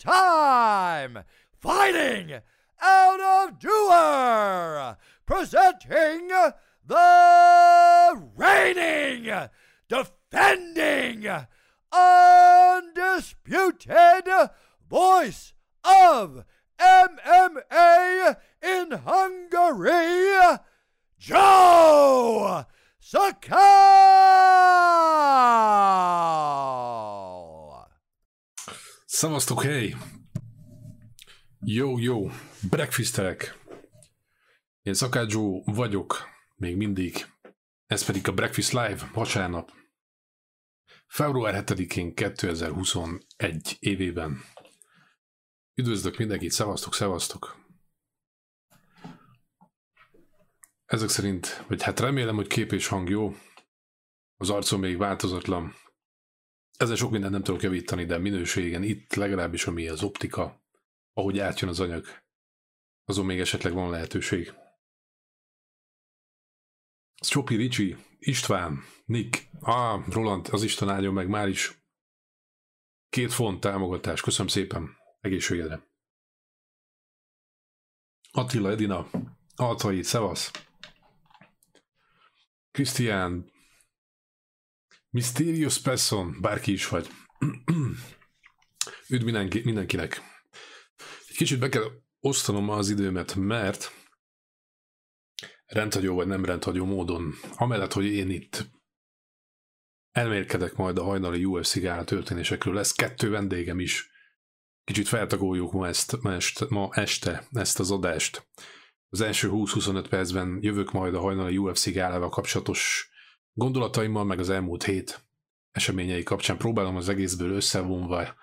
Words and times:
time! 0.00 1.24
Fighting 1.52 2.40
out 2.80 3.20
of 3.20 3.58
Doer! 3.58 4.96
Presenting 5.26 6.28
the 6.86 8.22
reigning, 8.34 9.30
defending, 9.88 11.28
undisputed 11.92 13.30
voice 14.88 15.52
of 15.84 16.44
MMA 16.80 18.36
in 18.62 18.90
Hungary, 18.92 20.58
Joe 21.18 22.64
Sakal! 23.00 23.60
Szavaztok, 29.20 29.62
hely! 29.62 29.96
Jó, 31.60 31.98
jó, 31.98 32.30
breakfastelek! 32.70 33.58
Én 34.82 34.94
Szakácsó 34.94 35.62
vagyok, 35.66 36.28
még 36.56 36.76
mindig. 36.76 37.26
Ez 37.86 38.04
pedig 38.04 38.28
a 38.28 38.32
Breakfast 38.32 38.72
Live 38.72 39.10
vasárnap. 39.12 39.72
Február 41.06 41.64
7-én 41.66 42.14
2021 42.14 43.76
évében. 43.78 44.40
Üdvözlök 45.74 46.16
mindenkit, 46.16 46.50
szevasztok, 46.50 46.94
szevasztok! 46.94 47.66
Ezek 50.84 51.08
szerint, 51.08 51.64
vagy 51.68 51.82
hát 51.82 52.00
remélem, 52.00 52.34
hogy 52.34 52.46
kép 52.46 52.72
és 52.72 52.86
hang 52.86 53.08
jó. 53.08 53.34
Az 54.36 54.50
arcom 54.50 54.80
még 54.80 54.96
változatlan. 54.96 55.74
Ezzel 56.80 56.96
sok 56.96 57.10
mindent 57.10 57.32
nem 57.32 57.42
tudok 57.42 57.62
javítani, 57.62 58.04
de 58.04 58.18
minőségen 58.18 58.82
itt 58.82 59.14
legalábbis 59.14 59.66
ami 59.66 59.88
az 59.88 60.02
optika, 60.02 60.62
ahogy 61.12 61.38
átjön 61.38 61.70
az 61.70 61.80
anyag, 61.80 62.06
azon 63.04 63.24
még 63.24 63.40
esetleg 63.40 63.72
van 63.72 63.90
lehetőség. 63.90 64.52
Csopi 67.14 67.56
Ricsi, 67.56 67.96
István, 68.18 68.84
Nick, 69.04 69.48
ah, 69.60 70.08
Roland, 70.08 70.48
az 70.50 70.62
Isten 70.62 70.88
áldjon 70.88 71.14
meg 71.14 71.28
már 71.28 71.48
is. 71.48 71.82
Két 73.08 73.32
font 73.32 73.60
támogatás, 73.60 74.20
köszönöm 74.20 74.48
szépen, 74.48 74.96
egészségedre. 75.20 75.86
Attila 78.30 78.70
Edina, 78.70 79.10
Altai, 79.54 80.02
szevasz. 80.02 80.50
Krisztián, 82.70 83.50
Mysterious 85.10 85.80
Person, 85.80 86.36
bárki 86.40 86.72
is 86.72 86.88
vagy. 86.88 87.08
Üdv 89.08 89.24
mindenki, 89.24 89.60
mindenkinek. 89.64 90.20
Egy 91.28 91.36
kicsit 91.36 91.58
be 91.58 91.68
kell 91.68 91.84
osztanom 92.20 92.68
az 92.68 92.90
időmet, 92.90 93.34
mert 93.34 93.92
rendhagyó 95.66 96.14
vagy 96.14 96.26
nem 96.26 96.44
rendhagyó 96.44 96.84
módon, 96.84 97.34
amellett, 97.56 97.92
hogy 97.92 98.04
én 98.04 98.30
itt 98.30 98.70
elmérkedek 100.10 100.74
majd 100.74 100.98
a 100.98 101.04
hajnali 101.04 101.44
UFC 101.44 101.78
gála 101.78 102.04
történésekről, 102.04 102.74
lesz 102.74 102.92
kettő 102.92 103.30
vendégem 103.30 103.80
is. 103.80 104.10
Kicsit 104.84 105.08
feltagoljuk 105.08 105.72
ma, 105.72 105.86
ezt, 105.86 106.20
ma, 106.20 106.34
este, 106.34 106.66
ma 106.68 106.88
este 106.92 107.48
ezt 107.52 107.80
az 107.80 107.90
adást. 107.90 108.48
Az 109.08 109.20
első 109.20 109.48
20-25 109.52 110.06
percben 110.08 110.58
jövök 110.60 110.92
majd 110.92 111.14
a 111.14 111.20
hajnali 111.20 111.56
UFC 111.56 111.92
gálával 111.92 112.28
kapcsolatos 112.28 113.10
gondolataimmal, 113.52 114.24
meg 114.24 114.38
az 114.38 114.50
elmúlt 114.50 114.84
hét 114.84 115.28
eseményei 115.70 116.22
kapcsán 116.22 116.56
próbálom 116.56 116.96
az 116.96 117.08
egészből 117.08 117.50
összevonva, 117.50 118.34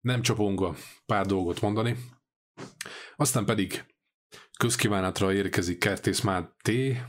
nem 0.00 0.22
csapongva 0.22 0.76
pár 1.06 1.26
dolgot 1.26 1.60
mondani. 1.60 1.96
Aztán 3.16 3.44
pedig 3.44 3.84
közkívánatra 4.58 5.32
érkezik 5.32 5.78
Kertész 5.78 6.20
Máté, 6.20 7.00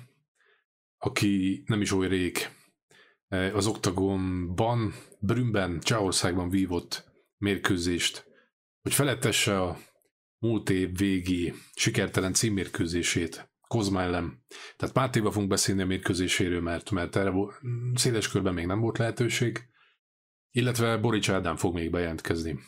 aki 0.98 1.64
nem 1.66 1.82
is 1.82 1.92
oly 1.92 2.08
rég 2.08 2.38
az 3.54 3.68
Oktagonban, 3.68 4.94
Brünnben, 5.20 5.80
Csehországban 5.80 6.50
vívott 6.50 7.12
mérkőzést, 7.38 8.26
hogy 8.82 8.94
felettesse 8.94 9.62
a 9.62 9.78
múlt 10.38 10.70
év 10.70 10.98
végi 10.98 11.54
sikertelen 11.74 12.34
címmérkőzését 12.34 13.55
Kozma 13.68 14.02
ellen. 14.02 14.46
Tehát 14.78 14.96
Mátéval 14.96 15.32
fogunk 15.32 15.50
beszélni 15.50 15.82
a 15.82 15.86
mérkőzéséről, 15.86 16.62
mert, 16.62 16.92
mert 16.92 17.16
erre 17.16 17.34
széles 17.94 18.30
körben 18.30 18.54
még 18.54 18.66
nem 18.66 18.80
volt 18.80 18.98
lehetőség, 18.98 19.70
illetve 20.52 20.98
Borics 20.98 21.30
Ádám 21.30 21.56
fog 21.56 21.74
még 21.74 21.92
bejelentkezni 21.92 22.60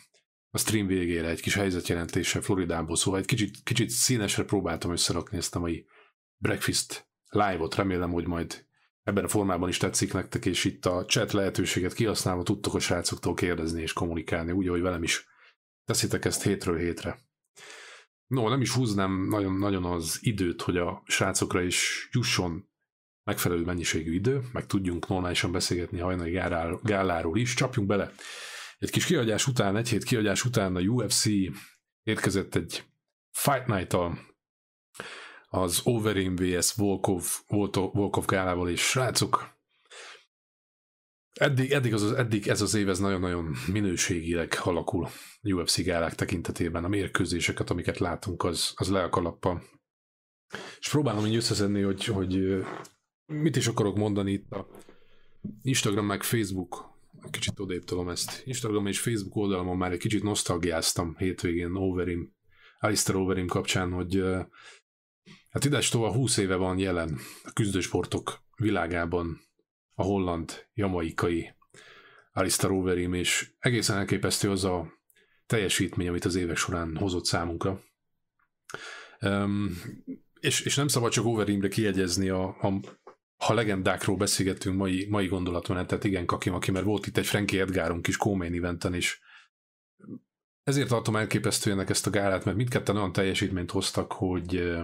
a 0.50 0.58
stream 0.58 0.86
végére 0.86 1.28
egy 1.28 1.40
kis 1.40 1.54
helyzetjelentése 1.54 2.40
Floridából, 2.40 2.96
szóval 2.96 3.20
egy 3.20 3.26
kicsit, 3.26 3.62
kicsit 3.62 3.90
színesre 3.90 4.44
próbáltam 4.44 4.92
összerakni 4.92 5.36
ezt 5.36 5.56
a 5.56 5.58
mai 5.58 5.86
breakfast 6.36 7.08
live-ot, 7.28 7.74
remélem, 7.74 8.10
hogy 8.10 8.26
majd 8.26 8.66
ebben 9.02 9.24
a 9.24 9.28
formában 9.28 9.68
is 9.68 9.76
tetszik 9.76 10.12
nektek, 10.12 10.46
és 10.46 10.64
itt 10.64 10.86
a 10.86 11.04
chat 11.04 11.32
lehetőséget 11.32 11.92
kihasználva 11.92 12.42
tudtok 12.42 12.74
a 12.74 12.78
srácoktól 12.78 13.34
kérdezni 13.34 13.82
és 13.82 13.92
kommunikálni, 13.92 14.52
úgy, 14.52 14.68
ahogy 14.68 14.80
velem 14.80 15.02
is 15.02 15.26
teszitek 15.84 16.24
ezt 16.24 16.42
hétről 16.42 16.78
hétre. 16.78 17.18
No, 18.28 18.48
nem 18.48 18.60
is 18.60 18.70
húznám 18.70 19.28
nagyon, 19.28 19.54
nagyon 19.54 19.84
az 19.84 20.18
időt, 20.20 20.62
hogy 20.62 20.76
a 20.76 21.02
srácokra 21.06 21.62
is 21.62 22.08
jusson 22.12 22.68
megfelelő 23.24 23.64
mennyiségű 23.64 24.14
idő, 24.14 24.42
meg 24.52 24.66
tudjunk 24.66 25.08
normálisan 25.08 25.52
beszélgetni 25.52 25.98
hajnali 25.98 26.40
gáláról 26.82 27.38
is. 27.38 27.54
Csapjunk 27.54 27.88
bele! 27.88 28.12
Egy 28.78 28.90
kis 28.90 29.06
kiadás 29.06 29.46
után, 29.46 29.76
egy 29.76 29.88
hét 29.88 30.04
kiadás 30.04 30.44
után 30.44 30.76
a 30.76 30.80
UFC 30.80 31.24
érkezett 32.02 32.54
egy 32.54 32.84
Fight 33.30 33.66
night 33.66 33.96
az 35.48 35.80
Overeem 35.84 36.36
vs. 36.36 36.74
Volkov, 36.74 37.24
Volkov 37.72 38.24
gálával, 38.26 38.68
és 38.68 38.80
srácok, 38.80 39.57
Eddig, 41.38 41.70
eddig, 41.70 41.94
az, 41.94 42.12
eddig 42.12 42.48
ez 42.48 42.60
az 42.60 42.74
év 42.74 42.88
ez 42.88 42.98
nagyon-nagyon 42.98 43.54
minőségileg 43.72 44.58
alakul 44.62 45.08
UFC 45.42 45.82
gálák 45.82 46.14
tekintetében. 46.14 46.84
A 46.84 46.88
mérkőzéseket, 46.88 47.70
amiket 47.70 47.98
látunk, 47.98 48.44
az, 48.44 48.72
az 48.74 48.90
le 48.90 49.02
a 49.02 49.08
kalappal. 49.08 49.62
És 50.78 50.88
próbálom 50.88 51.26
így 51.26 51.36
összeszedni, 51.36 51.82
hogy, 51.82 52.04
hogy 52.04 52.64
mit 53.26 53.56
is 53.56 53.66
akarok 53.66 53.96
mondani 53.96 54.32
itt 54.32 54.50
a 54.50 54.68
Instagram 55.62 56.06
meg 56.06 56.22
Facebook 56.22 56.98
kicsit 57.30 57.60
odébb 57.60 57.84
tolom 57.84 58.08
ezt. 58.08 58.42
Instagram 58.44 58.86
és 58.86 59.00
Facebook 59.00 59.36
oldalamon 59.36 59.76
már 59.76 59.92
egy 59.92 59.98
kicsit 59.98 60.22
nosztalgiáztam 60.22 61.16
hétvégén 61.16 61.74
Overim, 61.74 62.32
Alistair 62.78 63.18
Overim 63.18 63.46
kapcsán, 63.46 63.92
hogy 63.92 64.22
hát 65.50 65.64
idestova 65.64 66.12
20 66.12 66.36
éve 66.36 66.56
van 66.56 66.78
jelen 66.78 67.18
a 67.42 67.52
küzdősportok 67.52 68.42
világában 68.56 69.47
a 69.98 70.02
holland, 70.02 70.66
jamaikai 70.74 71.54
Alistair 72.32 72.72
Overeem, 72.72 73.12
és 73.12 73.50
egészen 73.58 73.96
elképesztő 73.96 74.50
az 74.50 74.64
a 74.64 74.92
teljesítmény, 75.46 76.08
amit 76.08 76.24
az 76.24 76.34
évek 76.34 76.56
során 76.56 76.96
hozott 76.96 77.24
számunkra. 77.24 77.80
Um, 79.20 79.82
és, 80.40 80.60
és 80.60 80.76
nem 80.76 80.88
szabad 80.88 81.10
csak 81.10 81.24
Overeemre 81.24 81.68
kiegyezni 81.68 82.28
a, 82.28 82.44
a 82.46 82.80
ha 83.36 83.54
legendákról 83.54 84.16
beszélgetünk 84.16 84.76
mai, 84.76 85.06
mai 85.10 85.26
gondolatmenetet, 85.26 86.04
igen, 86.04 86.26
Kakim, 86.26 86.54
aki 86.54 86.70
mert 86.70 86.84
volt 86.84 87.06
itt 87.06 87.16
egy 87.16 87.26
Frankie 87.26 87.60
Edgarunk 87.60 88.06
is 88.06 88.16
Kómain 88.16 88.54
eventen 88.54 88.94
is. 88.94 89.20
Ezért 90.62 90.88
tartom 90.88 91.16
elképesztőenek 91.16 91.90
ezt 91.90 92.06
a 92.06 92.10
gálát, 92.10 92.44
mert 92.44 92.56
mindketten 92.56 92.96
olyan 92.96 93.12
teljesítményt 93.12 93.70
hoztak, 93.70 94.12
hogy 94.12 94.78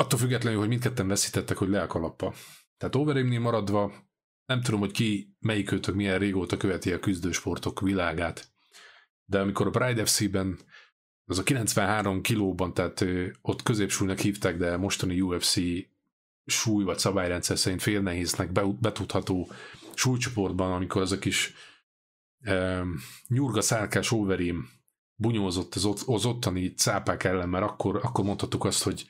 attól 0.00 0.18
függetlenül, 0.18 0.58
hogy 0.58 0.68
mindketten 0.68 1.08
veszítettek, 1.08 1.56
hogy 1.56 1.68
le 1.68 1.82
a 1.82 1.86
kalappa. 1.86 2.34
Tehát 2.76 2.94
Overeemnél 2.94 3.40
maradva 3.40 3.92
nem 4.46 4.62
tudom, 4.62 4.80
hogy 4.80 4.90
ki, 4.90 5.36
melyikőtök 5.38 5.94
milyen 5.94 6.18
régóta 6.18 6.56
követi 6.56 6.92
a 6.92 6.98
küzdősportok 6.98 7.80
világát, 7.80 8.48
de 9.24 9.40
amikor 9.40 9.66
a 9.66 9.70
Pride 9.70 10.04
FC-ben 10.04 10.58
az 11.24 11.38
a 11.38 11.42
93 11.42 12.20
kilóban, 12.22 12.74
tehát 12.74 13.04
ott 13.42 13.62
középsúlynak 13.62 14.18
hívták, 14.18 14.56
de 14.56 14.76
mostani 14.76 15.20
UFC 15.20 15.56
súly 16.44 16.84
vagy 16.84 16.98
szabályrendszer 16.98 17.58
szerint 17.58 17.82
fél 17.82 18.00
nehéznek 18.00 18.52
betudható 18.80 19.50
súlycsoportban, 19.94 20.72
amikor 20.72 21.02
az 21.02 21.12
a 21.12 21.18
kis 21.18 21.54
e, 22.40 22.84
nyurga 23.28 23.60
szálkás 23.60 24.10
overim 24.12 24.68
bunyózott 25.14 25.74
az, 25.74 25.84
ott, 25.84 26.00
az 26.06 26.24
ottani 26.24 26.74
cápák 26.74 27.24
ellen, 27.24 27.48
mert 27.48 27.64
akkor, 27.64 28.00
akkor 28.02 28.24
mondhattuk 28.24 28.64
azt, 28.64 28.82
hogy 28.82 29.08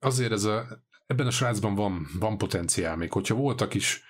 azért 0.00 0.32
ez 0.32 0.44
a, 0.44 0.84
ebben 1.06 1.26
a 1.26 1.30
srácban 1.30 1.74
van, 1.74 2.06
van 2.18 2.38
potenciál, 2.38 2.96
még 2.96 3.12
hogyha 3.12 3.34
voltak 3.34 3.74
is 3.74 4.02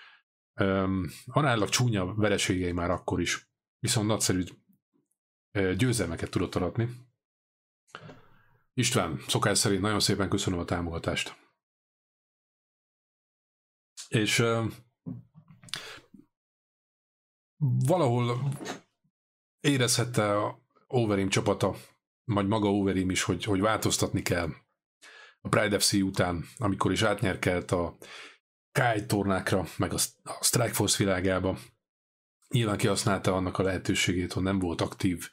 um, 0.61 1.11
aránylag 1.27 1.69
csúnya 1.69 2.15
vereségei 2.15 2.73
már 2.73 2.91
akkor 2.91 3.21
is, 3.21 3.51
viszont 3.79 4.07
nagyszerű 4.07 4.45
uh, 5.59 5.73
győzelmeket 5.73 6.31
tudott 6.31 6.55
aratni. 6.55 6.89
István, 8.75 9.21
szokás 9.29 9.59
szerint 9.59 9.83
nagyon 9.83 10.01
szépen 10.01 10.29
köszönöm 10.29 10.59
a 10.59 10.65
támogatást. 10.65 11.39
És 14.09 14.39
uh, 14.39 14.73
valahol 17.87 18.49
érezhette 19.61 20.39
a 20.39 20.59
Overeem 20.87 21.29
csapata, 21.29 21.75
vagy 22.25 22.47
maga 22.47 22.73
Overeem 22.73 23.11
is, 23.11 23.23
hogy, 23.23 23.45
hogy 23.45 23.61
változtatni 23.61 24.23
kell 24.23 24.51
a 25.41 25.49
Pride 25.49 25.79
FC 25.79 25.93
után, 25.93 26.45
amikor 26.57 26.93
is 26.93 27.03
átnyerkelt 27.03 27.71
a 27.71 27.97
K1 28.79 29.07
tornákra, 29.07 29.67
meg 29.77 29.93
a 29.93 29.99
Strikeforce 30.41 31.05
világába. 31.05 31.59
Nyilván 32.49 32.77
kihasználta 32.77 33.35
annak 33.35 33.59
a 33.59 33.63
lehetőségét, 33.63 34.33
hogy 34.33 34.43
nem 34.43 34.59
volt 34.59 34.81
aktív 34.81 35.29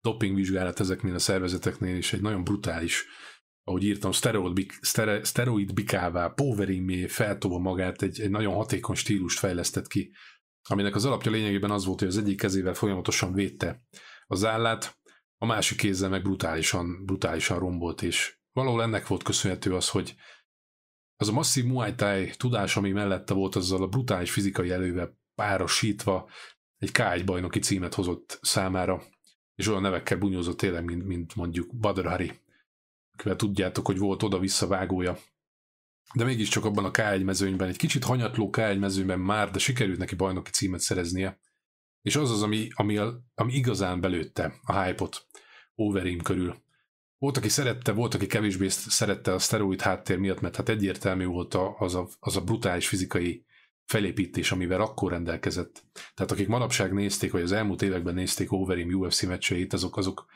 dopingvizsgálat 0.00 0.80
ezeknél 0.80 1.14
a 1.14 1.18
szervezeteknél, 1.18 1.96
és 1.96 2.12
egy 2.12 2.20
nagyon 2.20 2.44
brutális, 2.44 3.04
ahogy 3.64 3.84
írtam, 3.84 4.12
szteroid, 4.12 4.70
szteroid 5.22 5.72
bikává, 5.74 6.28
poverimé 6.28 7.06
feltova 7.06 7.58
magát, 7.58 8.02
egy, 8.02 8.20
egy 8.20 8.30
nagyon 8.30 8.54
hatékony 8.54 8.94
stílust 8.94 9.38
fejlesztett 9.38 9.86
ki, 9.86 10.12
aminek 10.68 10.94
az 10.94 11.04
alapja 11.04 11.30
lényegében 11.30 11.70
az 11.70 11.84
volt, 11.84 11.98
hogy 11.98 12.08
az 12.08 12.18
egyik 12.18 12.40
kezével 12.40 12.74
folyamatosan 12.74 13.32
védte 13.32 13.82
az 14.26 14.44
állát, 14.44 15.00
a 15.36 15.46
másik 15.46 15.78
kézzel 15.78 16.08
meg 16.08 16.22
brutálisan, 16.22 17.04
brutálisan 17.04 17.58
rombolt, 17.58 18.02
és 18.02 18.41
valahol 18.52 18.82
ennek 18.82 19.06
volt 19.06 19.22
köszönhető 19.22 19.74
az, 19.74 19.88
hogy 19.88 20.14
az 21.16 21.28
a 21.28 21.32
masszív 21.32 21.64
Muay 21.64 21.94
Thai 21.94 22.30
tudás, 22.30 22.76
ami 22.76 22.90
mellette 22.90 23.34
volt, 23.34 23.56
azzal 23.56 23.82
a 23.82 23.86
brutális 23.86 24.30
fizikai 24.30 24.70
elővel 24.70 25.18
párosítva 25.34 26.30
egy 26.78 26.90
K1 26.92 27.22
bajnoki 27.24 27.58
címet 27.58 27.94
hozott 27.94 28.38
számára, 28.42 29.02
és 29.54 29.68
olyan 29.68 29.82
nevekkel 29.82 30.18
bunyózott 30.18 30.56
tényleg, 30.56 30.84
mint, 30.84 31.06
mint 31.06 31.34
mondjuk 31.34 31.76
Badr 31.76 32.06
Hari, 32.06 32.40
akivel 33.12 33.36
tudjátok, 33.36 33.86
hogy 33.86 33.98
volt 33.98 34.22
oda-vissza 34.22 34.66
vágója. 34.66 35.18
De 36.14 36.24
mégiscsak 36.24 36.64
abban 36.64 36.84
a 36.84 36.90
K1 36.90 37.24
mezőnyben, 37.24 37.68
egy 37.68 37.76
kicsit 37.76 38.04
hanyatló 38.04 38.50
K1 38.52 38.78
mezőnyben 38.78 39.20
már, 39.20 39.50
de 39.50 39.58
sikerült 39.58 39.98
neki 39.98 40.14
bajnoki 40.14 40.50
címet 40.50 40.80
szereznie. 40.80 41.40
És 42.02 42.16
az 42.16 42.30
az, 42.30 42.42
ami, 42.42 42.68
ami, 42.74 42.98
ami 43.34 43.52
igazán 43.52 44.00
belőtte 44.00 44.58
a 44.62 44.82
hype-ot 44.82 45.26
Overeem 45.74 46.18
körül. 46.18 46.62
Volt, 47.22 47.36
aki 47.36 47.48
szerette, 47.48 47.92
volt, 47.92 48.14
aki 48.14 48.26
kevésbé 48.26 48.68
szerette 48.68 49.32
a 49.32 49.38
szteroid 49.38 49.80
háttér 49.80 50.18
miatt, 50.18 50.40
mert 50.40 50.56
hát 50.56 50.68
egyértelmű 50.68 51.26
volt 51.26 51.54
az 51.78 51.94
a, 51.94 52.08
az 52.20 52.36
a 52.36 52.40
brutális 52.40 52.88
fizikai 52.88 53.44
felépítés, 53.84 54.52
amivel 54.52 54.80
akkor 54.80 55.10
rendelkezett. 55.10 55.84
Tehát 56.14 56.32
akik 56.32 56.48
manapság 56.48 56.92
nézték, 56.92 57.32
vagy 57.32 57.42
az 57.42 57.52
elmúlt 57.52 57.82
években 57.82 58.14
nézték 58.14 58.52
Overeem 58.52 58.88
UFC 58.88 59.22
meccseit, 59.22 59.72
azok, 59.72 59.96
azok, 59.96 60.26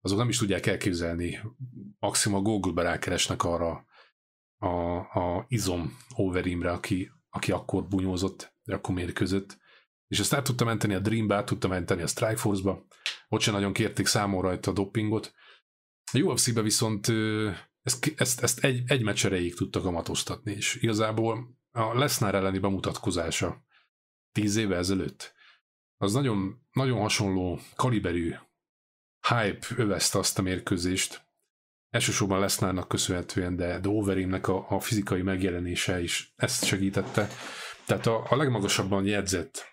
azok 0.00 0.18
nem 0.18 0.28
is 0.28 0.38
tudják 0.38 0.66
elképzelni. 0.66 1.40
Maximum 1.98 2.38
a 2.38 2.42
Google-be 2.42 2.82
rákeresnek 2.82 3.44
arra 3.44 3.86
a, 4.58 4.96
a 4.98 5.44
izom 5.48 5.96
Overeemre, 6.14 6.70
aki, 6.70 7.10
aki 7.30 7.52
akkor 7.52 7.88
bunyózott, 7.88 8.54
akkor 8.64 8.94
mérkőzött. 8.94 9.58
És 10.08 10.18
ezt 10.18 10.34
át 10.34 10.44
tudta 10.44 10.64
menteni 10.64 10.94
a 10.94 11.00
Dreambe, 11.00 11.34
át 11.34 11.46
tudta 11.46 11.68
menteni 11.68 12.02
a 12.02 12.06
Strikeforce-ba. 12.06 12.86
Ott 13.28 13.40
sem 13.40 13.54
nagyon 13.54 13.72
kérték 13.72 14.06
számon 14.06 14.42
rajta 14.42 14.70
a 14.70 14.74
dopingot. 14.74 15.34
A 16.12 16.18
UFC-be 16.18 16.62
viszont 16.62 17.08
ezt, 17.82 18.12
ezt, 18.16 18.42
ezt 18.42 18.64
egy, 18.64 18.82
egy 18.86 19.02
meccs 19.02 19.24
erejéig 19.24 19.54
tudtak 19.54 19.84
amatoztatni, 19.84 20.52
és 20.52 20.74
igazából 20.74 21.58
a 21.70 21.98
Lesnar 21.98 22.34
elleni 22.34 22.58
bemutatkozása 22.58 23.64
tíz 24.32 24.56
éve 24.56 24.76
ezelőtt, 24.76 25.34
az 25.96 26.12
nagyon, 26.12 26.66
nagyon 26.72 27.00
hasonló 27.00 27.60
kaliberű 27.76 28.34
hype 29.28 29.66
övezte 29.76 30.18
azt 30.18 30.38
a 30.38 30.42
mérkőzést, 30.42 31.26
elsősorban 31.90 32.40
Lesnárnak 32.40 32.88
köszönhetően, 32.88 33.56
de, 33.56 33.80
de 33.80 33.88
a, 33.88 34.66
a 34.68 34.80
fizikai 34.80 35.22
megjelenése 35.22 36.02
is 36.02 36.32
ezt 36.36 36.64
segítette. 36.64 37.28
Tehát 37.86 38.06
a, 38.06 38.26
a 38.30 38.36
legmagasabban 38.36 39.04
jegyzett, 39.04 39.64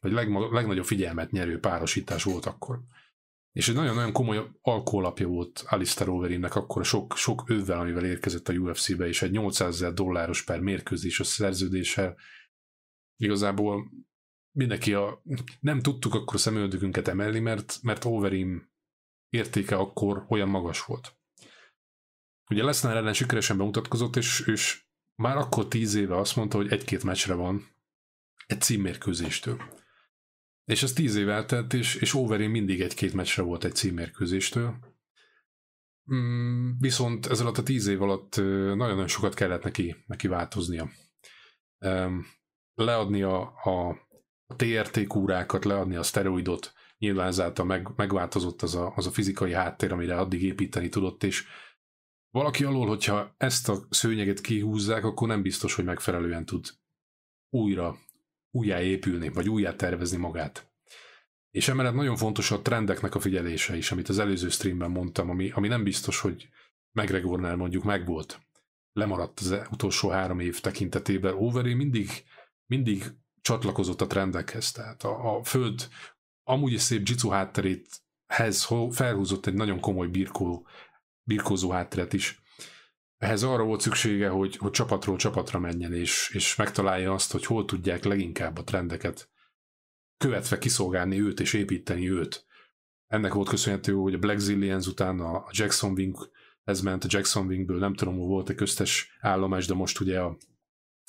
vagy 0.00 0.12
legmag, 0.12 0.52
legnagyobb 0.52 0.84
figyelmet 0.84 1.30
nyerő 1.30 1.58
párosítás 1.60 2.22
volt 2.22 2.46
akkor. 2.46 2.80
És 3.56 3.68
egy 3.68 3.74
nagyon-nagyon 3.74 4.12
komoly 4.12 4.50
alkoholapja 4.60 5.26
volt 5.26 5.64
Alistair 5.66 6.08
Overeemnek 6.08 6.54
akkor 6.54 6.84
sok, 6.84 7.16
sok 7.16 7.42
övvel, 7.46 7.78
amivel 7.78 8.04
érkezett 8.04 8.48
a 8.48 8.52
UFC-be, 8.52 9.06
és 9.06 9.22
egy 9.22 9.30
800 9.30 9.74
ezer 9.74 9.92
dolláros 9.92 10.44
per 10.44 10.60
mérkőzés 10.60 11.20
a 11.20 11.24
szerződéssel. 11.24 12.16
Igazából 13.16 13.90
mindenki 14.50 14.94
a... 14.94 15.22
Nem 15.60 15.80
tudtuk 15.80 16.14
akkor 16.14 16.40
szemöldökünket 16.40 17.08
emelni, 17.08 17.38
mert, 17.38 17.78
mert 17.82 18.04
Overeem 18.04 18.70
értéke 19.28 19.76
akkor 19.76 20.26
olyan 20.28 20.48
magas 20.48 20.84
volt. 20.84 21.16
Ugye 22.50 22.64
Lesnar 22.64 22.96
ellen 22.96 23.14
sikeresen 23.14 23.56
bemutatkozott, 23.56 24.16
és, 24.16 24.40
és 24.46 24.84
már 25.14 25.36
akkor 25.36 25.68
tíz 25.68 25.94
éve 25.94 26.16
azt 26.16 26.36
mondta, 26.36 26.56
hogy 26.56 26.72
egy-két 26.72 27.04
meccsre 27.04 27.34
van 27.34 27.66
egy 28.46 28.60
címmérkőzéstől. 28.60 29.75
És 30.66 30.82
ez 30.82 30.92
tíz 30.92 31.14
év 31.14 31.28
eltelt, 31.28 31.72
és, 31.72 31.94
és 31.94 32.14
Overeem 32.14 32.50
mindig 32.50 32.80
egy-két 32.80 33.14
meccsre 33.14 33.42
volt 33.42 33.64
egy 33.64 33.74
címmérkőzéstől. 33.74 34.74
Mm, 36.14 36.70
viszont 36.78 37.26
ez 37.26 37.40
alatt 37.40 37.58
a 37.58 37.62
tíz 37.62 37.86
év 37.86 38.02
alatt 38.02 38.36
nagyon-nagyon 38.36 39.08
sokat 39.08 39.34
kellett 39.34 39.62
neki, 39.62 39.96
neki 40.06 40.28
változnia. 40.28 40.90
Leadni 42.74 43.22
a, 43.22 43.40
a, 43.62 43.88
a 44.46 44.56
TRT 44.56 45.06
kúrákat, 45.06 45.64
leadni 45.64 45.96
a 45.96 46.02
szteroidot, 46.02 46.72
nyilván 46.98 47.26
ezáltal 47.26 47.64
meg, 47.64 47.88
megváltozott 47.96 48.62
az 48.62 48.74
a, 48.74 48.92
az 48.96 49.06
a 49.06 49.10
fizikai 49.10 49.52
háttér, 49.52 49.92
amire 49.92 50.18
addig 50.18 50.42
építeni 50.42 50.88
tudott, 50.88 51.22
és 51.22 51.46
valaki 52.30 52.64
alól, 52.64 52.86
hogyha 52.86 53.34
ezt 53.36 53.68
a 53.68 53.86
szőnyeget 53.90 54.40
kihúzzák, 54.40 55.04
akkor 55.04 55.28
nem 55.28 55.42
biztos, 55.42 55.74
hogy 55.74 55.84
megfelelően 55.84 56.46
tud 56.46 56.66
újra 57.50 57.98
újjáépülni, 58.56 59.28
vagy 59.28 59.48
újjá 59.48 59.74
tervezni 59.74 60.16
magát. 60.16 60.70
És 61.50 61.68
emellett 61.68 61.94
nagyon 61.94 62.16
fontos 62.16 62.50
a 62.50 62.62
trendeknek 62.62 63.14
a 63.14 63.20
figyelése 63.20 63.76
is, 63.76 63.90
amit 63.90 64.08
az 64.08 64.18
előző 64.18 64.48
streamben 64.48 64.90
mondtam, 64.90 65.30
ami, 65.30 65.50
ami 65.50 65.68
nem 65.68 65.82
biztos, 65.82 66.20
hogy 66.20 66.48
McGregornál 66.92 67.56
mondjuk 67.56 67.84
megvolt. 67.84 68.40
Lemaradt 68.92 69.40
az 69.40 69.60
utolsó 69.70 70.08
három 70.08 70.40
év 70.40 70.60
tekintetében. 70.60 71.34
Overeem 71.34 71.76
mindig, 71.76 72.10
mindig 72.66 73.04
csatlakozott 73.40 74.00
a 74.00 74.06
trendekhez. 74.06 74.72
Tehát 74.72 75.02
a, 75.02 75.36
a 75.36 75.44
föld 75.44 75.88
amúgy 76.42 76.72
is 76.72 76.80
szép 76.80 77.08
jitsu 77.08 77.28
hátterét 77.28 77.88
felhúzott 78.90 79.46
egy 79.46 79.54
nagyon 79.54 79.80
komoly 79.80 80.08
birkó, 80.08 80.66
birkózó 81.22 81.70
hátteret 81.70 82.12
is 82.12 82.42
ehhez 83.18 83.42
arra 83.42 83.64
volt 83.64 83.80
szüksége, 83.80 84.28
hogy, 84.28 84.56
hogy 84.56 84.70
csapatról 84.70 85.16
csapatra 85.16 85.58
menjen, 85.58 85.92
és, 85.92 86.30
és 86.32 86.56
megtalálja 86.56 87.12
azt, 87.12 87.32
hogy 87.32 87.46
hol 87.46 87.64
tudják 87.64 88.04
leginkább 88.04 88.58
a 88.58 88.64
trendeket 88.64 89.30
követve 90.16 90.58
kiszolgálni 90.58 91.20
őt 91.20 91.40
és 91.40 91.52
építeni 91.52 92.10
őt. 92.10 92.46
Ennek 93.06 93.32
volt 93.32 93.48
köszönhető, 93.48 93.92
hogy 93.92 94.14
a 94.14 94.18
Black 94.18 94.38
Zillions 94.38 94.86
után 94.86 95.20
a 95.20 95.46
Jackson 95.50 95.92
Wing 95.92 96.30
ez 96.64 96.80
ment 96.80 97.04
a 97.04 97.08
Jackson 97.10 97.46
Wingből, 97.46 97.78
nem 97.78 97.94
tudom, 97.94 98.18
hogy 98.18 98.26
volt 98.26 98.48
egy 98.48 98.56
köztes 98.56 99.16
állomás, 99.20 99.66
de 99.66 99.74
most 99.74 100.00
ugye 100.00 100.20
a, 100.20 100.36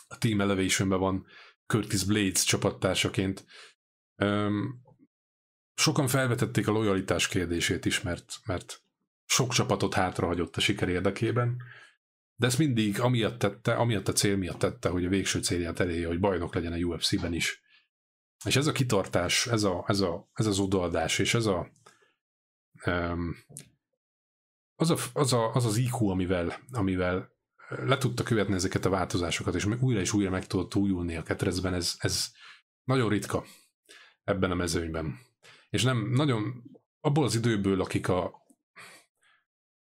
a 0.07 0.17
Team 0.17 0.41
elevation 0.41 0.89
van 0.89 1.25
Curtis 1.65 2.03
Blades 2.03 2.43
csapattársaként. 2.43 3.45
Um, 4.15 4.81
sokan 5.73 6.07
felvetették 6.07 6.67
a 6.67 6.71
lojalitás 6.71 7.27
kérdését 7.27 7.85
is, 7.85 8.01
mert, 8.01 8.33
mert 8.45 8.81
sok 9.25 9.53
csapatot 9.53 9.93
hátrahagyott 9.93 10.55
a 10.55 10.59
siker 10.59 10.89
érdekében, 10.89 11.57
de 12.39 12.45
ezt 12.45 12.57
mindig 12.57 12.99
amiatt 12.99 13.39
tette, 13.39 13.73
amiatt 13.75 14.07
a 14.07 14.13
cél 14.13 14.37
miatt 14.37 14.59
tette, 14.59 14.89
hogy 14.89 15.05
a 15.05 15.09
végső 15.09 15.41
célját 15.41 15.79
elérje, 15.79 16.07
hogy 16.07 16.19
bajnok 16.19 16.53
legyen 16.53 16.73
a 16.73 16.77
UFC-ben 16.77 17.33
is. 17.33 17.61
És 18.45 18.55
ez 18.55 18.67
a 18.67 18.71
kitartás, 18.71 19.47
ez, 19.47 19.63
a, 19.63 19.83
ez, 19.87 19.99
a, 19.99 20.29
ez 20.33 20.45
az 20.45 20.59
odaadás, 20.59 21.19
és 21.19 21.33
ez 21.33 21.45
a, 21.45 21.71
um, 22.85 23.35
az, 24.75 24.89
a, 24.89 24.97
az, 25.13 25.33
a, 25.33 25.53
az 25.53 25.65
az 25.65 25.77
IQ, 25.77 26.07
amivel, 26.07 26.59
amivel 26.71 27.35
le 27.69 27.97
tudta 27.97 28.23
követni 28.23 28.53
ezeket 28.53 28.85
a 28.85 28.89
változásokat, 28.89 29.55
és 29.55 29.65
újra 29.65 29.99
és 29.99 30.13
újra 30.13 30.29
meg 30.29 30.47
tudott 30.47 30.75
újulni 30.75 31.15
a 31.15 31.23
ketrecben, 31.23 31.73
ez, 31.73 31.95
ez 31.97 32.31
nagyon 32.83 33.09
ritka 33.09 33.45
ebben 34.23 34.51
a 34.51 34.55
mezőnyben. 34.55 35.19
És 35.69 35.83
nem 35.83 36.09
nagyon 36.09 36.63
abból 36.99 37.23
az 37.23 37.35
időből, 37.35 37.81
akik 37.81 38.07
a 38.07 38.45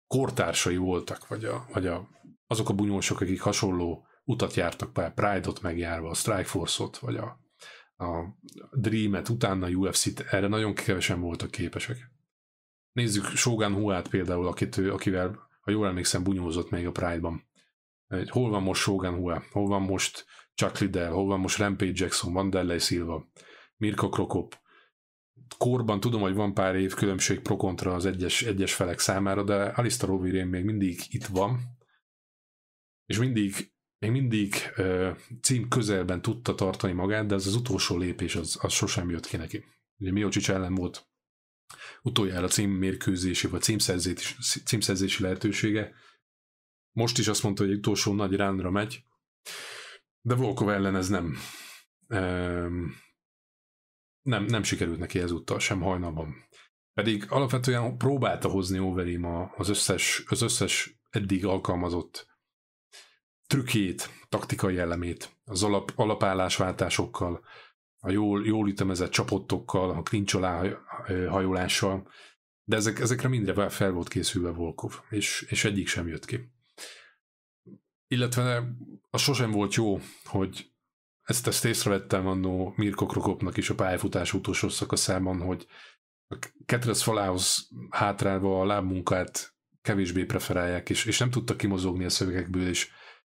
kortársai 0.06 0.76
voltak, 0.76 1.28
vagy, 1.28 1.44
a, 1.44 1.66
vagy 1.72 1.86
a 1.86 2.08
azok 2.50 2.68
a 2.68 2.74
bunyósok, 2.74 3.20
akik 3.20 3.40
hasonló 3.40 4.06
utat 4.24 4.54
jártak, 4.54 4.92
például 4.92 5.14
Pride-ot 5.14 5.62
megjárva, 5.62 6.08
a 6.08 6.14
Strikeforce-ot, 6.14 6.98
vagy 6.98 7.16
a, 7.16 7.40
a 8.04 8.38
Dream-et, 8.72 9.28
utána 9.28 9.66
a 9.66 9.68
UFC-t, 9.68 10.20
erre 10.20 10.46
nagyon 10.46 10.74
kevesen 10.74 11.20
voltak 11.20 11.50
képesek. 11.50 12.10
Nézzük 12.92 13.24
Shogun 13.24 13.74
Huát 13.74 14.08
például, 14.08 14.46
akit, 14.46 14.76
akivel, 14.76 15.48
ha 15.60 15.70
jól 15.70 15.86
emlékszem, 15.86 16.22
bunyózott 16.22 16.70
még 16.70 16.86
a 16.86 16.92
Pride-ban. 16.92 17.48
Hol 18.28 18.50
van 18.50 18.62
most 18.62 18.80
Shogun 18.80 19.14
Hua? 19.14 19.42
Hol 19.50 19.66
van 19.66 19.82
most 19.82 20.24
Chuck 20.54 20.78
Liddell? 20.78 21.10
Hol 21.10 21.26
van 21.26 21.40
most 21.40 21.58
Rampage 21.58 21.92
Jackson? 21.94 22.32
Vanderlei 22.32 22.78
Silva? 22.78 23.30
Mirko 23.76 24.08
Krokop? 24.08 24.58
Korban 25.58 26.00
tudom, 26.00 26.20
hogy 26.20 26.34
van 26.34 26.54
pár 26.54 26.74
év 26.74 26.94
különbség 26.94 27.40
pro-kontra 27.40 27.94
az 27.94 28.06
egyes, 28.06 28.42
egyes 28.42 28.74
felek 28.74 28.98
számára, 28.98 29.42
de 29.42 29.62
Alistair 29.62 30.12
Overeem 30.12 30.48
még 30.48 30.64
mindig 30.64 31.00
itt 31.08 31.26
van, 31.26 31.69
és 33.10 33.18
mindig, 33.18 33.72
még 33.98 34.10
mindig 34.10 34.54
uh, 34.76 35.16
cím 35.40 35.68
közelben 35.68 36.22
tudta 36.22 36.54
tartani 36.54 36.92
magát, 36.92 37.26
de 37.26 37.34
ez 37.34 37.46
az 37.46 37.54
utolsó 37.54 37.98
lépés 37.98 38.36
az, 38.36 38.58
az 38.60 38.72
sosem 38.72 39.10
jött 39.10 39.26
ki 39.26 39.36
neki. 39.36 39.64
ugye 39.98 40.12
Miocsics 40.12 40.50
ellen 40.50 40.74
volt 40.74 41.08
utoljára 42.02 42.48
címmérkőzési 42.48 43.46
vagy 43.46 43.62
címszerzési, 43.62 44.34
címszerzési 44.64 45.22
lehetősége. 45.22 45.94
Most 46.92 47.18
is 47.18 47.28
azt 47.28 47.42
mondta, 47.42 47.62
hogy 47.62 47.72
egy 47.72 47.78
utolsó 47.78 48.14
nagy 48.14 48.34
ránra 48.34 48.70
megy, 48.70 49.04
de 50.20 50.34
Volkov 50.34 50.68
ellen 50.68 50.96
ez 50.96 51.08
nem, 51.08 51.36
nem, 54.22 54.44
nem 54.44 54.62
sikerült 54.62 54.98
neki 54.98 55.18
ezúttal 55.18 55.58
sem 55.58 55.80
hajnalban. 55.80 56.34
Pedig 56.92 57.24
alapvetően 57.28 57.96
próbálta 57.96 58.48
hozni 58.48 58.78
Overeem 58.78 59.24
az 59.56 59.68
összes, 59.68 60.24
az 60.26 60.42
összes 60.42 61.00
eddig 61.10 61.46
alkalmazott 61.46 62.29
trükkét, 63.50 64.10
taktikai 64.28 64.78
elemét, 64.78 65.36
az 65.44 65.62
alap, 65.62 65.92
alapállásváltásokkal, 65.94 67.44
a 68.00 68.10
jól, 68.10 68.46
jól 68.46 68.68
ütemezett 68.68 69.10
csapottokkal, 69.10 69.90
a 69.90 70.02
klincs 70.02 70.34
alá 70.34 70.62
hajolással, 71.28 72.08
de 72.64 72.76
ezek, 72.76 72.98
ezekre 72.98 73.28
mindre 73.28 73.68
fel 73.68 73.90
volt 73.90 74.08
készülve 74.08 74.50
Volkov, 74.50 75.00
és, 75.08 75.46
és 75.48 75.64
egyik 75.64 75.88
sem 75.88 76.08
jött 76.08 76.24
ki. 76.24 76.52
Illetve 78.06 78.64
az 79.10 79.20
sosem 79.20 79.50
volt 79.50 79.74
jó, 79.74 80.00
hogy 80.24 80.70
ezt, 81.22 81.46
ezt 81.46 81.64
észrevettem 81.64 82.26
annó 82.26 82.72
Mirko 82.76 83.06
Krokopnak 83.06 83.56
is 83.56 83.70
a 83.70 83.74
pályafutás 83.74 84.32
utolsó 84.32 84.68
szakaszában, 84.68 85.40
hogy 85.40 85.66
a 86.28 86.38
Ketrez 86.66 87.02
falához 87.02 87.68
hátrálva 87.90 88.60
a 88.60 88.64
lábmunkát 88.64 89.54
kevésbé 89.82 90.24
preferálják, 90.24 90.90
és, 90.90 91.04
és 91.04 91.18
nem 91.18 91.30
tudtak 91.30 91.56
kimozogni 91.56 92.04
a 92.04 92.10
szövegekből, 92.10 92.68
és 92.68 92.90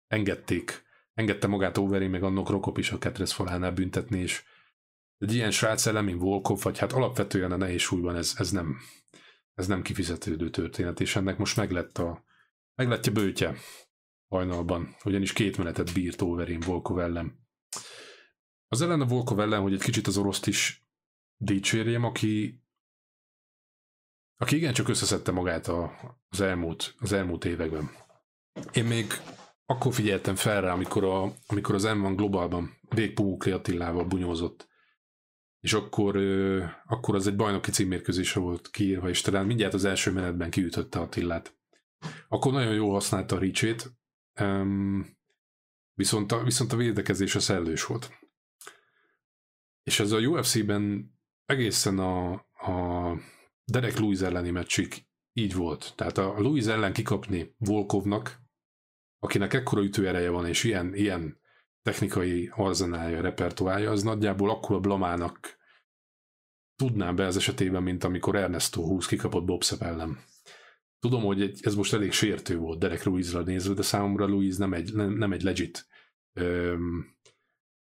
engedték, 0.10 0.84
engedte 1.14 1.48
magát 1.48 1.78
Overi, 1.78 2.08
meg 2.08 2.24
annak 2.24 2.46
Krokop 2.46 2.78
is 2.78 2.92
a 2.92 2.98
Ketrez 2.98 3.32
falánál 3.32 3.72
büntetni, 3.72 4.20
és 4.20 4.44
egy 5.18 5.34
ilyen 5.34 5.52
srác 5.52 5.86
ellen, 5.86 6.04
mint 6.04 6.20
Volkov, 6.20 6.62
vagy 6.62 6.78
hát 6.78 6.92
alapvetően 6.92 7.52
a 7.52 7.58
nehéz 7.58 7.82
súlyban 7.82 8.16
ez, 8.16 8.34
ez, 8.38 8.52
nem, 8.52 8.78
ez 9.54 9.68
nem 9.68 9.82
kifizetődő 9.82 10.50
történet, 10.50 11.00
és 11.00 11.16
ennek 11.16 11.38
most 11.38 11.58
meglett 11.58 11.98
a 11.98 12.24
meglettje 12.76 13.12
bőtje 13.12 13.56
hajnalban, 14.28 14.96
ugyanis 15.04 15.34
két 15.34 15.58
menetet 15.58 15.94
bírt 15.94 16.22
Overin 16.22 16.60
Volkov 16.60 17.00
ellen. 17.00 17.48
Az 18.68 18.82
ellen 18.82 19.02
a 19.02 19.06
Volkov 19.06 19.40
ellen, 19.40 19.62
hogy 19.62 19.74
egy 19.74 19.82
kicsit 19.82 20.08
az 20.08 20.18
oroszt 20.18 20.48
is 20.48 20.88
dicsérjem, 21.38 22.04
aki 22.04 22.64
aki 24.42 24.56
igencsak 24.56 24.88
összeszedte 24.88 25.32
magát 25.32 25.68
a, 25.68 25.92
az, 26.30 26.42
elmúlt, 26.42 26.96
az 27.00 27.12
elmúlt 27.12 27.46
években. 27.46 27.90
Én 28.74 28.86
még 28.86 29.06
akkor 29.70 29.94
figyeltem 29.94 30.36
fel 30.36 30.62
rá, 30.62 30.74
amikor, 30.74 31.04
a, 31.04 31.34
amikor 31.48 31.76
az 31.76 31.84
M1 31.88 32.14
Globalban 32.16 32.78
Vég 32.90 33.14
Pumukli 33.14 33.52
Attilával 33.52 34.06
bunyózott, 34.06 34.68
és 35.60 35.74
akkor, 35.74 36.16
ö, 36.16 36.66
akkor 36.86 37.16
az 37.16 37.28
egy 37.28 37.36
bajnoki 37.36 37.72
címmérkőzésre 37.72 38.40
volt 38.40 38.70
kiírva, 38.70 39.10
és 39.10 39.22
talán 39.22 39.46
mindjárt 39.46 39.74
az 39.74 39.86
első 39.86 40.12
menetben 40.12 40.50
kiütötte 40.50 41.00
Attillát. 41.00 41.58
Akkor 42.28 42.52
nagyon 42.52 42.74
jól 42.74 42.94
használta 42.94 43.36
a 43.36 43.40
ricsét, 43.40 43.92
um, 44.42 45.18
viszont, 45.94 46.32
a, 46.32 46.44
viszont 46.44 46.74
a 46.74 46.78
védekezés 46.78 47.36
a 47.36 47.40
szellős 47.40 47.86
volt. 47.86 48.12
És 49.84 50.00
ez 50.00 50.12
a 50.12 50.20
UFC-ben 50.20 51.14
egészen 51.46 52.00
a, 52.00 52.32
a 52.54 53.14
Derek 53.66 53.98
Lewis 53.98 54.20
elleni 54.20 54.50
meccsig 54.50 55.06
így 55.34 55.56
volt. 55.56 55.94
Tehát 55.96 56.18
a 56.18 56.42
Lewis 56.42 56.66
ellen 56.66 56.94
kikapni 56.94 57.56
Volkovnak, 57.58 58.39
akinek 59.20 59.54
ekkora 59.54 59.84
ütőereje 59.84 60.30
van, 60.30 60.48
és 60.48 60.64
ilyen, 60.64 60.96
ilyen 60.96 61.40
technikai 61.82 62.52
arzenálja, 62.56 63.22
repertoárja, 63.22 63.92
az 63.92 64.04
nagyjából 64.04 64.50
akkor 64.50 64.76
a 64.76 64.80
blamának 64.80 65.58
tudnám 66.76 67.16
be 67.16 67.26
az 67.26 67.38
esetében, 67.38 67.84
mint 67.84 68.04
amikor 68.04 68.36
Ernesto 68.36 68.82
20 68.82 69.06
kikapott 69.06 69.46
Bob 69.46 69.64
Sepp 69.64 69.82
ellen. 69.82 70.24
Tudom, 71.00 71.24
hogy 71.24 71.54
ez 71.62 71.76
most 71.76 71.94
elég 71.94 72.12
sértő 72.12 72.58
volt 72.58 72.80
Derek 72.80 73.04
Louise-ra 73.04 73.44
nézve, 73.44 73.74
de 73.74 73.82
számomra 73.82 74.28
Louise 74.28 74.60
nem 74.60 74.74
egy, 74.74 74.94
nem, 74.94 75.14
nem 75.14 75.32
egy 75.32 75.42
legit 75.42 75.88
öm, 76.34 77.18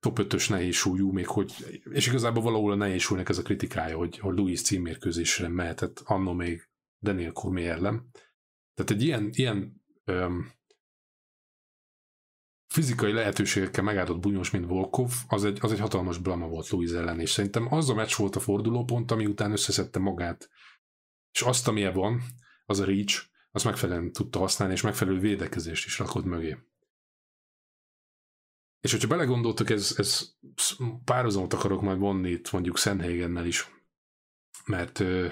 top 0.01 0.19
5-ös 0.23 0.49
nehéz 0.49 0.85
még 1.13 1.27
hogy, 1.27 1.81
és 1.91 2.07
igazából 2.07 2.43
valahol 2.43 2.73
a 2.73 2.75
nehéz 2.75 3.01
súlynak 3.01 3.29
ez 3.29 3.39
a 3.39 3.43
kritikája, 3.43 3.97
hogy, 3.97 4.19
hogy 4.19 4.37
Louis 4.37 4.63
címmérkőzésre 4.63 5.49
mehetett 5.49 6.01
annó 6.05 6.33
még 6.33 6.69
Daniel 7.03 7.33
Cormier 7.33 7.77
ellen. 7.77 8.11
Tehát 8.75 8.91
egy 8.91 9.03
ilyen, 9.03 9.31
ilyen 9.33 9.83
öm, 10.05 10.53
fizikai 12.71 13.13
lehetőségekkel 13.13 13.85
megáldott 13.85 14.21
bunyós, 14.21 14.51
mint 14.51 14.67
Volkov, 14.67 15.13
az 15.29 15.45
egy, 15.45 15.59
az 15.61 15.73
egy 15.73 15.79
hatalmas 15.79 16.19
blama 16.19 16.47
volt 16.47 16.69
Louis 16.69 16.91
ellen, 16.91 17.21
és 17.21 17.31
szerintem 17.31 17.73
az 17.73 17.89
a 17.89 17.95
meccs 17.95 18.15
volt 18.17 18.37
a 18.37 18.41
fordulópont, 18.41 19.11
ami 19.11 19.27
után 19.27 19.53
összeszedte 19.53 19.99
magát, 19.99 20.51
és 21.33 21.43
azt, 21.43 21.69
amilyen 21.69 21.93
van, 21.93 22.23
az 22.67 22.81
a 22.81 22.85
reach, 22.85 23.25
azt 23.51 23.65
megfelelően 23.65 24.13
tudta 24.13 24.39
használni, 24.39 24.75
és 24.75 24.81
megfelelő 24.81 25.19
védekezést 25.19 25.87
is 25.87 25.99
rakott 25.99 26.25
mögé. 26.25 26.59
És 28.81 28.91
hogyha 28.91 29.09
belegondoltok, 29.09 29.71
ez, 29.71 29.95
ez 29.97 30.35
párhuzamot 31.05 31.53
akarok 31.53 31.83
majd 31.83 31.99
vonni 31.99 32.31
itt 32.31 32.51
mondjuk 32.51 32.79
Szenhégennel 32.79 33.47
is, 33.47 33.69
mert 34.67 35.01
ö, 35.01 35.29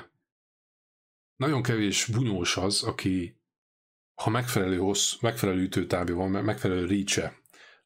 nagyon 1.36 1.62
kevés 1.62 2.04
bunyós 2.06 2.56
az, 2.56 2.82
aki 2.82 3.37
ha 4.18 4.30
megfelelő, 4.30 4.78
hossz, 4.78 5.14
megfelelő 5.20 5.62
ütőtávja 5.62 6.14
van, 6.14 6.30
megfelelő 6.30 6.86
reach 6.86 7.32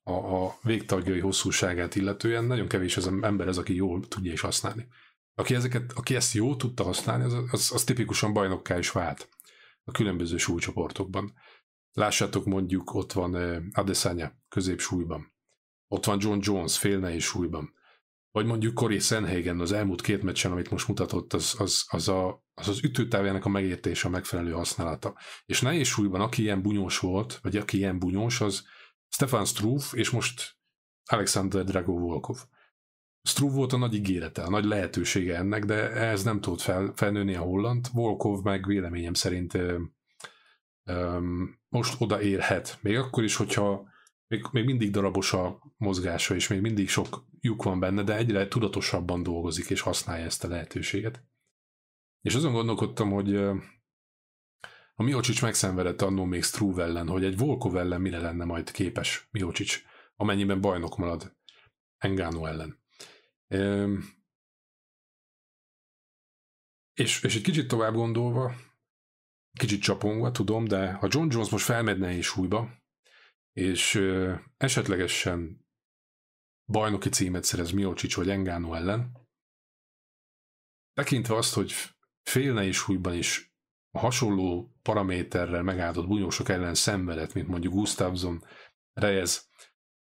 a, 0.03 0.13
a 0.13 0.59
végtagjai 0.63 1.21
hosszúságát 1.21 1.95
illetően, 1.95 2.45
nagyon 2.45 2.69
kevés 2.69 2.97
az 2.97 3.07
ember 3.07 3.49
az, 3.49 3.59
aki 3.59 3.75
jól 3.75 4.09
tudja 4.09 4.33
is 4.33 4.41
használni. 4.41 4.87
Aki, 5.35 5.55
ezeket, 5.55 5.93
aki 5.95 6.15
ezt 6.15 6.35
jól 6.35 6.57
tudta 6.57 6.85
használni, 6.85 7.25
az, 7.25 7.35
az, 7.51 7.71
az 7.75 7.85
tipikusan 7.85 8.33
bajnokká 8.33 8.79
is 8.79 8.91
vált 8.91 9.29
a 9.85 9.91
különböző 9.91 10.37
súlycsoportokban. 10.37 11.33
Lássátok 11.93 12.45
mondjuk, 12.45 12.95
ott 12.95 13.13
van 13.13 13.35
Adesanya 13.73 14.33
középsúlyban. 14.49 15.33
Ott 15.89 16.05
van 16.05 16.19
John 16.21 16.39
Jones 16.41 16.79
félnehéz 16.79 17.23
súlyban. 17.23 17.75
Vagy 18.33 18.47
mondjuk 18.47 18.75
Corey 18.75 18.99
Sanhagen 18.99 19.61
az 19.61 19.73
elmúlt 19.73 20.01
két 20.01 20.23
meccsen, 20.23 20.53
amit 20.53 20.71
most 20.71 20.89
mutatott, 20.89 21.33
az 21.33 21.55
az, 21.59 21.85
az, 21.89 22.09
a, 22.09 22.45
az, 22.55 22.69
az 22.69 22.85
ütőtávjának 22.85 23.45
a 23.45 23.49
megértése, 23.49 24.09
a 24.09 24.11
megfelelő 24.11 24.53
használata. 24.53 25.19
És 25.47 25.61
nehéz 25.61 25.87
súlyban, 25.87 26.21
aki 26.21 26.43
ilyen 26.43 26.63
bunyós 26.63 26.99
volt, 26.99 27.39
vagy 27.43 27.57
aki 27.57 27.77
ilyen 27.77 27.99
bunyós, 27.99 28.41
az 28.41 28.65
Stefan 29.09 29.45
Struve, 29.45 29.85
és 29.93 30.11
most 30.11 30.57
Alexander 31.11 31.65
Drago 31.65 31.99
Volkov. 31.99 32.39
Struve 33.23 33.55
volt 33.55 33.73
a 33.73 33.77
nagy 33.77 33.95
ígérete, 33.95 34.43
a 34.43 34.51
nagy 34.51 34.65
lehetősége 34.65 35.37
ennek, 35.37 35.65
de 35.65 35.91
ez 35.91 36.23
nem 36.23 36.41
tudott 36.41 36.61
fel, 36.61 36.93
felnőni 36.97 37.35
a 37.35 37.41
holland. 37.41 37.87
Volkov 37.93 38.43
meg 38.43 38.67
véleményem 38.67 39.15
szerint 39.15 39.55
ö, 39.55 39.79
ö, 40.85 41.19
most 41.69 42.01
odaérhet. 42.01 42.79
Még 42.81 42.97
akkor 42.97 43.25
is, 43.25 43.37
hogyha 43.37 43.92
még, 44.33 44.47
még 44.51 44.65
mindig 44.65 44.91
darabos 44.91 45.33
a 45.33 45.63
mozgása, 45.77 46.35
és 46.35 46.49
még 46.49 46.61
mindig 46.61 46.89
sok 46.89 47.25
lyuk 47.41 47.63
van 47.63 47.81
benne, 47.81 48.03
de 48.03 48.17
egyre 48.17 48.49
tudatosabban 48.49 49.23
dolgozik, 49.23 49.71
és 49.71 49.81
használja 49.81 50.25
ezt 50.25 50.45
a 50.45 50.49
lehetőséget. 50.49 51.25
És 52.21 52.35
azon 52.35 52.53
gondolkodtam, 52.53 53.11
hogy 53.11 53.37
a 54.95 55.03
Miocsics 55.03 55.43
megszenvedett 55.43 56.03
annó 56.03 56.25
még 56.25 56.43
Struve 56.43 56.83
ellen, 56.83 57.09
hogy 57.09 57.25
egy 57.25 57.37
Volkov 57.37 57.77
ellen 57.77 58.01
mire 58.01 58.21
lenne 58.21 58.45
majd 58.45 58.71
képes 58.71 59.29
Miocsics, 59.31 59.85
amennyiben 60.17 60.61
bajnok 60.61 60.97
marad 60.97 61.37
Engano 61.99 62.47
ellen. 62.47 62.81
És, 66.95 67.23
és 67.23 67.37
egy 67.37 67.43
kicsit 67.43 67.69
tovább 67.69 67.95
gondolva, 67.95 68.55
kicsit 69.59 69.83
csapongva, 69.83 70.31
tudom, 70.31 70.65
de 70.65 70.93
ha 70.93 71.09
John 71.11 71.31
Jones 71.31 71.51
most 71.51 71.65
felmedne 71.65 72.13
is 72.13 72.27
súlyba, 72.27 72.82
és 73.53 73.95
esetlegesen 74.57 75.67
bajnoki 76.67 77.09
címet 77.09 77.45
szerez 77.45 77.71
Miocsics 77.71 78.17
vagy 78.17 78.31
Engano 78.31 78.75
ellen, 78.75 79.13
tekintve 80.93 81.37
azt, 81.37 81.55
hogy 81.55 81.73
félne 82.23 82.65
is 82.65 82.77
súlyban 82.77 83.15
is 83.15 83.55
a 83.91 83.99
hasonló 83.99 84.77
paraméterrel 84.83 85.63
megáldott 85.63 86.07
bunyósok 86.07 86.49
ellen 86.49 86.75
szenvedett, 86.75 87.33
mint 87.33 87.49
mondjuk 87.49 87.73
Gustafsson, 87.73 88.45
Reyes, 88.93 89.43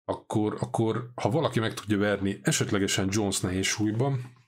akkor, 0.05 0.57
akkor 0.61 1.13
ha 1.15 1.31
valaki 1.31 1.61
meg 1.61 1.75
tudja 1.75 1.99
verni 1.99 2.41
esetlegesen 2.43 3.09
Jones 3.11 3.41
nehéz 3.41 3.67
súlyban, 3.67 4.41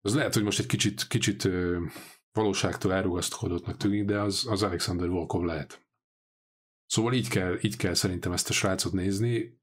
az 0.00 0.14
lehet, 0.14 0.34
hogy 0.34 0.42
most 0.42 0.58
egy 0.58 0.66
kicsit, 0.66 1.06
kicsit 1.06 1.44
ö, 1.44 1.84
valóságtól 2.32 2.92
elrugasztkodottnak 2.92 3.76
tűnik, 3.76 4.04
de 4.04 4.20
az, 4.20 4.46
az 4.46 4.62
Alexander 4.62 5.08
Volkov 5.08 5.42
lehet. 5.42 5.83
Szóval 6.86 7.12
így 7.12 7.28
kell, 7.28 7.58
így 7.60 7.76
kell 7.76 7.94
szerintem 7.94 8.32
ezt 8.32 8.48
a 8.48 8.52
srácot 8.52 8.92
nézni. 8.92 9.62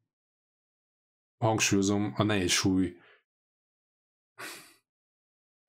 Hangsúlyozom, 1.37 2.13
a 2.15 2.23
nehéz 2.23 2.51
súly 2.51 2.95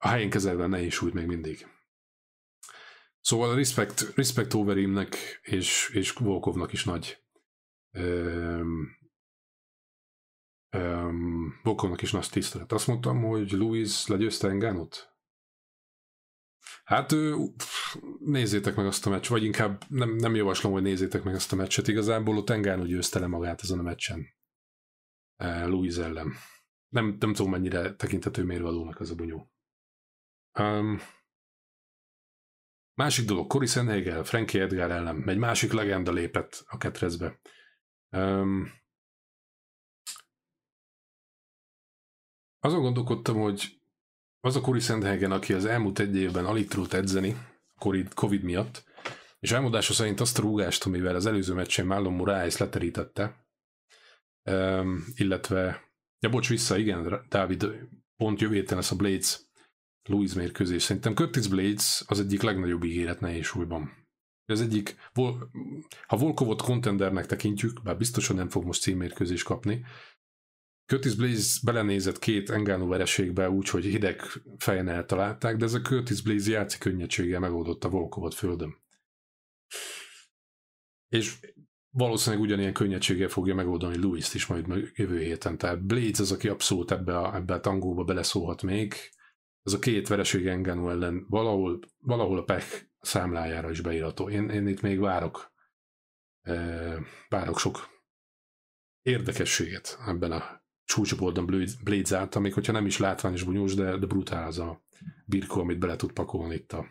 a 0.04 0.08
helyén 0.08 0.30
kezelve 0.30 0.66
nehéz 0.66 0.92
súlyt 0.92 1.14
még 1.14 1.26
mindig. 1.26 1.66
Szóval 3.20 3.50
a 3.50 3.54
respect, 3.54 4.14
respect 4.14 4.54
Overeemnek 4.54 5.16
és, 5.42 5.90
és 5.92 6.12
Volkovnak 6.12 6.72
is 6.72 6.84
nagy 6.84 7.24
ö, 7.90 8.62
Um, 10.76 11.60
Volkovnak 11.62 12.02
is 12.02 12.12
nagy 12.12 12.28
tisztelet. 12.30 12.72
Azt 12.72 12.86
mondtam, 12.86 13.22
hogy 13.22 13.50
Louis 13.50 14.06
legyőzte 14.06 14.48
Engánot? 14.48 15.11
Hát 16.92 17.14
nézzétek 18.18 18.74
meg 18.76 18.86
azt 18.86 19.06
a 19.06 19.10
meccs, 19.10 19.28
vagy 19.28 19.44
inkább 19.44 19.84
nem, 19.88 20.10
nem 20.10 20.34
javaslom, 20.34 20.72
hogy 20.72 20.82
nézzétek 20.82 21.22
meg 21.22 21.34
azt 21.34 21.52
a 21.52 21.56
meccset. 21.56 21.88
Igazából 21.88 22.36
ott 22.36 22.50
Engano 22.50 22.84
győzte 22.84 23.18
le 23.18 23.26
magát 23.26 23.62
ezen 23.62 23.78
a 23.78 23.82
meccsen. 23.82 24.26
Louis 25.36 25.96
ellen. 25.96 26.32
Nem, 26.88 27.16
nem 27.20 27.32
tudom, 27.34 27.50
mennyire 27.50 27.94
tekintető 27.94 28.44
mérvadónak 28.44 29.00
az 29.00 29.10
a 29.10 29.14
bunyó. 29.14 29.50
Um, 30.58 30.98
másik 32.94 33.26
dolog, 33.26 33.46
Cory 33.46 33.66
Senhegel, 33.66 34.24
Frankie 34.24 34.62
Edgar 34.62 34.90
ellen, 34.90 35.28
egy 35.28 35.38
másik 35.38 35.72
legenda 35.72 36.12
lépett 36.12 36.64
a 36.66 36.76
ketrezbe. 36.76 37.40
Um, 38.10 38.70
azon 42.58 42.80
gondolkodtam, 42.80 43.40
hogy 43.40 43.81
az 44.44 44.56
a 44.56 44.60
Cory 44.60 44.80
Sandhagen, 44.80 45.32
aki 45.32 45.52
az 45.52 45.64
elmúlt 45.64 45.98
egy 45.98 46.16
évben 46.16 46.44
alig 46.44 46.68
tudott 46.68 46.92
edzeni, 46.92 47.36
Covid 48.14 48.42
miatt, 48.42 48.84
és 49.40 49.52
elmondása 49.52 49.92
szerint 49.92 50.20
azt 50.20 50.38
a 50.38 50.42
rúgást, 50.42 50.84
amivel 50.84 51.14
az 51.14 51.26
előző 51.26 51.54
meccsen 51.54 51.86
Marlon 51.86 52.12
Moraes 52.12 52.56
leterítette, 52.56 53.46
um, 54.50 55.04
illetve, 55.14 55.90
ja 56.18 56.28
bocs, 56.28 56.48
vissza, 56.48 56.76
igen, 56.76 57.26
Dávid, 57.28 57.66
pont 58.16 58.40
jövő 58.40 58.54
héten 58.54 58.76
lesz 58.76 58.90
a 58.90 58.96
Blades 58.96 59.40
Louis 60.02 60.32
mérkőzés. 60.32 60.82
Szerintem 60.82 61.14
Curtis 61.14 61.48
Blades 61.48 62.02
az 62.06 62.20
egyik 62.20 62.42
legnagyobb 62.42 62.84
ígéret 62.84 63.20
nehéz 63.20 63.44
súlyban. 63.44 63.90
Ez 64.44 64.60
egyik, 64.60 64.96
ha 66.06 66.16
Volkovot 66.16 66.62
contendernek 66.62 67.26
tekintjük, 67.26 67.82
bár 67.82 67.96
biztosan 67.96 68.36
nem 68.36 68.48
fog 68.48 68.64
most 68.64 68.80
címmérkőzést 68.80 69.44
kapni, 69.44 69.84
Curtis 70.86 71.14
Blaze 71.14 71.60
belenézett 71.64 72.18
két 72.18 72.50
Engano 72.50 72.86
vereségbe 72.86 73.50
úgy, 73.50 73.68
hogy 73.68 73.84
hideg 73.84 74.20
fejen 74.56 74.88
eltalálták, 74.88 75.56
de 75.56 75.64
ez 75.64 75.74
a 75.74 75.80
Curtis 75.80 76.22
Blaze 76.22 76.50
játszik 76.50 76.80
könnyedséggel 76.80 77.40
megoldotta 77.40 77.88
Volkovot 77.88 78.34
földön. 78.34 78.76
És 81.08 81.38
valószínűleg 81.90 82.44
ugyanilyen 82.44 82.72
könnyedséggel 82.72 83.28
fogja 83.28 83.54
megoldani 83.54 83.96
Louis-t 83.96 84.34
is 84.34 84.46
majd 84.46 84.66
jövő 84.94 85.18
héten. 85.18 85.58
Tehát 85.58 85.84
Blades 85.84 86.18
az, 86.18 86.32
aki 86.32 86.48
abszolút 86.48 86.90
ebbe 86.90 87.18
a, 87.18 87.34
ebbe 87.34 87.54
a 87.54 87.60
tangóba 87.60 88.04
beleszólhat 88.04 88.62
még. 88.62 88.94
Ez 89.62 89.72
a 89.72 89.78
két 89.78 90.08
vereség 90.08 90.46
Engano 90.46 90.90
ellen 90.90 91.26
valahol, 91.28 91.78
valahol 91.98 92.38
a 92.38 92.42
pech 92.42 92.86
számlájára 93.00 93.70
is 93.70 93.80
beírható. 93.80 94.30
Én, 94.30 94.48
én 94.48 94.66
itt 94.66 94.80
még 94.80 95.00
várok, 95.00 95.52
eh, 96.40 96.96
várok 97.28 97.58
sok 97.58 97.88
érdekességet 99.02 99.98
ebben 100.06 100.32
a 100.32 100.61
csúcsoportban 100.92 101.66
Blades 101.84 102.12
által, 102.12 102.42
még 102.42 102.52
hogyha 102.54 102.72
nem 102.72 102.86
is 102.86 102.98
látványos 102.98 103.42
bunyós, 103.42 103.74
de, 103.74 103.96
de 103.96 104.06
brutál 104.06 104.46
az 104.46 104.58
a 104.58 104.82
birkó, 105.24 105.60
amit 105.60 105.78
bele 105.78 105.96
tud 105.96 106.12
pakolni 106.12 106.54
itt 106.54 106.72
a, 106.72 106.86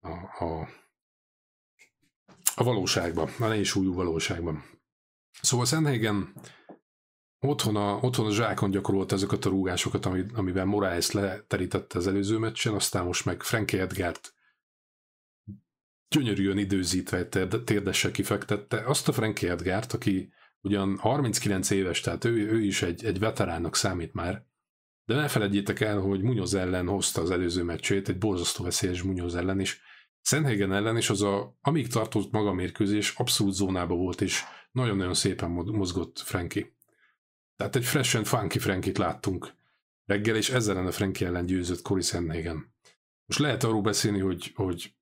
a, 0.00 0.44
a, 0.44 0.68
a 2.54 2.64
valóságban, 2.64 3.28
a 3.38 3.46
nehéz 3.46 3.74
újú 3.74 3.94
valóságban. 3.94 4.64
Szóval 5.40 5.66
Sandhagen 5.66 6.32
otthon 7.38 7.76
a, 7.76 7.98
otthon 8.00 8.26
a 8.26 8.32
zsákon 8.32 8.70
gyakorolt 8.70 9.12
ezeket 9.12 9.44
a 9.44 9.50
rúgásokat, 9.50 10.06
amivel 10.34 10.64
Moraes 10.64 11.10
leterítette 11.10 11.98
az 11.98 12.06
előző 12.06 12.38
meccsen, 12.38 12.74
aztán 12.74 13.04
most 13.04 13.24
meg 13.24 13.42
Frankie 13.42 13.80
Edgárt 13.80 14.34
gyönyörűen 16.08 16.58
időzítve 16.58 17.28
térdessel 17.64 18.10
kifektette. 18.10 18.84
Azt 18.84 19.08
a 19.08 19.12
Frankie 19.12 19.50
Edgárt, 19.50 19.92
aki 19.92 20.32
ugyan 20.64 20.98
39 20.98 21.70
éves, 21.70 22.00
tehát 22.00 22.24
ő, 22.24 22.50
ő 22.50 22.62
is 22.62 22.82
egy, 22.82 23.04
egy 23.04 23.18
veteránnak 23.18 23.76
számít 23.76 24.12
már, 24.12 24.46
de 25.04 25.14
ne 25.14 25.28
felejtjétek 25.28 25.80
el, 25.80 25.98
hogy 25.98 26.22
Munoz 26.22 26.54
ellen 26.54 26.86
hozta 26.86 27.20
az 27.20 27.30
előző 27.30 27.62
meccsét, 27.62 28.08
egy 28.08 28.18
borzasztó 28.18 28.64
veszélyes 28.64 29.02
Munoz 29.02 29.34
ellen 29.34 29.60
is. 29.60 29.80
Szenthegen 30.20 30.72
ellen 30.72 30.96
is 30.96 31.10
az 31.10 31.22
a, 31.22 31.56
amíg 31.60 31.88
tartott 31.88 32.30
maga 32.30 32.52
mérkőzés, 32.52 33.14
abszolút 33.16 33.54
zónába 33.54 33.94
volt, 33.94 34.20
és 34.20 34.42
nagyon-nagyon 34.72 35.14
szépen 35.14 35.50
mozgott 35.50 36.18
Franki. 36.18 36.74
Tehát 37.56 37.76
egy 37.76 37.84
fresh 37.84 38.16
and 38.16 38.26
funky 38.26 38.58
Frankit 38.58 38.98
láttunk 38.98 39.54
reggel, 40.04 40.36
és 40.36 40.50
ezzel 40.50 40.74
ellen 40.74 40.86
a 40.88 40.92
Franki 40.92 41.24
ellen 41.24 41.46
győzött 41.46 41.82
Cory 41.82 42.02
Sandhagen. 42.02 42.74
Most 43.26 43.40
lehet 43.40 43.64
arról 43.64 43.82
beszélni, 43.82 44.20
hogy, 44.20 44.52
hogy, 44.54 44.94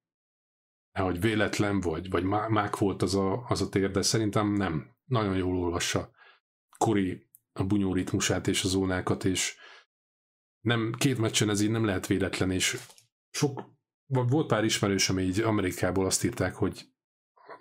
hogy 0.98 1.20
véletlen 1.20 1.80
vagy, 1.80 2.10
vagy 2.10 2.24
mák 2.24 2.78
volt 2.78 3.02
az 3.02 3.14
a, 3.14 3.46
az 3.48 3.60
a 3.60 3.68
tér, 3.68 3.90
de 3.90 4.02
szerintem 4.02 4.52
nem 4.52 4.91
nagyon 5.12 5.36
jól 5.36 5.56
olvassa 5.56 6.10
Kori 6.78 7.26
a 7.52 7.64
bunyó 7.64 7.92
ritmusát 7.94 8.46
és 8.46 8.64
a 8.64 8.68
zónákat, 8.68 9.24
és 9.24 9.56
nem, 10.60 10.92
két 10.98 11.18
meccsen 11.18 11.50
ez 11.50 11.60
így 11.60 11.70
nem 11.70 11.84
lehet 11.84 12.06
véletlen, 12.06 12.50
és 12.50 12.78
sok, 13.30 13.62
volt 14.06 14.46
pár 14.46 14.64
ismerősöm 14.64 15.18
így 15.18 15.40
Amerikából 15.40 16.06
azt 16.06 16.24
írták, 16.24 16.54
hogy 16.54 16.86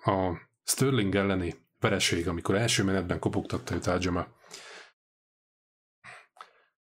a 0.04 0.36
Sterling 0.64 1.14
elleni 1.14 1.54
vereség, 1.78 2.28
amikor 2.28 2.54
első 2.54 2.84
menetben 2.84 3.18
kopogtatta 3.18 3.74
őt 3.74 3.86
Ágyama, 3.86 4.26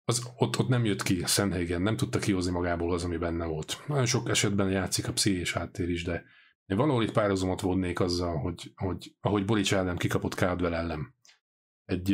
az 0.05 0.31
ott, 0.37 0.57
ott 0.57 0.67
nem 0.67 0.85
jött 0.85 1.03
ki 1.03 1.21
Szenhelyen, 1.25 1.81
nem 1.81 1.97
tudta 1.97 2.19
kihozni 2.19 2.51
magából 2.51 2.93
az, 2.93 3.03
ami 3.03 3.17
benne 3.17 3.45
volt. 3.45 3.83
Nagyon 3.87 4.05
sok 4.05 4.29
esetben 4.29 4.71
játszik 4.71 5.07
a 5.07 5.11
pszichés 5.13 5.53
háttér 5.53 5.89
is, 5.89 6.03
de 6.03 6.23
én 6.65 6.77
valahol 6.77 7.03
itt 7.03 7.11
párhuzamot 7.11 7.61
vonnék 7.61 7.99
azzal, 7.99 8.37
hogy, 8.37 8.73
hogy 8.75 9.15
ahogy 9.21 9.45
Borics 9.45 9.73
ellen 9.73 9.97
kikapott 9.97 10.33
Caldwell 10.33 10.73
ellen. 10.73 11.15
Egy, 11.85 12.11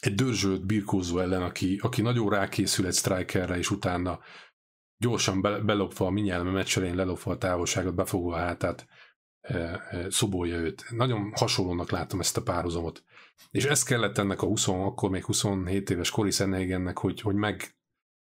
egy 0.00 0.14
dörzsölt 0.14 0.66
birkózó 0.66 1.18
ellen, 1.18 1.42
aki, 1.42 1.78
aki 1.82 2.02
nagyon 2.02 2.28
rákészül 2.30 2.86
egy 2.86 2.94
strikerre, 2.94 3.56
és 3.56 3.70
utána 3.70 4.20
gyorsan 4.96 5.40
be, 5.40 5.58
belopva 5.58 6.06
a 6.06 6.10
minyelme 6.10 6.50
meccselén 6.50 6.94
lelopva 6.94 7.30
a 7.30 7.38
távolságot, 7.38 7.94
befogva 7.94 8.34
a 8.34 8.38
hátát, 8.38 8.86
szobolja 10.08 10.56
őt. 10.56 10.84
Nagyon 10.90 11.32
hasonlónak 11.34 11.90
látom 11.90 12.20
ezt 12.20 12.36
a 12.36 12.42
párhuzamot. 12.42 13.04
És 13.50 13.64
ez 13.64 13.82
kellett 13.82 14.18
ennek 14.18 14.42
a 14.42 14.46
20, 14.46 14.68
akkor 14.68 15.10
még 15.10 15.24
27 15.24 15.90
éves 15.90 16.10
Cory 16.10 16.30
hogy, 16.94 17.20
hogy 17.20 17.34
meg 17.34 17.76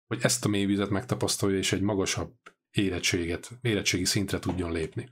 hogy 0.06 0.18
ezt 0.22 0.44
a 0.44 0.48
mélyvizet 0.48 0.90
megtapasztalja, 0.90 1.56
és 1.56 1.72
egy 1.72 1.80
magasabb 1.80 2.34
érettséget, 2.74 3.50
érettségi 3.60 4.04
szintre 4.04 4.38
tudjon 4.38 4.72
lépni. 4.72 5.10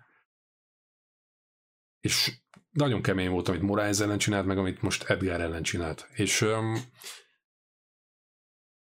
És 2.01 2.33
nagyon 2.71 3.03
kemény 3.03 3.31
volt, 3.31 3.49
amit 3.49 3.63
Moraes 3.63 4.01
ellen 4.01 4.19
csinált, 4.19 4.47
meg 4.47 4.59
amit 4.59 4.83
most 4.83 5.03
Edgar 5.03 5.41
ellen 5.41 5.63
csinált. 5.63 6.09
És 6.13 6.41
um, 6.41 6.77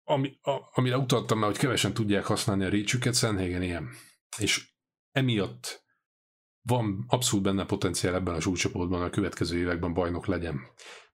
ami, 0.03 0.37
a, 0.41 0.69
amire 0.71 0.97
utaltam 0.97 1.39
már, 1.39 1.49
hogy 1.49 1.59
kevesen 1.59 1.93
tudják 1.93 2.25
használni 2.25 2.65
a 2.65 2.69
reach 2.69 3.11
Szenhégen 3.11 3.61
ilyen. 3.61 3.89
És 4.37 4.69
emiatt 5.11 5.83
van 6.61 7.05
abszolút 7.07 7.45
benne 7.45 7.65
potenciál 7.65 8.15
ebben 8.15 8.35
a 8.35 8.39
súlycsoportban 8.39 9.01
a 9.01 9.09
következő 9.09 9.57
években 9.57 9.93
bajnok 9.93 10.25
legyen. 10.25 10.59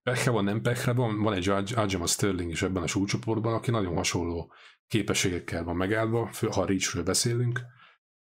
Pekre 0.04 0.32
van, 0.32 0.44
nem 0.44 0.62
pekre 0.62 0.94
van, 0.94 1.22
van 1.22 1.34
egy 1.34 1.50
Ajama 1.50 2.08
Sterling 2.08 2.52
is 2.52 2.62
ebben 2.62 2.84
a 2.84 2.88
súlycsoportban, 2.88 3.54
aki 3.54 3.72
nagyon 3.72 3.96
hasonló 3.96 4.54
képességekkel 4.92 5.64
van 5.64 5.76
megáldva, 5.76 6.32
ha 6.52 6.66
Reachről 6.66 7.04
beszélünk, 7.04 7.62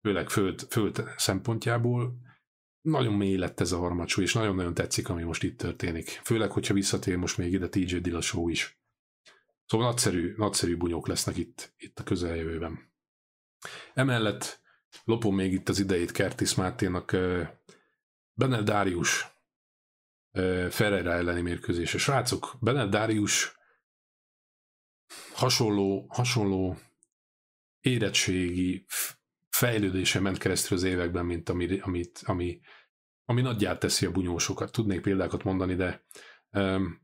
főleg 0.03 0.31
föld, 0.31 0.61
föld 0.71 1.05
szempontjából, 1.17 2.15
nagyon 2.81 3.15
mély 3.15 3.37
lett 3.37 3.61
ez 3.61 3.73
a 3.73 3.79
harmadsú, 3.79 4.23
és 4.23 4.33
nagyon-nagyon 4.33 4.75
tetszik, 4.75 5.09
ami 5.09 5.23
most 5.23 5.43
itt 5.43 5.59
történik. 5.59 6.09
Főleg, 6.09 6.51
hogyha 6.51 6.75
visszatér 6.75 7.17
most 7.17 7.39
még 7.39 7.53
ide 7.53 7.69
TJ 7.69 7.97
Dillashaw 7.97 8.49
is. 8.49 8.81
Szóval 9.67 9.87
nagyszerű, 9.87 10.35
nagyszerű 10.37 10.77
bunyók 10.77 11.09
lesznek 11.09 11.37
itt, 11.37 11.75
itt 11.77 11.99
a 11.99 12.05
közeljövőben. 12.05 12.93
Emellett 13.95 14.61
lopom 15.05 15.35
még 15.35 15.53
itt 15.53 15.69
az 15.69 15.79
idejét 15.79 16.13
Kertis 16.13 16.55
Máténak 16.55 17.17
Benel 18.33 18.63
Dárius 18.63 19.27
uh, 20.33 20.69
Ferreira 20.69 21.13
elleni 21.13 21.41
mérkőzése. 21.41 21.99
Srácok, 21.99 22.57
Benel 22.61 22.89
Dárius 22.89 23.56
hasonló, 25.33 26.07
hasonló 26.09 26.79
érettségi 27.81 28.87
fejlődése 29.49 30.21
ment 30.21 30.39
keresztül 30.39 30.77
az 30.77 30.83
években, 30.83 31.27
mint 31.27 31.49
ami, 31.49 31.79
amit, 31.79 32.23
ami, 32.25 32.61
ami 33.25 33.41
nagyját 33.41 33.79
teszi 33.79 34.07
a 34.07 34.11
bunyósokat. 34.11 34.73
Tudnék 34.73 35.01
példákat 35.01 35.45
mondani, 35.45 35.75
de 35.75 36.05
um, 36.51 37.01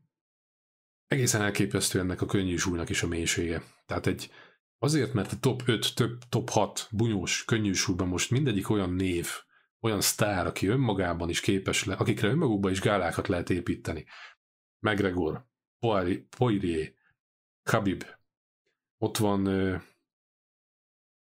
egészen 1.07 1.41
elképesztő 1.41 1.99
ennek 1.99 2.21
a 2.21 2.25
könnyű 2.25 2.55
súlynak 2.55 2.89
is 2.89 3.03
a 3.03 3.07
mélysége. 3.07 3.63
Tehát 3.85 4.07
egy, 4.07 4.31
azért, 4.77 5.13
mert 5.13 5.31
a 5.31 5.39
top 5.39 5.61
5, 5.65 5.95
több 5.95 6.21
top 6.29 6.49
6 6.49 6.87
bunyós 6.91 7.45
könnyű 7.45 7.73
súlyban 7.73 8.07
most 8.07 8.31
mindegyik 8.31 8.69
olyan 8.69 8.93
név, 8.93 9.27
olyan 9.79 10.01
sztár, 10.01 10.45
aki 10.45 10.67
önmagában 10.67 11.29
is 11.29 11.39
képes 11.39 11.83
le, 11.83 11.95
akikre 11.95 12.27
önmagukban 12.27 12.71
is 12.71 12.81
gálákat 12.81 13.27
lehet 13.27 13.49
építeni. 13.49 14.05
McGregor, 14.79 15.45
Poirier, 16.37 16.93
Khabib, 17.63 18.05
ott 18.97 19.17
van 19.17 19.47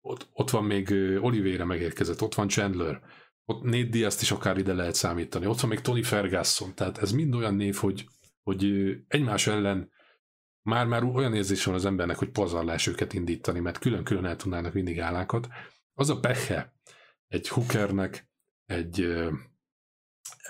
ott, 0.02 0.30
ott 0.34 0.50
van 0.50 0.64
még 0.64 0.92
Oliveira 1.22 1.66
megérkezett, 1.66 2.22
ott 2.22 2.34
van 2.34 2.48
Chandler, 2.48 3.02
ott 3.46 3.64
Nate 3.64 3.90
Diaz-t 3.90 4.22
is 4.22 4.32
akár 4.32 4.58
ide 4.58 4.74
lehet 4.74 4.96
számítani, 4.96 5.46
ott 5.46 5.60
van 5.60 5.70
még 5.70 5.82
Tony 5.82 6.04
Ferguson, 6.04 6.76
tehát 6.76 6.98
ez 6.98 7.12
mind 7.12 7.36
olyan 7.36 7.56
név, 7.56 7.76
hogy 7.76 8.08
hogy 8.44 8.66
egymás 9.08 9.48
ellen 9.48 9.92
már-már 10.62 11.04
olyan 11.04 11.34
érzés 11.34 11.64
van 11.64 11.76
az 11.76 11.86
embernek, 11.86 12.18
hogy 12.18 12.30
pazarlás 12.30 12.88
őket 12.88 13.14
indítani, 13.14 13.60
mert 13.60 13.78
külön-külön 13.78 14.26
el 14.26 14.36
tudnának 14.36 14.74
mindig 14.74 15.00
állákat. 15.00 15.48
Az 15.94 16.10
a 16.10 16.20
pehe 16.20 16.74
egy 17.28 17.48
Hookernek, 17.48 18.30
egy, 18.66 19.16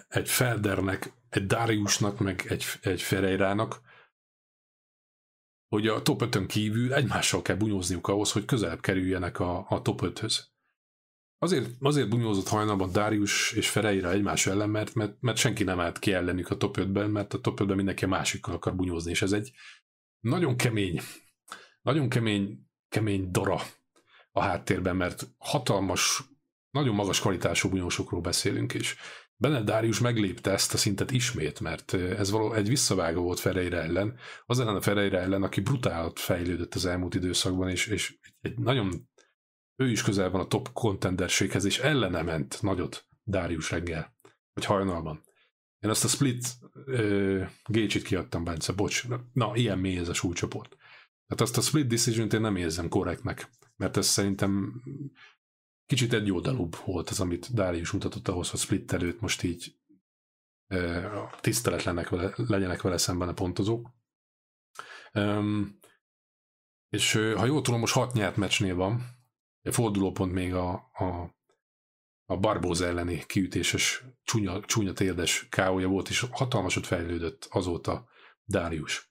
egy 0.07 0.29
Feldernek, 0.29 1.13
egy 1.29 1.45
Dariusnak, 1.45 2.19
meg 2.19 2.45
egy, 2.49 2.65
egy 2.81 3.01
Ferreirának, 3.01 3.81
hogy 5.73 5.87
a 5.87 6.01
top 6.01 6.21
5 6.21 6.45
kívül 6.45 6.93
egymással 6.93 7.41
kell 7.41 7.55
bunyózniuk 7.55 8.07
ahhoz, 8.07 8.31
hogy 8.31 8.45
közelebb 8.45 8.81
kerüljenek 8.81 9.39
a, 9.39 9.65
a 9.69 9.81
top 9.81 10.01
5-höz. 10.03 10.39
Azért, 11.37 11.69
azért 11.79 12.09
bunyózott 12.09 12.47
hajnalban 12.47 12.91
Darius 12.91 13.51
és 13.51 13.69
Ferreira 13.69 14.11
egymás 14.11 14.47
ellen, 14.47 14.69
mert, 14.69 14.93
mert, 14.93 15.21
mert 15.21 15.37
senki 15.37 15.63
nem 15.63 15.79
állt 15.79 15.99
ki 15.99 16.13
ellenük 16.13 16.49
a 16.49 16.57
top 16.57 16.77
5-ben, 16.79 17.09
mert 17.09 17.33
a 17.33 17.39
top 17.39 17.59
5-ben 17.59 17.75
mindenki 17.75 18.03
a 18.03 18.07
másikkal 18.07 18.53
akar 18.53 18.75
bunyózni, 18.75 19.11
és 19.11 19.21
ez 19.21 19.31
egy 19.31 19.51
nagyon 20.19 20.57
kemény, 20.57 21.01
nagyon 21.81 22.09
kemény, 22.09 22.67
kemény 22.89 23.31
dara 23.31 23.61
a 24.31 24.41
háttérben, 24.41 24.95
mert 24.95 25.27
hatalmas, 25.37 26.23
nagyon 26.69 26.95
magas 26.95 27.19
kvalitású 27.19 27.69
bunyósokról 27.69 28.21
beszélünk, 28.21 28.73
és 28.73 28.95
Bennett 29.37 29.65
Dárius 29.65 29.99
meglépte 29.99 30.51
ezt 30.51 30.73
a 30.73 30.77
szintet 30.77 31.11
ismét, 31.11 31.59
mert 31.59 31.93
ez 31.93 32.29
való 32.31 32.53
egy 32.53 32.67
visszavágó 32.67 33.21
volt 33.21 33.39
Ferreira 33.39 33.77
ellen, 33.77 34.17
az 34.45 34.59
ellen 34.59 34.75
a 34.75 34.81
Ferreira 34.81 35.17
ellen, 35.17 35.43
aki 35.43 35.61
brutált 35.61 36.19
fejlődött 36.19 36.75
az 36.75 36.85
elmúlt 36.85 37.15
időszakban, 37.15 37.69
és, 37.69 37.87
és 37.87 38.17
egy 38.41 38.57
nagyon 38.57 39.09
ő 39.75 39.89
is 39.89 40.03
közel 40.03 40.29
van 40.29 40.41
a 40.41 40.47
top 40.47 40.73
contenderséghez, 40.73 41.65
és 41.65 41.79
ellene 41.79 42.21
ment 42.21 42.61
nagyot 42.61 43.07
Dárius 43.23 43.71
reggel, 43.71 44.15
vagy 44.53 44.65
hajnalban. 44.65 45.23
Én 45.79 45.89
azt 45.89 46.03
a 46.03 46.07
split 46.07 46.47
gauge-it 47.65 48.03
kiadtam, 48.03 48.43
Bence, 48.43 48.73
bocs. 48.73 49.07
Na, 49.33 49.51
ilyen 49.55 49.79
mély 49.79 49.97
ez 49.97 50.09
a 50.09 50.13
súlycsoport. 50.13 50.69
Tehát 51.27 51.41
azt 51.41 51.57
a 51.57 51.61
split 51.61 51.87
decision-t 51.87 52.33
én 52.33 52.41
nem 52.41 52.55
érzem 52.55 52.89
korrektnek, 52.89 53.49
mert 53.75 53.97
ez 53.97 54.05
szerintem 54.05 54.81
kicsit 55.85 56.13
egy 56.13 56.31
oldalúbb 56.31 56.75
volt 56.85 57.09
az, 57.09 57.19
amit 57.19 57.53
Dárius 57.53 57.91
mutatott 57.91 58.27
ahhoz, 58.27 58.49
hogy 58.49 58.59
split 58.59 58.93
előtt 58.93 59.19
most 59.19 59.43
így 59.43 59.75
uh, 60.69 61.31
tiszteletlenek 61.41 62.09
vele, 62.09 62.33
legyenek 62.35 62.81
vele 62.81 62.97
szemben 62.97 63.27
a 63.27 63.33
pontozók. 63.33 63.89
Um, 65.13 65.79
és 66.89 67.13
ha 67.13 67.45
jól 67.45 67.61
tudom, 67.61 67.79
most 67.79 67.93
hat 67.93 68.13
nyert 68.13 68.35
meccsnél 68.35 68.75
van, 68.75 69.21
fordulópont 69.71 70.31
még 70.31 70.53
a, 70.53 70.73
a, 70.93 71.35
a 72.25 72.37
Barbóz 72.37 72.81
elleni 72.81 73.23
kiütéses 73.25 74.03
csúnya, 74.23 74.61
csúnya 74.65 74.93
térdes 74.93 75.47
káója 75.49 75.87
volt, 75.87 76.09
és 76.09 76.25
hatalmasat 76.31 76.85
fejlődött 76.85 77.47
azóta 77.49 78.07
Dárius. 78.43 79.07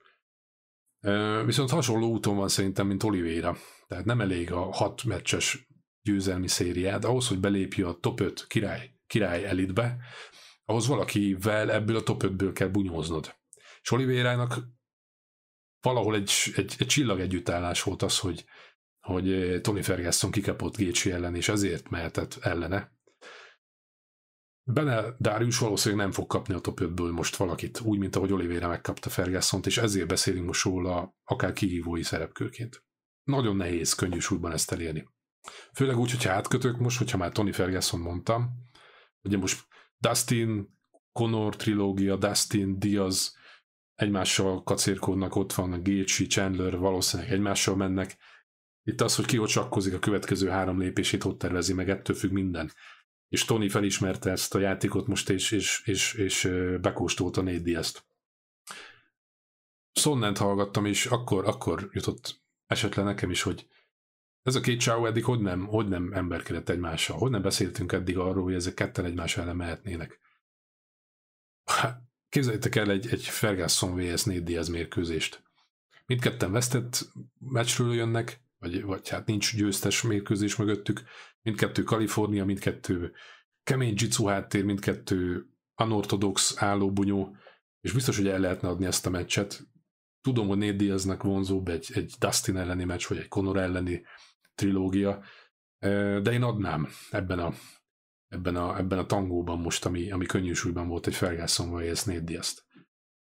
Viszont 1.44 1.70
hasonló 1.70 2.10
úton 2.10 2.36
van 2.36 2.48
szerintem, 2.48 2.86
mint 2.86 3.02
Oliveira. 3.02 3.56
Tehát 3.86 4.04
nem 4.04 4.20
elég 4.20 4.52
a 4.52 4.72
hat 4.72 5.04
meccses 5.04 5.66
győzelmi 6.02 6.48
szériád, 6.48 7.04
ahhoz, 7.04 7.28
hogy 7.28 7.40
belépj 7.40 7.82
a 7.82 7.92
top 7.92 8.20
5 8.20 8.46
király, 8.46 8.90
király 9.06 9.44
elitbe, 9.44 9.96
ahhoz 10.64 10.86
valakivel 10.86 11.70
ebből 11.72 11.96
a 11.96 12.02
top 12.02 12.22
5-ből 12.26 12.50
kell 12.54 12.68
bunyóznod. 12.68 13.34
És 13.82 13.90
Olivérának 13.90 14.58
valahol 15.80 16.14
egy, 16.14 16.32
egy, 16.56 16.74
egy 16.78 16.86
csillag 16.86 17.20
együttállás 17.20 17.82
volt 17.82 18.02
az, 18.02 18.18
hogy, 18.18 18.44
hogy 19.00 19.58
Tony 19.60 19.82
Ferguson 19.82 20.30
kikapott 20.30 20.76
Gécsi 20.76 21.10
ellen, 21.10 21.34
és 21.34 21.48
ezért 21.48 21.88
mehetett 21.88 22.38
ellene. 22.40 22.92
Bene 24.64 25.16
Darius 25.20 25.58
valószínűleg 25.58 26.04
nem 26.04 26.14
fog 26.14 26.26
kapni 26.26 26.54
a 26.54 26.60
top 26.60 26.80
5-ből 26.82 27.12
most 27.12 27.36
valakit, 27.36 27.80
úgy, 27.80 27.98
mint 27.98 28.16
ahogy 28.16 28.32
Oliveira 28.32 28.68
megkapta 28.68 29.10
ferguson 29.10 29.60
és 29.64 29.78
ezért 29.78 30.06
beszélünk 30.06 30.46
most 30.46 30.64
róla 30.64 31.16
akár 31.24 31.52
kihívói 31.52 32.02
szerepkőként. 32.02 32.84
Nagyon 33.22 33.56
nehéz 33.56 33.92
könnyű 33.94 34.18
súlyban 34.18 34.52
ezt 34.52 34.72
elérni. 34.72 35.08
Főleg 35.74 35.98
úgy, 35.98 36.10
hogyha 36.10 36.32
átkötök 36.32 36.78
most, 36.78 36.98
hogyha 36.98 37.18
már 37.18 37.32
Tony 37.32 37.52
Ferguson 37.52 38.00
mondtam, 38.00 38.50
ugye 39.22 39.36
most 39.36 39.66
Dustin, 39.98 40.80
Conor 41.12 41.56
trilógia, 41.56 42.16
Dustin, 42.16 42.78
Diaz 42.78 43.36
egymással 43.94 44.62
kacérkodnak, 44.62 45.36
ott 45.36 45.52
van 45.52 45.72
a 45.72 45.82
Gaethje, 45.82 46.26
Chandler, 46.26 46.78
valószínűleg 46.78 47.32
egymással 47.32 47.76
mennek. 47.76 48.16
Itt 48.84 49.00
az, 49.00 49.16
hogy 49.16 49.24
ki 49.24 49.38
ott 49.38 49.54
a 49.54 49.98
következő 50.00 50.48
három 50.48 50.78
lépését 50.78 51.24
ott 51.24 51.38
tervezi 51.38 51.72
meg, 51.72 51.90
ettől 51.90 52.16
függ 52.16 52.30
minden 52.30 52.72
és 53.32 53.44
Tony 53.44 53.70
felismerte 53.70 54.30
ezt 54.30 54.54
a 54.54 54.58
játékot 54.58 55.06
most, 55.06 55.30
és, 55.30 55.50
és, 55.50 55.82
és, 55.84 56.14
és 56.14 56.48
bekóstolta 56.80 57.40
négy 57.40 57.74
ezt. 57.74 58.04
Sonnent 59.92 60.38
hallgattam, 60.38 60.84
és 60.84 61.06
akkor, 61.06 61.46
akkor 61.46 61.88
jutott 61.92 62.42
esetleg 62.66 63.04
nekem 63.04 63.30
is, 63.30 63.42
hogy 63.42 63.66
ez 64.42 64.54
a 64.54 64.60
két 64.60 64.80
csáó 64.80 65.06
eddig 65.06 65.24
hogy 65.24 65.40
nem, 65.40 65.66
hogy 65.66 65.88
nem 65.88 66.12
emberkedett 66.12 66.68
egymással, 66.68 67.18
hogy 67.18 67.30
nem 67.30 67.42
beszéltünk 67.42 67.92
eddig 67.92 68.18
arról, 68.18 68.42
hogy 68.42 68.54
ezek 68.54 68.74
ketten 68.74 69.04
egymás 69.04 69.36
ellen 69.36 69.56
mehetnének. 69.56 70.20
Képzeljétek 72.28 72.74
el 72.74 72.90
egy, 72.90 73.06
egy 73.06 73.24
Ferguson 73.24 73.96
vs. 73.96 74.24
Nate 74.24 74.40
Diaz 74.40 74.68
mérkőzést. 74.68 75.42
Mindketten 76.06 76.52
vesztett 76.52 77.08
meccsről 77.38 77.94
jönnek, 77.94 78.40
vagy, 78.58 78.82
vagy 78.82 79.08
hát 79.08 79.26
nincs 79.26 79.56
győztes 79.56 80.02
mérkőzés 80.02 80.56
mögöttük, 80.56 81.02
mindkettő 81.42 81.82
Kalifornia, 81.82 82.44
mindkettő 82.44 83.12
kemény 83.62 83.94
jitsu 83.96 84.26
háttér, 84.26 84.64
mindkettő 84.64 85.46
unortodox 85.76 86.54
állóbunyó, 86.62 87.36
és 87.80 87.92
biztos, 87.92 88.16
hogy 88.16 88.28
el 88.28 88.38
lehetne 88.38 88.68
adni 88.68 88.86
ezt 88.86 89.06
a 89.06 89.10
meccset. 89.10 89.66
Tudom, 90.20 90.48
hogy 90.48 90.58
Nate 90.58 90.72
Diaznak 90.72 91.22
vonzóbb 91.22 91.68
egy, 91.68 91.90
egy 91.94 92.14
Dustin 92.18 92.56
elleni 92.56 92.84
meccs, 92.84 93.06
vagy 93.08 93.18
egy 93.18 93.28
Conor 93.28 93.56
elleni 93.56 94.02
trilógia, 94.54 95.22
de 96.22 96.32
én 96.32 96.42
adnám 96.42 96.88
ebben 97.10 97.38
a, 97.38 97.52
ebben 98.28 98.56
a, 98.56 98.78
ebben 98.78 98.98
a 98.98 99.06
tangóban 99.06 99.58
most, 99.58 99.84
ami, 99.84 100.10
ami 100.10 100.26
könnyű 100.26 100.52
súlyban 100.52 100.88
volt 100.88 101.06
egy 101.06 101.14
Ferguson 101.14 101.70
vagy 101.70 101.86
ez 101.86 102.04
Nate 102.04 102.20
Diaz-t. 102.20 102.64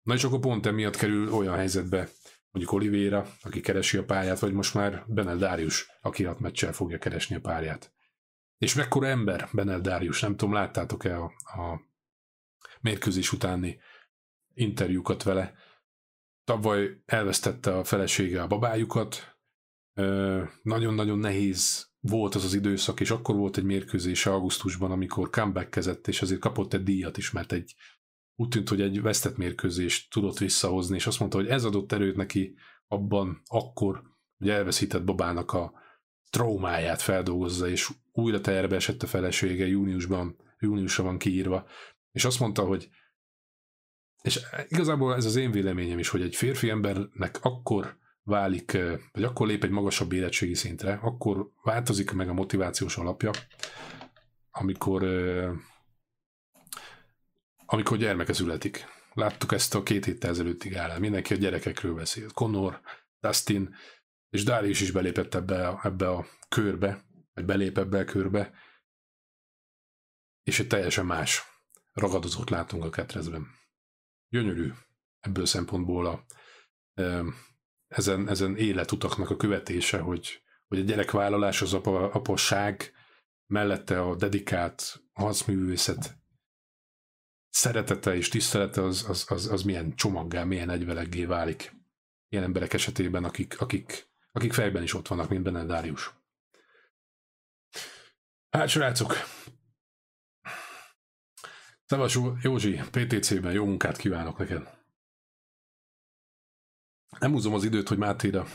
Na 0.02 0.14
és 0.14 0.24
akkor 0.24 0.38
pont 0.38 0.66
emiatt 0.66 0.96
kerül 0.96 1.32
olyan 1.32 1.56
helyzetbe 1.56 2.08
mondjuk 2.50 2.74
Oliveira, 2.74 3.26
aki 3.42 3.60
keresi 3.60 3.96
a 3.96 4.04
pályát, 4.04 4.38
vagy 4.38 4.52
most 4.52 4.74
már 4.74 5.04
Benel 5.06 5.36
Darius, 5.36 5.90
aki 6.00 6.24
hat 6.24 6.40
meccsel 6.40 6.72
fogja 6.72 6.98
keresni 6.98 7.36
a 7.36 7.40
pályát. 7.40 7.92
És 8.58 8.74
mekkora 8.74 9.06
ember 9.06 9.48
Benel 9.52 9.80
Darius, 9.80 10.20
nem 10.20 10.36
tudom, 10.36 10.54
láttátok-e 10.54 11.18
a, 11.18 11.24
a 11.44 11.80
mérkőzés 12.80 13.32
utáni 13.32 13.80
interjúkat 14.54 15.22
vele. 15.22 15.54
Tavaly 16.44 17.02
elvesztette 17.06 17.76
a 17.76 17.84
felesége 17.84 18.42
a 18.42 18.46
babájukat, 18.46 19.31
nagyon-nagyon 20.62 21.18
nehéz 21.18 21.90
volt 22.00 22.34
az 22.34 22.44
az 22.44 22.54
időszak, 22.54 23.00
és 23.00 23.10
akkor 23.10 23.34
volt 23.34 23.56
egy 23.56 23.64
mérkőzés 23.64 24.26
augusztusban, 24.26 24.90
amikor 24.90 25.30
comeback 25.30 26.06
és 26.06 26.22
azért 26.22 26.40
kapott 26.40 26.72
egy 26.72 26.82
díjat 26.82 27.16
is, 27.16 27.30
mert 27.30 27.52
egy 27.52 27.74
úgy 28.34 28.48
tűnt, 28.48 28.68
hogy 28.68 28.80
egy 28.80 29.02
vesztett 29.02 29.36
mérkőzést 29.36 30.10
tudott 30.10 30.38
visszahozni, 30.38 30.96
és 30.96 31.06
azt 31.06 31.18
mondta, 31.18 31.38
hogy 31.38 31.46
ez 31.46 31.64
adott 31.64 31.92
erőt 31.92 32.16
neki 32.16 32.54
abban 32.86 33.42
akkor, 33.46 34.02
hogy 34.38 34.48
elveszített 34.48 35.04
babának 35.04 35.52
a 35.52 35.72
traumáját 36.30 37.02
feldolgozza, 37.02 37.68
és 37.68 37.90
újra 38.12 38.40
terbe 38.40 38.76
esett 38.76 39.02
a 39.02 39.06
felesége 39.06 39.66
júniusban, 39.66 40.36
júniusra 40.58 41.04
van 41.04 41.18
kiírva, 41.18 41.66
és 42.12 42.24
azt 42.24 42.40
mondta, 42.40 42.64
hogy 42.64 42.90
és 44.22 44.40
igazából 44.68 45.14
ez 45.14 45.24
az 45.24 45.36
én 45.36 45.50
véleményem 45.50 45.98
is, 45.98 46.08
hogy 46.08 46.22
egy 46.22 46.36
férfi 46.36 46.70
embernek 46.70 47.38
akkor 47.42 47.98
válik, 48.22 48.78
vagy 49.12 49.24
akkor 49.24 49.46
lép 49.46 49.64
egy 49.64 49.70
magasabb 49.70 50.12
érettségi 50.12 50.54
szintre, 50.54 50.98
akkor 51.02 51.50
változik 51.62 52.12
meg 52.12 52.28
a 52.28 52.32
motivációs 52.32 52.96
alapja, 52.96 53.30
amikor 54.50 55.04
amikor 57.72 57.96
gyermeke 57.96 58.32
születik. 58.32 58.86
Láttuk 59.14 59.52
ezt 59.52 59.74
a 59.74 59.82
két 59.82 60.04
héttel 60.04 60.30
ezelőtti 60.30 60.68
gálán. 60.68 61.00
Mindenki 61.00 61.34
a 61.34 61.36
gyerekekről 61.36 61.94
beszél. 61.94 62.30
Conor, 62.30 62.80
Dustin, 63.20 63.74
és 64.30 64.44
Darius 64.44 64.80
is 64.80 64.90
belépett 64.90 65.34
ebbe 65.34 65.68
a, 65.68 65.80
ebbe 65.82 66.08
a 66.08 66.26
körbe, 66.48 67.04
vagy 67.34 67.44
belép 67.44 67.78
ebbe 67.78 67.98
a 67.98 68.04
körbe, 68.04 68.52
és 70.42 70.60
egy 70.60 70.66
teljesen 70.66 71.06
más 71.06 71.42
ragadozót 71.92 72.50
látunk 72.50 72.84
a 72.84 72.90
ketrezben. 72.90 73.46
Gyönyörű 74.28 74.72
ebből 75.20 75.46
szempontból 75.46 76.06
a, 76.06 76.24
ezen, 77.92 78.28
ezen 78.28 78.56
életutaknak 78.56 79.30
a 79.30 79.36
követése, 79.36 79.98
hogy, 79.98 80.42
hogy 80.68 80.78
a 80.78 80.82
gyerekvállalás, 80.82 81.62
az 81.62 81.74
apa, 81.74 82.10
apasság 82.10 82.92
mellette 83.46 84.00
a 84.00 84.16
dedikált 84.16 85.02
harcművészet 85.12 86.20
szeretete 87.52 88.16
és 88.16 88.28
tisztelete 88.28 88.82
az, 88.82 89.04
az, 89.08 89.24
az, 89.28 89.46
az 89.46 89.62
milyen 89.62 89.94
csomaggá, 89.94 90.44
milyen 90.44 90.70
egyveleggé 90.70 91.24
válik 91.24 91.72
ilyen 92.28 92.44
emberek 92.44 92.72
esetében, 92.72 93.24
akik, 93.24 93.60
akik, 93.60 94.08
akik 94.32 94.52
fejben 94.52 94.82
is 94.82 94.94
ott 94.94 95.08
vannak, 95.08 95.28
mint 95.28 95.42
benne 95.42 95.64
Dárius. 95.64 96.14
Hát, 98.50 98.68
srácok! 98.68 99.14
Szevas 101.84 102.18
Józsi, 102.42 102.80
PTC-ben 102.90 103.52
jó 103.52 103.64
munkát 103.64 103.96
kívánok 103.96 104.38
neked! 104.38 104.81
Nem 107.18 107.32
húzom 107.32 107.54
az 107.54 107.64
időt, 107.64 107.88
hogy 107.88 107.98
Mátéra 107.98 108.46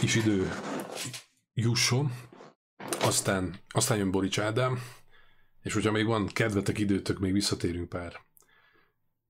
is 0.00 0.14
idő 0.14 0.50
jusson, 1.54 2.12
aztán, 3.00 3.60
aztán 3.68 3.98
jön 3.98 4.10
Borics 4.10 4.38
Ádám, 4.38 4.78
és 5.62 5.72
hogyha 5.72 5.90
még 5.90 6.06
van 6.06 6.26
kedvetek 6.26 6.78
időtök, 6.78 7.18
még 7.18 7.32
visszatérünk 7.32 7.88
pár, 7.88 8.20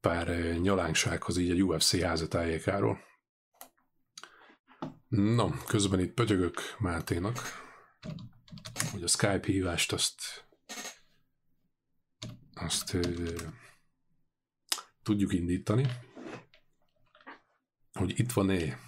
pár 0.00 0.28
eh, 0.28 0.56
nyalánksághoz 0.56 1.36
így 1.36 1.60
a 1.60 1.64
UFC 1.64 2.00
házatájékáról. 2.00 2.98
No, 5.08 5.50
közben 5.66 6.00
itt 6.00 6.14
pötyögök 6.14 6.60
Máténak, 6.78 7.38
hogy 8.92 9.02
a 9.02 9.08
Skype 9.08 9.46
hívást 9.46 9.92
azt 9.92 10.44
azt 12.54 12.94
ö, 12.94 13.32
tudjuk 15.02 15.32
indítani, 15.32 15.86
hogy 17.98 18.18
itt 18.18 18.32
van-e. 18.32 18.78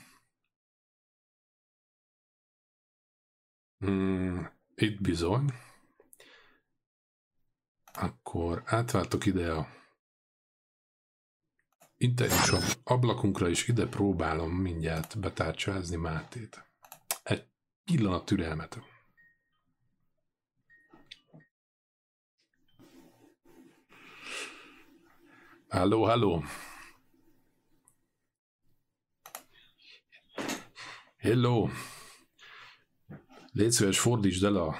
Mm, 3.86 4.44
itt 4.74 5.00
bizony. 5.00 5.52
Akkor 7.92 8.62
átváltok 8.64 9.26
ide 9.26 9.52
a 9.52 9.68
internetum 11.96 12.60
ablakunkra, 12.84 13.48
és 13.48 13.68
ide 13.68 13.86
próbálom 13.86 14.52
mindjárt 14.52 15.18
betárcsázni 15.20 15.96
Mátét. 15.96 16.64
Egy 17.22 17.48
pillanat 17.84 18.24
türelmet. 18.24 18.80
Halló, 25.68 26.04
halló. 26.04 26.44
Hello. 31.26 31.68
Légy 33.52 33.70
szíves, 33.70 34.00
fordítsd 34.00 34.44
el 34.44 34.56
a 34.56 34.76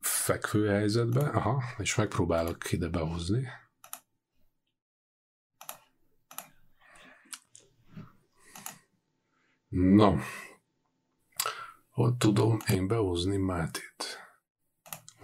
fekvő 0.00 0.68
helyzetbe. 0.68 1.28
Aha, 1.28 1.62
és 1.78 1.94
megpróbálok 1.94 2.72
ide 2.72 2.88
behozni. 2.88 3.48
Na, 9.68 10.18
hogy 11.88 12.16
tudom 12.16 12.58
én 12.68 12.86
behozni 12.86 13.36
Mátét? 13.36 14.18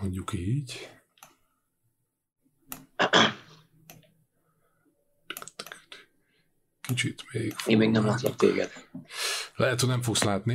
Mondjuk 0.01 0.33
így. 0.33 1.02
Kicsit 6.95 7.25
még. 7.33 7.55
Én 7.67 7.77
még 7.77 7.91
nem 7.91 8.07
látlak 8.07 8.37
téged. 8.37 8.73
Lehet, 9.55 9.81
hogy 9.81 9.89
nem 9.89 10.03
fogsz 10.03 10.23
látni. 10.23 10.55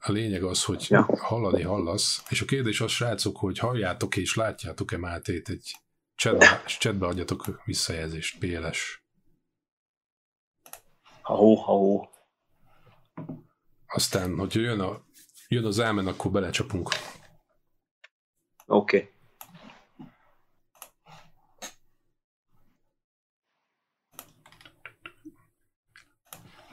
A 0.00 0.12
lényeg 0.12 0.42
az, 0.42 0.64
hogy 0.64 0.86
Ja. 0.88 1.08
hallani 1.18 1.62
hallasz. 1.62 2.22
És 2.28 2.40
a 2.40 2.44
kérdés 2.44 2.80
az, 2.80 2.90
srácok, 2.90 3.36
hogy 3.36 3.58
halljátok 3.58 4.16
és 4.16 4.34
látjátok-e 4.34 4.96
Mátét 4.98 5.48
egy 5.48 5.76
chatbe, 6.14 6.62
chatbe 6.66 7.06
adjatok 7.06 7.60
visszajelzést, 7.64 8.38
PLS. 8.38 9.02
Ha-hó, 11.22 11.54
ha-hó. 11.54 12.08
Aztán, 13.86 14.36
hogyha 14.36 14.60
jön, 14.60 14.80
a, 14.80 15.04
jön 15.48 15.64
az 15.64 15.80
ámen, 15.80 16.06
akkor 16.06 16.30
belecsapunk. 16.30 16.88
Oké. 18.66 18.96
Okay. 18.96 19.14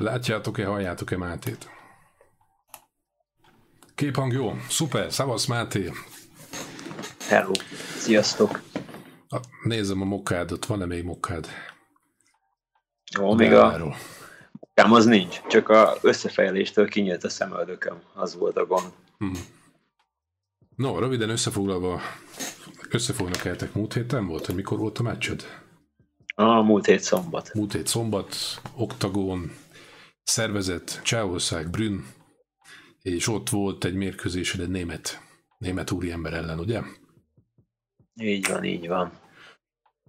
Látjátok-e, 0.04 0.66
halljátok-e 0.66 1.18
Mátét? 1.18 1.70
Képhang 3.96 4.34
jó, 4.34 4.54
szuper, 4.70 5.14
szavasz 5.14 5.46
Máté. 5.46 5.92
Hello. 7.28 7.52
Sziasztok. 7.98 8.62
Nézem 9.64 10.02
a 10.02 10.06
mokkádot, 10.06 10.66
van-e 10.66 10.86
még 10.86 11.04
mokkád? 11.04 11.48
Ó, 13.22 13.34
még 13.34 13.54
a 13.54 13.78
munkám 13.78 14.94
az 14.94 15.06
nincs, 15.06 15.42
csak 15.48 15.70
a 15.70 15.98
összefejléstől 16.02 16.88
kinyílt 16.88 17.24
a 17.24 17.30
szemöldököm. 17.30 18.02
Az 18.14 18.36
volt 18.36 18.58
a 18.58 18.66
gond. 18.66 18.92
Hmm. 19.18 19.46
No, 20.76 21.00
röviden 21.00 21.30
összefoglalva, 21.30 22.02
összefognak 22.90 23.46
eltek 23.46 23.74
múlt 23.74 23.94
héten 23.94 24.28
volt, 24.28 24.46
hogy 24.46 24.56
mikor 24.56 24.78
volt 24.78 25.00
a 25.00 25.04
meccsed? 25.04 25.46
A 26.36 26.62
múlt 26.62 26.86
hét 26.86 27.00
szombat. 27.00 27.54
Múlt 27.54 27.74
hét 27.74 27.88
szombat, 27.88 28.36
Oktagon, 28.76 29.52
szervezett, 30.24 31.00
Csehország, 31.04 31.70
Brünn, 31.70 32.00
és 33.02 33.28
ott 33.28 33.50
volt 33.50 33.84
egy 33.84 33.94
mérkőzésed 33.94 34.62
egy 34.62 34.70
német, 34.70 35.22
német 35.58 35.92
úriember 35.92 36.34
ellen, 36.34 36.60
ugye? 36.60 36.82
Így 38.16 38.48
van, 38.48 38.64
így 38.64 38.88
van. 38.88 39.12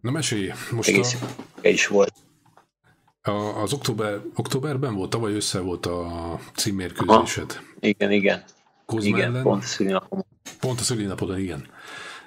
Na 0.00 0.10
mesélj, 0.10 0.52
most 0.70 0.88
Egész 0.88 1.22
a, 1.62 1.68
is 1.68 1.86
volt. 1.86 2.12
a, 3.22 3.30
az 3.30 3.72
október, 3.72 4.20
októberben 4.34 4.94
volt, 4.94 5.10
tavaly 5.10 5.34
össze 5.34 5.60
volt 5.60 5.86
a 5.86 6.38
címmérkőzésed. 6.54 7.60
Igen, 7.80 8.10
igen. 8.10 8.44
Kozma 8.86 9.16
igen, 9.16 9.30
ellen. 9.30 9.42
pont 9.42 9.62
a 9.62 9.66
szülinapom. 9.66 10.24
Pont 10.60 10.80
a 10.80 10.82
szülinapodon, 10.82 11.38
igen. 11.38 11.68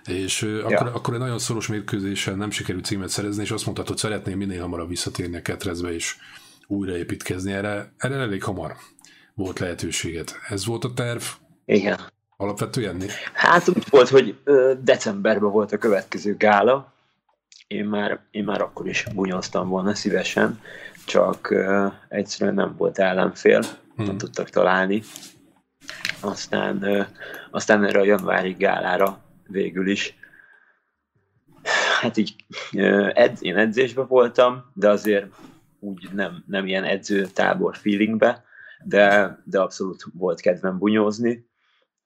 És 0.06 0.42
ja. 0.42 0.66
akkor, 0.66 0.88
akkor 0.88 1.14
egy 1.14 1.20
nagyon 1.20 1.40
szoros 1.40 1.68
mérkőzéssel 1.68 2.36
nem 2.36 2.52
sikerült 2.52 2.86
címet 2.86 3.10
szerezni, 3.10 3.44
és 3.44 3.52
azt 3.52 3.66
mondtad, 3.66 3.88
hogy 3.88 3.98
szeretném 3.98 4.38
minél 4.38 4.62
hamarabb 4.62 4.90
visszatérni 4.90 5.36
a 5.36 5.42
ketrezbe, 5.42 5.94
és 5.94 6.16
újraépítkezni. 6.68 7.54
Erre, 7.54 7.94
erre 7.98 8.16
elég 8.16 8.44
hamar 8.44 8.76
volt 9.34 9.60
lehetőséget. 9.60 10.36
Ez 10.50 10.66
volt 10.66 10.84
a 10.84 10.94
terv 10.94 11.22
Igen. 11.66 12.00
alapvetően? 12.38 13.04
Hát 13.34 13.68
úgy 13.70 13.84
volt, 13.90 14.10
hogy 14.10 14.40
decemberben 14.82 15.52
volt 15.52 15.72
a 15.72 15.78
következő 15.78 16.36
gála. 16.38 16.94
Én 17.68 17.86
már, 17.86 18.20
én 18.32 18.44
már 18.44 18.62
akkor 18.62 18.88
is 18.88 19.06
bunyoztam 19.16 19.70
volna 19.70 19.96
szívesen, 19.96 20.62
csak 21.06 21.50
ö, 21.50 21.88
egyszerűen 22.08 22.56
nem 22.56 22.76
volt 22.78 23.00
ellenfél, 23.00 23.62
hmm. 23.96 24.06
nem 24.06 24.18
tudtak 24.18 24.50
találni. 24.50 25.04
Aztán, 26.20 27.08
aztán 27.52 27.84
erre 27.84 28.00
a 28.00 28.06
januári 28.06 28.52
gálára 28.52 29.24
végül 29.48 29.88
is 29.90 30.16
hát 32.00 32.18
így 32.18 32.36
ö, 32.74 33.10
edz, 33.14 33.44
én 33.44 33.58
edzésben 33.58 34.08
voltam, 34.08 34.72
de 34.74 34.90
azért 34.90 35.26
úgy 35.80 36.10
nem, 36.14 36.44
nem 36.48 36.68
ilyen 36.68 36.84
edzőtábor 36.84 37.78
feelingbe, 37.78 38.44
de, 38.84 39.38
de 39.44 39.60
abszolút 39.60 40.04
volt 40.14 40.42
kedvem 40.42 40.78
bunyózni, 40.78 41.48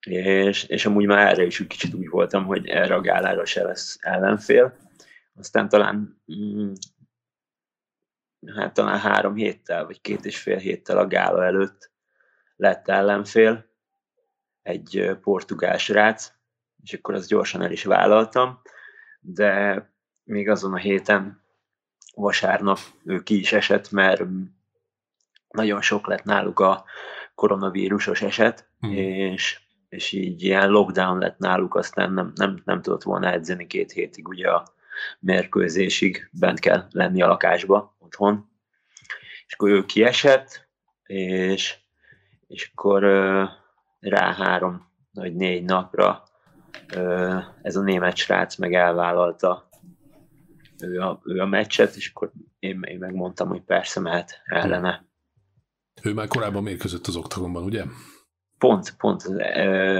és, 0.05 0.63
és 0.63 0.85
amúgy 0.85 1.05
már 1.05 1.27
erre 1.27 1.45
is 1.45 1.59
úgy 1.59 1.67
kicsit 1.67 1.93
úgy 1.93 2.09
voltam, 2.09 2.45
hogy 2.45 2.67
erre 2.67 2.95
a 2.95 3.01
gálára 3.01 3.45
se 3.45 3.63
lesz 3.63 3.97
ellenfél. 4.01 4.77
Aztán 5.35 5.69
talán 5.69 6.21
mm, 6.33 6.71
hát 8.55 8.73
talán 8.73 8.99
három 8.99 9.35
héttel, 9.35 9.85
vagy 9.85 10.01
két 10.01 10.25
és 10.25 10.37
fél 10.37 10.57
héttel 10.57 10.97
a 10.97 11.07
gála 11.07 11.45
előtt 11.45 11.91
lett 12.55 12.87
ellenfél, 12.87 13.69
egy 14.61 15.17
portugál 15.21 15.77
srác, 15.77 16.33
és 16.83 16.93
akkor 16.93 17.13
azt 17.13 17.27
gyorsan 17.27 17.61
el 17.61 17.71
is 17.71 17.83
vállaltam, 17.83 18.61
de 19.19 19.85
még 20.23 20.49
azon 20.49 20.73
a 20.73 20.77
héten 20.77 21.43
vasárnap 22.15 22.79
ő 23.05 23.19
ki 23.23 23.39
is 23.39 23.53
esett, 23.53 23.91
mert 23.91 24.21
nagyon 25.49 25.81
sok 25.81 26.07
lett 26.07 26.23
náluk 26.23 26.59
a 26.59 26.83
koronavírusos 27.35 28.21
eset, 28.21 28.69
Mhm. 28.79 28.91
mm. 28.91 28.95
és, 28.97 29.59
és 29.89 30.11
így 30.11 30.43
ilyen 30.43 30.69
lockdown 30.69 31.19
lett 31.19 31.37
náluk, 31.37 31.75
aztán 31.75 32.13
nem, 32.13 32.31
nem, 32.35 32.61
nem 32.65 32.81
tudott 32.81 33.03
volna 33.03 33.31
edzeni 33.31 33.67
két 33.67 33.91
hétig, 33.91 34.27
ugye 34.27 34.49
a 34.49 34.67
mérkőzésig 35.19 36.29
bent 36.31 36.59
kell 36.59 36.87
lenni 36.91 37.21
a 37.21 37.27
lakásba, 37.27 37.95
otthon. 37.99 38.49
És 39.47 39.53
akkor 39.53 39.69
ő 39.69 39.85
kiesett, 39.85 40.67
és, 41.05 41.75
és 42.47 42.71
akkor 42.73 43.03
ö, 43.03 43.43
rá 43.99 44.33
három 44.33 44.89
vagy 45.13 45.35
négy 45.35 45.63
napra 45.63 46.23
ö, 46.93 47.37
ez 47.61 47.75
a 47.75 47.81
német 47.81 48.15
srác 48.15 48.55
meg 48.55 48.73
elvállalta 48.73 49.69
ő 50.83 50.99
a, 50.99 51.21
ő 51.23 51.39
a 51.39 51.45
meccset, 51.45 51.95
és 51.95 52.09
akkor 52.09 52.31
én, 52.59 52.81
én 52.81 52.97
megmondtam, 52.97 53.47
hogy 53.47 53.61
persze 53.61 53.99
mehet 53.99 54.41
ellene. 54.45 55.05
Ő 56.01 56.13
már 56.13 56.27
korábban 56.27 56.63
mérkőzött 56.63 57.07
az 57.07 57.15
oktagonban, 57.15 57.63
ugye? 57.63 57.83
Pont, 58.57 58.95
pont 58.97 59.35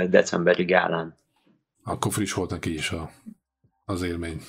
decemberi 0.10 0.64
gálán. 0.64 1.18
Akkor 1.84 2.12
friss 2.12 2.34
volt 2.34 2.50
neki 2.50 2.74
is 2.74 2.92
a, 2.92 3.12
az 3.86 4.02
élmény. 4.02 4.42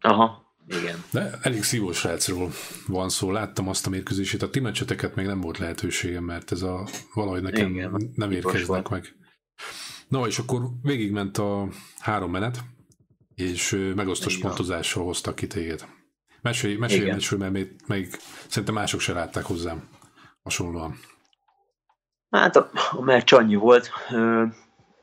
Aha, 0.00 0.54
igen. 0.66 1.04
De 1.12 1.38
elég 1.42 1.62
szívós 1.62 1.98
srácról 1.98 2.50
van 2.86 3.08
szó. 3.08 3.32
Láttam 3.32 3.68
azt 3.68 3.86
a 3.86 3.90
mérkőzését. 3.90 4.42
A 4.42 4.50
ti 4.50 4.60
meccseteket 4.60 5.14
még 5.14 5.26
nem 5.26 5.40
volt 5.40 5.58
lehetőségem, 5.58 6.24
mert 6.24 6.52
ez 6.52 6.62
a 6.62 6.86
valahogy 7.14 7.42
nekem 7.42 7.70
Igen, 7.70 8.12
nem 8.14 8.30
érkeznek 8.30 8.88
meg. 8.88 9.16
Na, 10.08 10.26
és 10.26 10.38
akkor 10.38 10.62
végigment 10.82 11.38
a 11.38 11.68
három 11.98 12.30
menet, 12.30 12.58
és 13.38 13.92
megosztós 13.94 14.34
Így 14.34 14.42
van. 14.42 14.50
pontozással 14.50 15.04
hoztak 15.04 15.34
ki 15.34 15.46
téged. 15.46 15.86
Mesélj, 16.40 16.76
mesélj, 16.76 17.00
Igen. 17.00 17.14
mesélj 17.14 17.40
mert 17.40 17.52
még, 17.52 17.74
még 17.86 18.16
szerintem 18.48 18.74
mások 18.74 19.00
se 19.00 19.12
látták 19.12 19.44
hozzám, 19.44 19.88
hasonlóan? 20.42 20.98
Hát 22.30 22.56
a, 22.56 22.70
a 22.90 23.00
meccs 23.00 23.32
annyi 23.32 23.54
volt, 23.54 23.90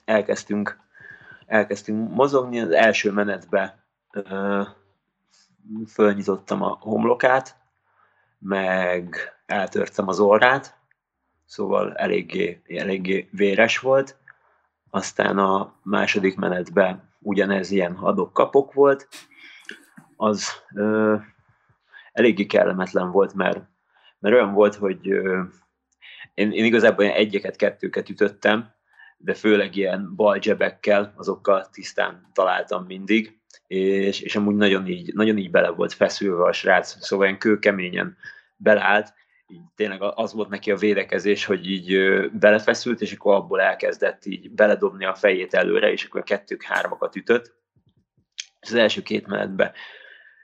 elkezdtünk, 0.06 0.78
elkezdtünk 1.45 2.13
mozogni, 2.13 2.60
az 2.60 2.69
első 2.69 3.12
menetbe 3.12 3.86
fölnyitottam 5.88 6.62
a 6.62 6.78
homlokát, 6.80 7.56
meg 8.39 9.15
eltörtem 9.45 10.08
az 10.08 10.19
orrát, 10.19 10.78
szóval 11.45 11.95
eléggé, 11.95 12.62
eléggé 12.67 13.30
véres 13.32 13.80
volt. 13.80 14.17
Aztán 14.89 15.38
a 15.38 15.74
második 15.84 16.36
menetben 16.36 17.14
ugyanez 17.25 17.71
ilyen 17.71 17.93
adok-kapok 17.93 18.73
volt. 18.73 19.07
Az 20.15 20.49
ö, 20.75 21.15
eléggí 22.11 22.45
kellemetlen 22.45 23.11
volt, 23.11 23.33
mert, 23.33 23.61
mert 24.19 24.35
olyan 24.35 24.53
volt, 24.53 24.75
hogy 24.75 25.09
ö, 25.09 25.43
én, 26.33 26.51
én 26.51 26.65
igazából 26.65 27.05
egyeket, 27.05 27.55
kettőket 27.55 28.09
ütöttem, 28.09 28.73
de 29.17 29.33
főleg 29.33 29.75
ilyen 29.75 30.15
balzsebekkel, 30.15 31.13
azokkal 31.15 31.69
tisztán 31.71 32.29
találtam 32.33 32.85
mindig, 32.85 33.39
és, 33.67 34.21
és 34.21 34.35
amúgy 34.35 34.55
nagyon 34.55 34.88
így, 34.88 35.13
nagyon 35.13 35.38
így 35.38 35.51
bele 35.51 35.69
volt 35.69 35.93
feszülve 35.93 36.43
a 36.43 36.51
srác, 36.51 37.05
szóval 37.05 37.25
ilyen 37.25 37.39
kőkeményen 37.39 38.17
beleállt, 38.57 39.13
így 39.47 39.62
tényleg 39.75 40.01
az 40.01 40.34
volt 40.34 40.49
neki 40.49 40.71
a 40.71 40.75
védekezés, 40.75 41.45
hogy 41.45 41.69
így 41.71 41.99
belefeszült, 42.31 43.01
és 43.01 43.13
akkor 43.13 43.34
abból 43.34 43.62
elkezdett 43.62 44.25
így 44.25 44.51
beledobni 44.51 45.05
a 45.05 45.15
fejét 45.15 45.53
előre, 45.53 45.91
és 45.91 46.05
akkor 46.05 46.21
a 46.21 46.23
kettők 46.23 46.63
hármakat 46.63 47.15
ütött. 47.15 47.55
És 48.60 48.69
az 48.69 48.73
első 48.73 49.01
két 49.01 49.27
menetben 49.27 49.71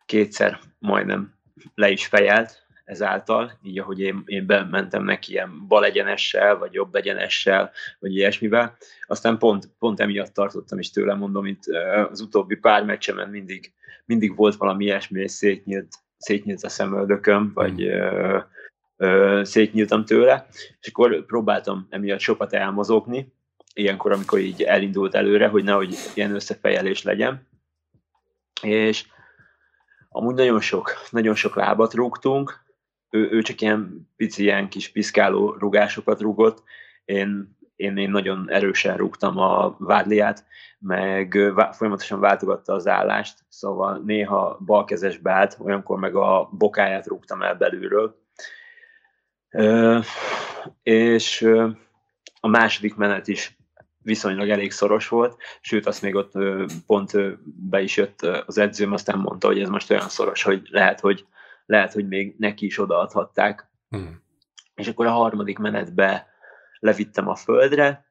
kétszer 0.06 0.60
majdnem 0.80 1.34
le 1.76 1.90
is 1.90 2.06
fejelt 2.06 2.66
ezáltal, 2.84 3.60
így 3.64 3.80
ahogy 3.80 4.00
én, 4.00 4.22
én 4.26 4.46
bementem 4.46 5.04
neki 5.04 5.32
ilyen 5.32 5.68
bal 5.68 5.86
egyenessel, 5.86 6.58
vagy 6.58 6.74
jobb 6.74 6.96
egyenessel, 6.96 7.72
vagy 8.00 8.16
ilyesmivel. 8.16 8.78
Aztán 9.08 9.38
pont, 9.38 9.70
pont 9.80 10.00
emiatt 10.00 10.34
tartottam 10.34 10.80
is 10.80 10.92
tőle, 10.92 11.14
mondom, 11.14 11.44
mint 11.44 11.66
az 12.10 12.22
utóbbi 12.22 12.56
pár 12.56 12.86
meccsemen 12.86 13.30
mindig, 13.30 13.74
mindig 14.06 14.36
volt 14.36 14.56
valami 14.56 14.84
ilyesmi, 14.84 15.22
és 15.22 15.32
szétnyílt, 15.32 15.88
szétnyílt 16.18 16.64
a 16.64 16.70
szemöldököm, 16.70 17.52
vagy 17.54 17.84
mm 17.84 18.38
szétnyíltam 19.42 20.06
tőle, 20.06 20.48
és 20.80 20.88
akkor 20.88 21.26
próbáltam 21.26 21.88
emiatt 21.90 22.20
sokat 22.20 22.54
elmozogni, 22.54 23.34
ilyenkor, 23.74 24.12
amikor 24.12 24.40
így 24.40 24.62
elindult 24.62 25.16
előre, 25.16 25.48
hogy 25.48 25.64
nehogy 25.64 25.96
ilyen 26.14 26.36
összefejelés 26.36 27.04
legyen. 27.04 27.48
És 28.62 29.06
amúgy 30.10 30.36
nagyon 30.36 30.62
sok, 30.62 30.94
nagyon 31.10 31.36
sok 31.36 31.56
lábat 31.56 31.94
rúgtunk, 31.94 32.64
ő, 33.10 33.30
ő 33.32 33.42
csak 33.42 33.62
ilyen 33.62 34.10
pici, 34.16 34.44
ilyen 34.44 34.70
kis 34.70 34.90
piszkáló 34.90 35.56
rugásokat 35.60 36.22
rúgott, 36.22 36.64
én, 37.06 37.58
én, 37.76 37.98
én 37.98 38.10
nagyon 38.10 38.50
erősen 38.50 38.98
rúgtam 38.98 39.38
a 39.38 39.76
vádliát, 39.80 40.46
meg 40.80 41.54
folyamatosan 41.72 42.20
váltogatta 42.20 42.74
az 42.74 42.88
állást, 42.88 43.40
szóval 43.50 44.02
néha 44.06 44.60
balkezes 44.66 45.18
beállt, 45.18 45.58
olyankor 45.60 46.00
meg 46.00 46.16
a 46.16 46.50
bokáját 46.52 47.08
rúgtam 47.08 47.42
el 47.42 47.56
belülről, 47.56 48.21
és 50.84 51.48
a 52.40 52.48
második 52.48 52.96
menet 52.96 53.28
is 53.28 53.58
viszonylag 54.04 54.50
elég 54.50 54.72
szoros 54.72 55.08
volt, 55.08 55.42
sőt 55.62 55.86
azt 55.86 56.02
még 56.02 56.16
ott 56.16 56.32
pont 56.86 57.12
be 57.70 57.82
is 57.82 57.98
jött 57.98 58.22
az 58.22 58.58
edzőm, 58.58 58.92
aztán 58.92 59.20
mondta, 59.20 59.48
hogy 59.48 59.60
ez 59.60 59.70
most 59.70 59.92
olyan 59.92 60.10
szoros, 60.10 60.44
hogy 60.44 60.68
lehet, 60.70 61.00
hogy, 61.00 61.26
lehet, 61.66 61.94
hogy 61.94 62.08
még 62.08 62.36
neki 62.38 62.66
is 62.66 62.80
odaadhatták. 62.80 63.70
Hmm. 63.90 64.22
És 64.76 64.88
akkor 64.88 65.06
a 65.06 65.12
harmadik 65.12 65.58
menetbe 65.58 66.28
levittem 66.80 67.28
a 67.28 67.36
földre, 67.36 68.06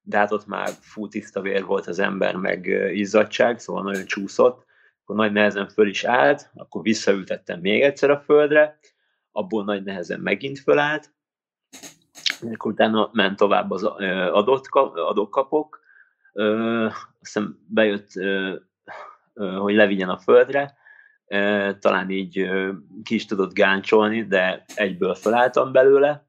de 0.00 0.16
hát 0.16 0.32
ott 0.32 0.46
már 0.46 0.68
fú 0.80 1.08
tiszta 1.08 1.40
vér 1.40 1.64
volt 1.64 1.86
az 1.86 1.98
ember, 1.98 2.36
meg 2.36 2.66
izzadság, 2.92 3.58
szóval 3.58 3.82
nagyon 3.82 4.04
csúszott, 4.04 4.64
akkor 5.02 5.16
nagy 5.16 5.32
nehezen 5.32 5.68
föl 5.68 5.88
is 5.88 6.04
állt, 6.04 6.50
akkor 6.54 6.82
visszaültettem 6.82 7.60
még 7.60 7.82
egyszer 7.82 8.10
a 8.10 8.20
földre, 8.20 8.78
abból 9.36 9.64
nagy 9.64 9.82
nehezen 9.82 10.20
megint 10.20 10.58
fölállt, 10.58 11.10
akkor 12.52 12.72
utána 12.72 13.10
ment 13.12 13.36
tovább 13.36 13.70
az 13.70 13.82
adott, 14.32 14.66
adókapok, 14.94 15.80
aztán 17.20 17.58
bejött, 17.68 18.08
hogy 19.34 19.74
levigyen 19.74 20.08
a 20.08 20.18
földre, 20.18 20.76
talán 21.78 22.10
így 22.10 22.48
ki 23.02 23.14
is 23.14 23.26
tudott 23.26 23.54
gáncsolni, 23.54 24.26
de 24.26 24.64
egyből 24.74 25.14
felálltam 25.14 25.72
belőle, 25.72 26.26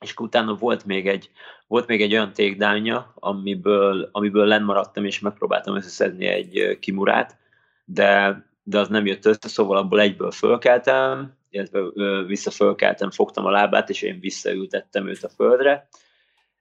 és 0.00 0.12
akkor 0.12 0.26
utána 0.26 0.54
volt 0.54 0.84
még 0.84 1.08
egy, 1.08 1.30
volt 1.66 1.86
még 1.86 2.02
egy 2.02 2.12
olyan 2.12 2.32
takedownja, 2.32 3.12
amiből, 3.14 4.08
amiből 4.12 4.46
lennmaradtam, 4.46 5.04
és 5.04 5.20
megpróbáltam 5.20 5.76
összeszedni 5.76 6.26
egy 6.26 6.78
kimurát, 6.80 7.38
de, 7.84 8.42
de 8.62 8.78
az 8.78 8.88
nem 8.88 9.06
jött 9.06 9.24
össze, 9.24 9.48
szóval 9.48 9.76
abból 9.76 10.00
egyből 10.00 10.30
fölkeltem, 10.30 11.38
illetve 11.50 11.80
visszafölkeltem, 12.26 13.10
fogtam 13.10 13.44
a 13.44 13.50
lábát, 13.50 13.90
és 13.90 14.02
én 14.02 14.20
visszaültettem 14.20 15.08
őt 15.08 15.24
a 15.24 15.28
földre, 15.28 15.88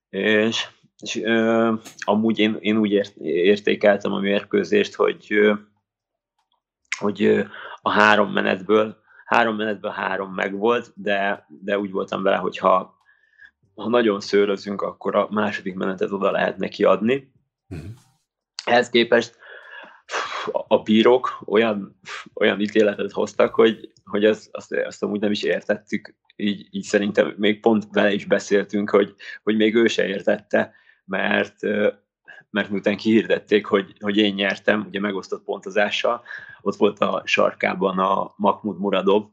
és, 0.10 0.68
és 1.02 1.16
ö, 1.16 1.74
amúgy 1.98 2.40
én, 2.40 2.58
én 2.60 2.78
úgy 2.78 2.92
ért, 2.92 3.16
értékeltem 3.18 4.12
a 4.12 4.20
mérkőzést, 4.20 4.96
hogy, 4.96 5.26
ö, 5.30 5.54
hogy 6.98 7.24
ö, 7.24 7.44
a 7.82 7.92
három 7.92 8.32
menetből, 8.32 8.98
három 9.26 9.56
menetből 9.56 9.92
három 9.92 10.34
megvolt, 10.34 10.92
de, 10.96 11.46
de 11.48 11.80
úgy 11.80 11.92
voltam 11.92 12.24
vele, 12.24 12.38
hogy 12.38 12.58
ha, 12.58 12.98
ha 13.76 13.90
nagyon 13.90 14.20
szőrözünk, 14.20 14.82
akkor 14.82 15.16
a 15.16 15.28
második 15.32 15.76
menetet 15.76 16.12
oda 16.12 16.32
lehet 16.32 16.58
neki 16.58 16.84
adni. 16.84 17.32
Uh-huh. 17.70 17.90
Ehhez 18.66 18.90
képest 18.90 19.39
a 20.68 20.78
bírók 20.78 21.42
olyan, 21.46 22.00
olyan 22.34 22.60
ítéletet 22.60 23.12
hoztak, 23.12 23.54
hogy, 23.54 23.92
hogy 24.06 24.26
azt, 24.26 24.50
azt, 24.52 24.74
azt 24.74 25.04
amúgy 25.04 25.20
nem 25.20 25.32
is 25.32 25.44
értettük, 25.44 26.16
így, 26.36 26.68
így 26.72 26.84
szerintem 26.84 27.34
még 27.38 27.60
pont 27.60 27.88
vele 27.92 28.14
is 28.14 28.26
beszéltünk, 28.26 28.90
hogy, 28.90 29.16
hogy 29.44 29.56
még 29.56 29.76
ő 29.76 29.88
se 29.88 30.08
értette, 30.08 30.74
mert, 31.06 31.56
mert 32.50 32.70
miután 32.70 32.98
kihirdették, 32.98 33.66
hogy, 33.66 33.94
hogy 34.00 34.18
én 34.18 34.34
nyertem, 34.34 34.86
ugye 34.88 35.00
megosztott 35.00 35.44
pontozással, 35.44 36.24
ott 36.62 36.76
volt 36.76 37.00
a 37.00 37.22
sarkában 37.26 38.00
a 38.00 38.34
Mahmoud 38.38 38.80
Muradov, 38.80 39.26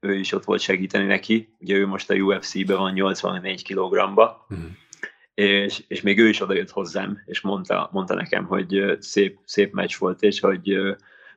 ő 0.00 0.14
is 0.14 0.32
ott 0.32 0.44
volt 0.44 0.60
segíteni 0.60 1.04
neki, 1.04 1.54
ugye 1.58 1.76
ő 1.76 1.86
most 1.86 2.10
a 2.10 2.14
UFC-ben 2.14 2.76
van 2.76 2.92
84 2.92 3.62
kg-ba, 3.62 4.46
mm 4.54 4.66
és, 5.34 5.84
és 5.88 6.00
még 6.00 6.18
ő 6.18 6.28
is 6.28 6.40
odajött 6.40 6.70
hozzám, 6.70 7.22
és 7.26 7.40
mondta, 7.40 7.88
mondta 7.92 8.14
nekem, 8.14 8.44
hogy 8.44 8.96
szép, 9.00 9.38
szép 9.44 9.72
meccs 9.72 9.96
volt, 9.98 10.22
és 10.22 10.40
hogy 10.40 10.78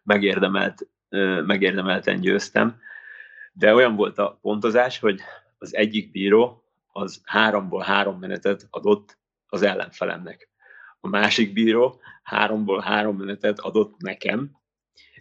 megérdemelt, 0.03 0.87
megérdemelten 1.45 2.19
győztem. 2.19 2.79
De 3.53 3.73
olyan 3.73 3.95
volt 3.95 4.17
a 4.17 4.37
pontozás, 4.41 4.99
hogy 4.99 5.19
az 5.57 5.75
egyik 5.75 6.11
bíró 6.11 6.63
az 6.91 7.21
háromból 7.23 7.81
három 7.81 8.19
menetet 8.19 8.67
adott 8.69 9.17
az 9.47 9.61
ellenfelemnek. 9.61 10.49
A 10.99 11.07
másik 11.07 11.53
bíró 11.53 11.99
háromból 12.23 12.79
három 12.79 13.17
menetet 13.17 13.59
adott 13.59 13.97
nekem, 13.97 14.51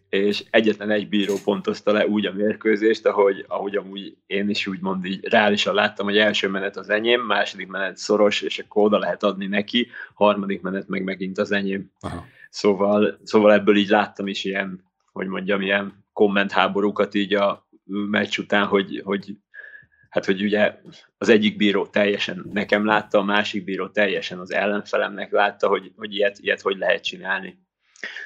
és 0.08 0.44
egyetlen 0.50 0.90
egy 0.90 1.08
bíró 1.08 1.34
pontozta 1.44 1.92
le 1.92 2.06
úgy 2.06 2.26
a 2.26 2.32
mérkőzést, 2.32 3.06
ahogy, 3.06 3.44
ahogy 3.48 3.76
amúgy 3.76 4.16
én 4.26 4.48
is 4.48 4.66
úgymond 4.66 5.04
így 5.04 5.24
reálisan 5.24 5.74
láttam, 5.74 6.06
hogy 6.06 6.18
első 6.18 6.48
menet 6.48 6.76
az 6.76 6.88
enyém, 6.88 7.20
második 7.20 7.66
menet 7.66 7.96
szoros, 7.96 8.42
és 8.42 8.58
akkor 8.58 8.84
oda 8.84 8.98
lehet 8.98 9.22
adni 9.22 9.46
neki, 9.46 9.88
harmadik 10.14 10.60
menet 10.60 10.88
meg 10.88 11.02
megint 11.02 11.38
az 11.38 11.52
enyém. 11.52 11.90
Aha. 12.00 12.26
Szóval, 12.50 13.18
szóval 13.22 13.52
ebből 13.52 13.76
így 13.76 13.88
láttam 13.88 14.26
is 14.26 14.44
ilyen, 14.44 14.84
hogy 15.12 15.26
mondjam, 15.26 15.60
ilyen 15.60 16.04
kommentháborúkat 16.12 17.14
így 17.14 17.34
a 17.34 17.68
meccs 17.84 18.38
után, 18.38 18.66
hogy, 18.66 19.00
hogy 19.04 19.36
hát 20.08 20.24
hogy 20.24 20.42
ugye 20.42 20.80
az 21.18 21.28
egyik 21.28 21.56
bíró 21.56 21.86
teljesen 21.86 22.46
nekem 22.52 22.84
látta, 22.84 23.18
a 23.18 23.22
másik 23.22 23.64
bíró 23.64 23.88
teljesen 23.88 24.38
az 24.38 24.52
ellenfelemnek 24.52 25.32
látta, 25.32 25.68
hogy, 25.68 25.92
hogy 25.96 26.14
ilyet, 26.14 26.38
ilyet 26.38 26.60
hogy 26.60 26.76
lehet 26.76 27.04
csinálni 27.04 27.65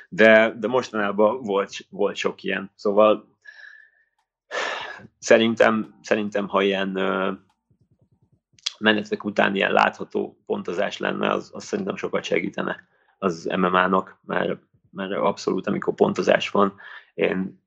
de, 0.09 0.55
de 0.59 0.69
mostanában 0.69 1.43
volt, 1.43 1.73
volt 1.91 2.17
sok 2.17 2.43
ilyen. 2.43 2.71
Szóval 2.75 3.39
szerintem, 5.19 5.99
szerintem 6.03 6.49
ha 6.49 6.63
ilyen 6.63 6.89
menetek 8.79 9.25
után 9.25 9.55
ilyen 9.55 9.73
látható 9.73 10.43
pontozás 10.47 10.99
lenne, 10.99 11.31
az, 11.31 11.51
az 11.53 11.65
szerintem 11.65 11.97
sokat 11.97 12.25
segítene 12.25 12.89
az 13.19 13.45
MMA-nak, 13.57 14.19
mert, 14.25 14.61
mert 14.91 15.13
abszolút, 15.13 15.67
amikor 15.67 15.95
pontozás 15.95 16.51
van, 16.51 16.75
én 17.15 17.63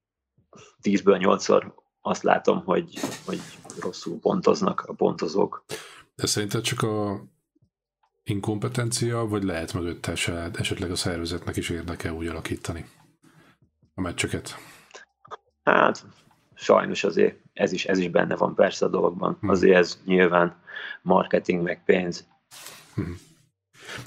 10-ből 0.81 1.37
8-szor 1.37 1.71
azt 2.01 2.23
látom, 2.23 2.63
hogy, 2.63 2.99
hogy 3.25 3.39
rosszul 3.79 4.19
pontoznak 4.19 4.81
a 4.81 4.93
pontozók. 4.93 5.65
De 6.15 6.25
szerinted 6.25 6.61
csak 6.61 6.81
a 6.81 7.23
inkompetencia, 8.24 9.26
vagy 9.28 9.43
lehet 9.43 9.74
mögötte 9.74 10.11
esetleg 10.53 10.91
a 10.91 10.95
szervezetnek 10.95 11.55
is 11.55 11.69
érdeke 11.69 12.13
úgy 12.13 12.28
alakítani 12.28 12.86
a 13.93 14.01
meccseket? 14.01 14.57
Hát, 15.63 16.05
sajnos 16.53 17.03
azért 17.03 17.38
ez 17.53 17.71
is, 17.71 17.86
ez 17.86 17.97
is 17.97 18.09
benne 18.09 18.36
van 18.36 18.55
persze 18.55 18.86
a 18.86 18.89
dologban. 18.89 19.38
Hmm. 19.39 19.49
Azért 19.49 19.78
ez 19.78 19.99
nyilván 20.05 20.61
marketing 21.01 21.61
meg 21.61 21.84
pénz. 21.86 22.28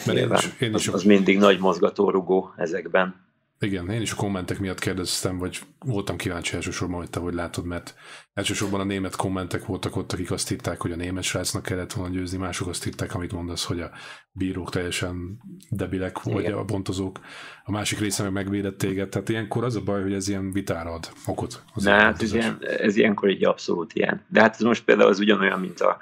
Mert 0.07 0.19
én 0.19 0.33
is, 0.33 0.61
én 0.61 0.75
is 0.75 0.89
az, 0.89 0.95
az 0.95 1.03
mindig 1.03 1.39
nagy 1.39 1.59
mozgatórugó 1.59 2.53
ezekben. 2.57 3.26
Igen, 3.59 3.91
én 3.91 4.01
is 4.01 4.13
a 4.13 4.17
kommentek 4.17 4.59
miatt 4.59 4.79
kérdeztem, 4.79 5.39
vagy 5.39 5.59
voltam 5.79 6.17
kíváncsi 6.17 6.55
elsősorban, 6.55 6.99
hogy 6.99 7.11
te 7.11 7.21
hogy 7.21 7.35
látod, 7.35 7.65
mert 7.65 7.95
elsősorban 8.35 8.81
a 8.81 8.85
német 8.85 9.17
kommentek 9.17 9.67
voltak 9.67 9.97
ott, 9.97 10.13
akik 10.13 10.31
azt 10.31 10.51
írták, 10.51 10.81
hogy 10.81 10.93
a 10.93 10.97
német 10.97 11.23
srácnak 11.23 11.63
kellett 11.63 11.93
volna 11.93 12.15
győzni, 12.15 12.39
mások 12.39 12.69
azt 12.69 12.87
írták, 12.87 13.15
amit 13.15 13.33
mondasz, 13.33 13.65
hogy 13.65 13.81
a 13.81 13.91
bírók 14.33 14.71
teljesen 14.71 15.41
debilek, 15.71 16.23
vagy 16.23 16.43
Igen. 16.43 16.53
a 16.53 16.65
bontozók. 16.65 17.21
A 17.65 17.71
másik 17.71 17.99
része 17.99 18.23
meg 18.23 18.33
megvédett 18.33 18.79
téged, 18.79 19.09
tehát 19.09 19.29
ilyenkor 19.29 19.65
az 19.65 19.77
a 19.77 19.81
baj, 19.81 20.03
hogy 20.03 20.13
ez 20.13 20.29
ilyen 20.29 20.53
vitára 20.53 20.91
ad 20.93 21.09
okot. 21.27 21.63
Az 21.75 21.85
Na, 21.85 21.91
hát 21.91 22.23
ez, 22.23 22.35
ilyen, 22.35 22.59
ez 22.61 22.97
ilyenkor 22.97 23.29
egy 23.29 23.45
abszolút 23.45 23.93
ilyen. 23.93 24.25
De 24.29 24.41
hát 24.41 24.55
ez 24.55 24.61
most 24.61 24.85
például 24.85 25.09
az 25.09 25.19
ugyanolyan, 25.19 25.61
mint 25.61 25.81
a, 25.81 25.99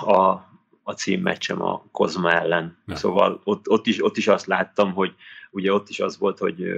a, 0.00 0.48
a 0.82 0.92
címmeccsem 0.92 1.62
a 1.62 1.84
Kozma 1.92 2.32
ellen. 2.32 2.76
Ja. 2.86 2.96
Szóval 2.96 3.40
ott, 3.44 3.68
ott, 3.68 3.86
is, 3.86 4.04
ott 4.04 4.16
is 4.16 4.28
azt 4.28 4.46
láttam, 4.46 4.92
hogy 4.92 5.14
ugye 5.50 5.72
ott 5.72 5.88
is 5.88 6.00
az 6.00 6.18
volt, 6.18 6.38
hogy, 6.38 6.72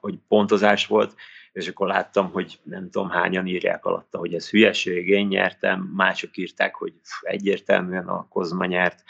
hogy 0.00 0.18
pontozás 0.28 0.86
volt, 0.86 1.14
és 1.52 1.68
akkor 1.68 1.86
láttam, 1.86 2.30
hogy 2.30 2.58
nem 2.62 2.90
tudom 2.90 3.08
hányan 3.08 3.46
írják 3.46 3.84
alatta, 3.84 4.18
hogy 4.18 4.34
ez 4.34 4.50
hülyeség, 4.50 5.08
én 5.08 5.26
nyertem, 5.26 5.80
mások 5.80 6.36
írták, 6.36 6.74
hogy 6.74 6.94
egyértelműen 7.20 8.08
a 8.08 8.28
Kozma 8.28 8.64
nyert. 8.64 9.04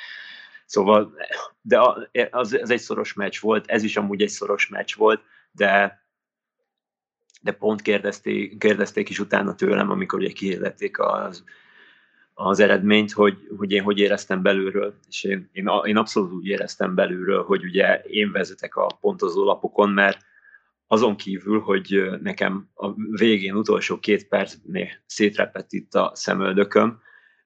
Szóval, 0.66 1.14
de 1.60 1.80
az, 2.30 2.58
ez 2.58 2.70
egy 2.70 2.80
szoros 2.80 3.12
meccs 3.12 3.40
volt, 3.40 3.66
ez 3.66 3.82
is 3.82 3.96
amúgy 3.96 4.22
egy 4.22 4.28
szoros 4.28 4.68
meccs 4.68 4.94
volt, 4.94 5.22
de 5.52 6.02
de 7.40 7.52
pont 7.52 7.82
kérdezték, 7.82 8.58
kérdezték 8.58 9.08
is 9.08 9.18
utána 9.18 9.54
tőlem, 9.54 9.90
amikor 9.90 10.18
ugye 10.18 10.32
kihirdették 10.32 10.98
az, 10.98 11.44
az 12.40 12.60
eredményt, 12.60 13.12
hogy, 13.12 13.36
hogy 13.56 13.72
én 13.72 13.82
hogy 13.82 13.98
éreztem 13.98 14.42
belülről, 14.42 14.94
és 15.08 15.24
én, 15.24 15.48
én, 15.52 15.70
én 15.84 15.96
abszolút 15.96 16.32
úgy 16.32 16.46
éreztem 16.46 16.94
belülről, 16.94 17.42
hogy 17.42 17.64
ugye 17.64 18.00
én 18.00 18.32
vezetek 18.32 18.76
a 18.76 18.86
pontozó 19.00 19.44
lapokon, 19.44 19.90
mert 19.90 20.24
azon 20.86 21.16
kívül, 21.16 21.60
hogy 21.60 22.10
nekem 22.22 22.68
a 22.74 22.92
végén 22.94 23.54
utolsó 23.54 23.98
két 23.98 24.28
percnél 24.28 24.88
szétrepett 25.06 25.72
itt 25.72 25.94
a 25.94 26.10
szemöldököm, 26.14 27.00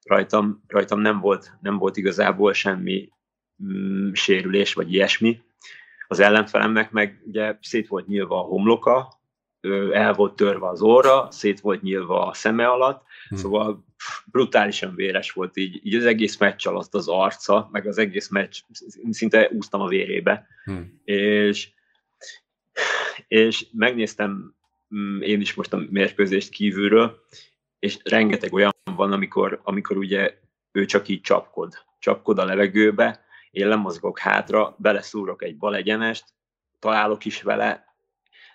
rajtam, 0.05 0.63
rajtam 0.67 1.01
nem, 1.01 1.21
volt, 1.21 1.53
nem 1.61 1.79
volt 1.79 1.97
igazából 1.97 2.53
semmi 2.53 3.09
mm, 3.65 4.13
sérülés, 4.13 4.75
vagy 4.75 4.93
ilyesmi. 4.93 5.41
Az 6.09 6.21
ellenfelemnek 6.21 6.91
meg 6.91 7.23
ugye 7.27 7.59
szét 7.61 7.89
volt 7.89 8.07
nyilva 8.07 8.39
a 8.39 8.47
homloka, 8.47 9.21
el 9.93 10.13
volt 10.13 10.37
törve 10.37 10.69
az 10.69 10.83
óra, 10.83 11.31
szét 11.31 11.61
volt 11.61 11.83
nyilva 11.83 12.27
a 12.27 12.35
szeme 12.35 12.67
alatt, 12.67 13.03
Hm. 13.29 13.35
szóval 13.35 13.85
brutálisan 14.27 14.95
véres 14.95 15.31
volt 15.31 15.57
így, 15.57 15.81
így 15.83 15.95
az 15.95 16.05
egész 16.05 16.37
meccs 16.37 16.67
alatt 16.67 16.95
az 16.95 17.09
arca, 17.09 17.69
meg 17.73 17.87
az 17.87 17.99
egész 17.99 18.29
meccs, 18.29 18.61
szinte 19.11 19.51
úsztam 19.53 19.81
a 19.81 19.89
vérébe, 19.89 20.47
Hm. 20.65 20.81
és, 21.05 21.69
és 23.29 23.67
megnéztem 23.73 24.55
mm, 24.95 25.21
én 25.21 25.41
is 25.41 25.55
most 25.55 25.73
a 25.73 25.85
mérkőzést 25.91 26.49
kívülről, 26.49 27.27
és 27.79 27.99
rengeteg 28.05 28.53
olyan 28.53 28.73
van, 28.85 29.13
amikor, 29.13 29.61
amikor 29.63 29.97
ugye 29.97 30.39
ő 30.73 30.85
csak 30.85 31.09
így 31.09 31.21
csapkod, 31.21 31.75
csapkod 31.99 32.39
a 32.39 32.45
levegőbe, 32.45 33.25
én 33.51 33.69
lemozgok 33.69 34.19
hátra, 34.19 34.77
beleszúrok 34.79 35.43
egy 35.43 35.57
bal 35.57 35.75
egyenest, 35.75 36.25
találok 36.79 37.25
is 37.25 37.43
vele, 37.43 37.92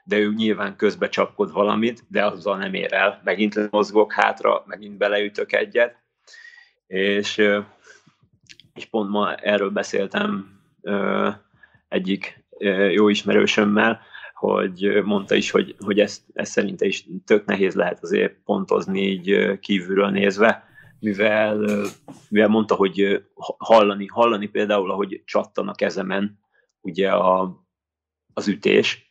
de 0.08 0.18
ő 0.18 0.34
nyilván 0.34 0.76
közbe 0.76 1.10
csapkod 1.10 1.52
valamit, 1.52 2.04
de 2.08 2.26
azzal 2.26 2.58
nem 2.58 2.74
ér 2.74 2.94
el. 2.94 3.22
Megint 3.24 3.72
mozgok 3.72 4.14
hátra, 4.14 4.64
megint 4.68 4.98
beleütök 4.98 5.54
egyet, 5.54 5.96
és, 6.88 7.38
és 8.74 8.86
pont 8.86 9.10
ma 9.10 9.36
erről 9.36 9.70
beszéltem 9.70 10.60
egyik 11.88 12.46
jó 12.92 13.10
ismerősömmel, 13.10 14.02
hogy 14.34 15.02
mondta 15.04 15.36
is, 15.36 15.52
hogy, 15.52 15.76
hogy 15.80 16.00
ezt, 16.00 16.22
ezt 16.34 16.52
szerinte 16.52 16.86
is 16.86 17.06
tök 17.26 17.46
nehéz 17.46 17.76
lehet 17.76 18.04
azért 18.04 18.36
pontozni 18.44 19.02
így 19.02 19.60
kívülről 19.60 20.10
nézve, 20.10 20.68
mivel, 21.00 21.86
mivel 22.30 22.48
mondta, 22.48 22.76
hogy 22.76 23.26
hallani, 23.58 24.06
hallani 24.06 24.48
például, 24.48 24.92
ahogy 24.92 25.22
csattan 25.26 25.68
a 25.68 25.76
kezemen 25.76 26.40
ugye 26.82 27.12
a, 27.12 27.62
az 28.34 28.48
ütés, 28.48 29.07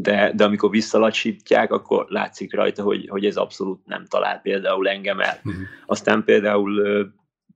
de, 0.00 0.32
de 0.34 0.44
amikor 0.44 0.70
visszalacsítják, 0.70 1.72
akkor 1.72 2.06
látszik 2.08 2.54
rajta, 2.54 2.82
hogy, 2.82 3.08
hogy 3.08 3.24
ez 3.24 3.36
abszolút 3.36 3.86
nem 3.86 4.06
talál 4.06 4.40
például 4.40 4.88
engem 4.88 5.20
el. 5.20 5.40
Mhm. 5.42 5.56
Aztán 5.86 6.24
például, 6.24 6.82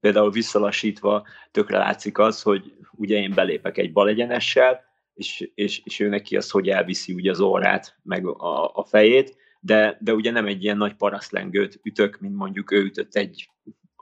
például 0.01 0.31
visszalassítva 0.31 1.27
tökre 1.51 1.79
látszik 1.79 2.19
az, 2.19 2.43
hogy 2.43 2.73
ugye 2.93 3.17
én 3.17 3.33
belépek 3.35 3.79
egy 3.79 3.93
balegyenessel, 3.93 4.81
és, 5.15 5.51
és, 5.55 5.81
és 5.85 6.01
ő 6.01 6.09
neki 6.09 6.37
az, 6.37 6.51
hogy 6.51 6.69
elviszi 6.69 7.13
ugye 7.13 7.31
az 7.31 7.41
órát, 7.41 7.97
meg 8.03 8.27
a, 8.27 8.71
a 8.75 8.85
fejét, 8.85 9.37
de, 9.61 9.99
de 10.01 10.15
ugye 10.15 10.31
nem 10.31 10.47
egy 10.47 10.65
ilyen 10.65 10.77
nagy 10.77 10.95
parasztlengőt 10.95 11.81
ütök, 11.83 12.21
mint 12.21 12.37
mondjuk 12.37 12.71
ő 12.71 12.85
ütött 12.85 13.15
egy 13.15 13.51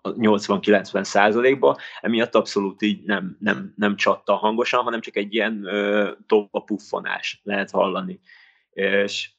80-90 0.03 1.05
százalékba, 1.05 1.78
emiatt 2.01 2.34
abszolút 2.34 2.82
így 2.82 3.05
nem, 3.05 3.36
nem, 3.40 3.72
nem 3.76 3.96
csatta 3.96 4.34
hangosan, 4.34 4.82
hanem 4.82 5.01
csak 5.01 5.16
egy 5.16 5.34
ilyen 5.34 5.64
ö, 5.64 6.11
tolva 6.26 6.61
puffanás 6.61 7.40
lehet 7.42 7.70
hallani. 7.70 8.20
És, 8.70 9.30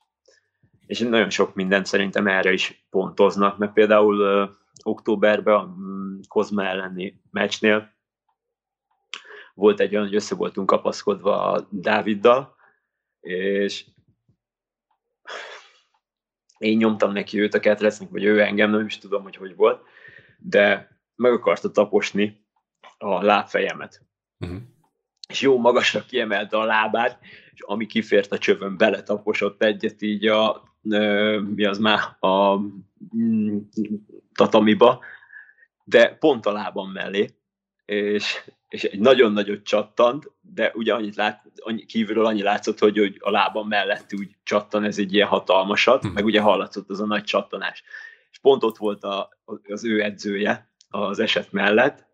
és 0.86 1.00
nagyon 1.00 1.30
sok 1.30 1.56
mindent 1.56 1.86
szerintem 1.86 2.28
erre 2.28 2.52
is 2.52 2.86
pontoznak, 2.90 3.58
mert 3.58 3.74
például 3.74 4.20
ö, 4.20 4.46
októberben 4.84 5.56
a 5.56 5.66
mm, 5.66 6.20
Kozma 6.28 6.66
elleni 6.66 7.22
meccsnél 7.32 8.00
volt 9.54 9.80
egy 9.80 9.94
olyan, 9.94 10.06
hogy 10.06 10.16
össze 10.16 10.36
voltunk 10.36 10.68
kapaszkodva 10.68 11.52
a 11.52 11.68
Dáviddal, 11.70 12.56
és 13.20 13.86
én 16.58 16.78
nyomtam 16.78 17.12
neki 17.12 17.40
őt 17.40 17.54
a 17.54 17.60
ketrecnek, 17.60 18.10
vagy 18.10 18.24
ő 18.24 18.42
engem, 18.42 18.70
nem 18.70 18.86
is 18.86 18.98
tudom, 18.98 19.24
hogy 19.24 19.36
hogy 19.36 19.56
volt, 19.56 19.84
de 20.44 20.90
meg 21.16 21.32
akarta 21.32 21.72
taposni 21.72 22.46
a 22.98 23.24
lábfejemet. 23.24 24.02
Mhm. 24.38 24.56
És 25.30 25.42
jó 25.42 25.58
magasra 25.58 26.06
kiemelte 26.06 26.58
a 26.58 26.64
lábát, 26.64 27.20
és 27.54 27.62
ami 27.62 27.86
kifért 27.86 28.32
a 28.32 28.38
csövön, 28.38 28.78
beletaposott 28.78 29.64
egyet 29.64 30.02
így 30.02 30.28
a, 30.28 30.64
ö, 30.90 31.40
mi 31.40 31.66
az 31.66 31.78
már, 31.78 32.00
a 32.20 32.58
mm, 33.16 33.58
tatamiba, 34.34 35.00
de 35.84 36.16
pont 36.16 36.46
a 36.46 36.52
lábam 36.52 36.92
mellé, 36.92 37.30
és, 37.86 38.44
és 38.70 38.84
egy 38.84 39.00
nagyon 39.00 39.32
nagyot 39.32 39.64
csattant, 39.64 40.32
de 40.42 40.72
ugye 40.74 40.94
annyit 40.94 41.16
lát, 41.16 41.44
annyi, 41.56 41.86
kívülről 41.86 42.26
annyi 42.26 42.42
látszott, 42.42 42.80
hogy, 42.80 42.98
hogy 42.98 43.18
a 43.20 43.32
lábam 43.32 43.68
mellett 43.68 44.14
úgy 44.14 44.36
csattan, 44.44 44.84
ez 44.84 44.98
egy 44.98 45.14
ilyen 45.14 45.28
hatalmasat, 45.28 46.02
Hm. 46.02 46.08
meg 46.08 46.26
ugye 46.26 46.42
hallatszott 46.42 46.90
az 46.90 47.02
a 47.02 47.06
nagy 47.06 47.24
csattanás. 47.24 47.84
Pont 48.42 48.64
ott 48.64 48.78
volt 48.78 49.04
a, 49.04 49.30
az 49.68 49.86
ő 49.86 50.02
edzője 50.04 50.72
az 50.90 51.20
eset 51.20 51.52
mellett, 51.52 52.10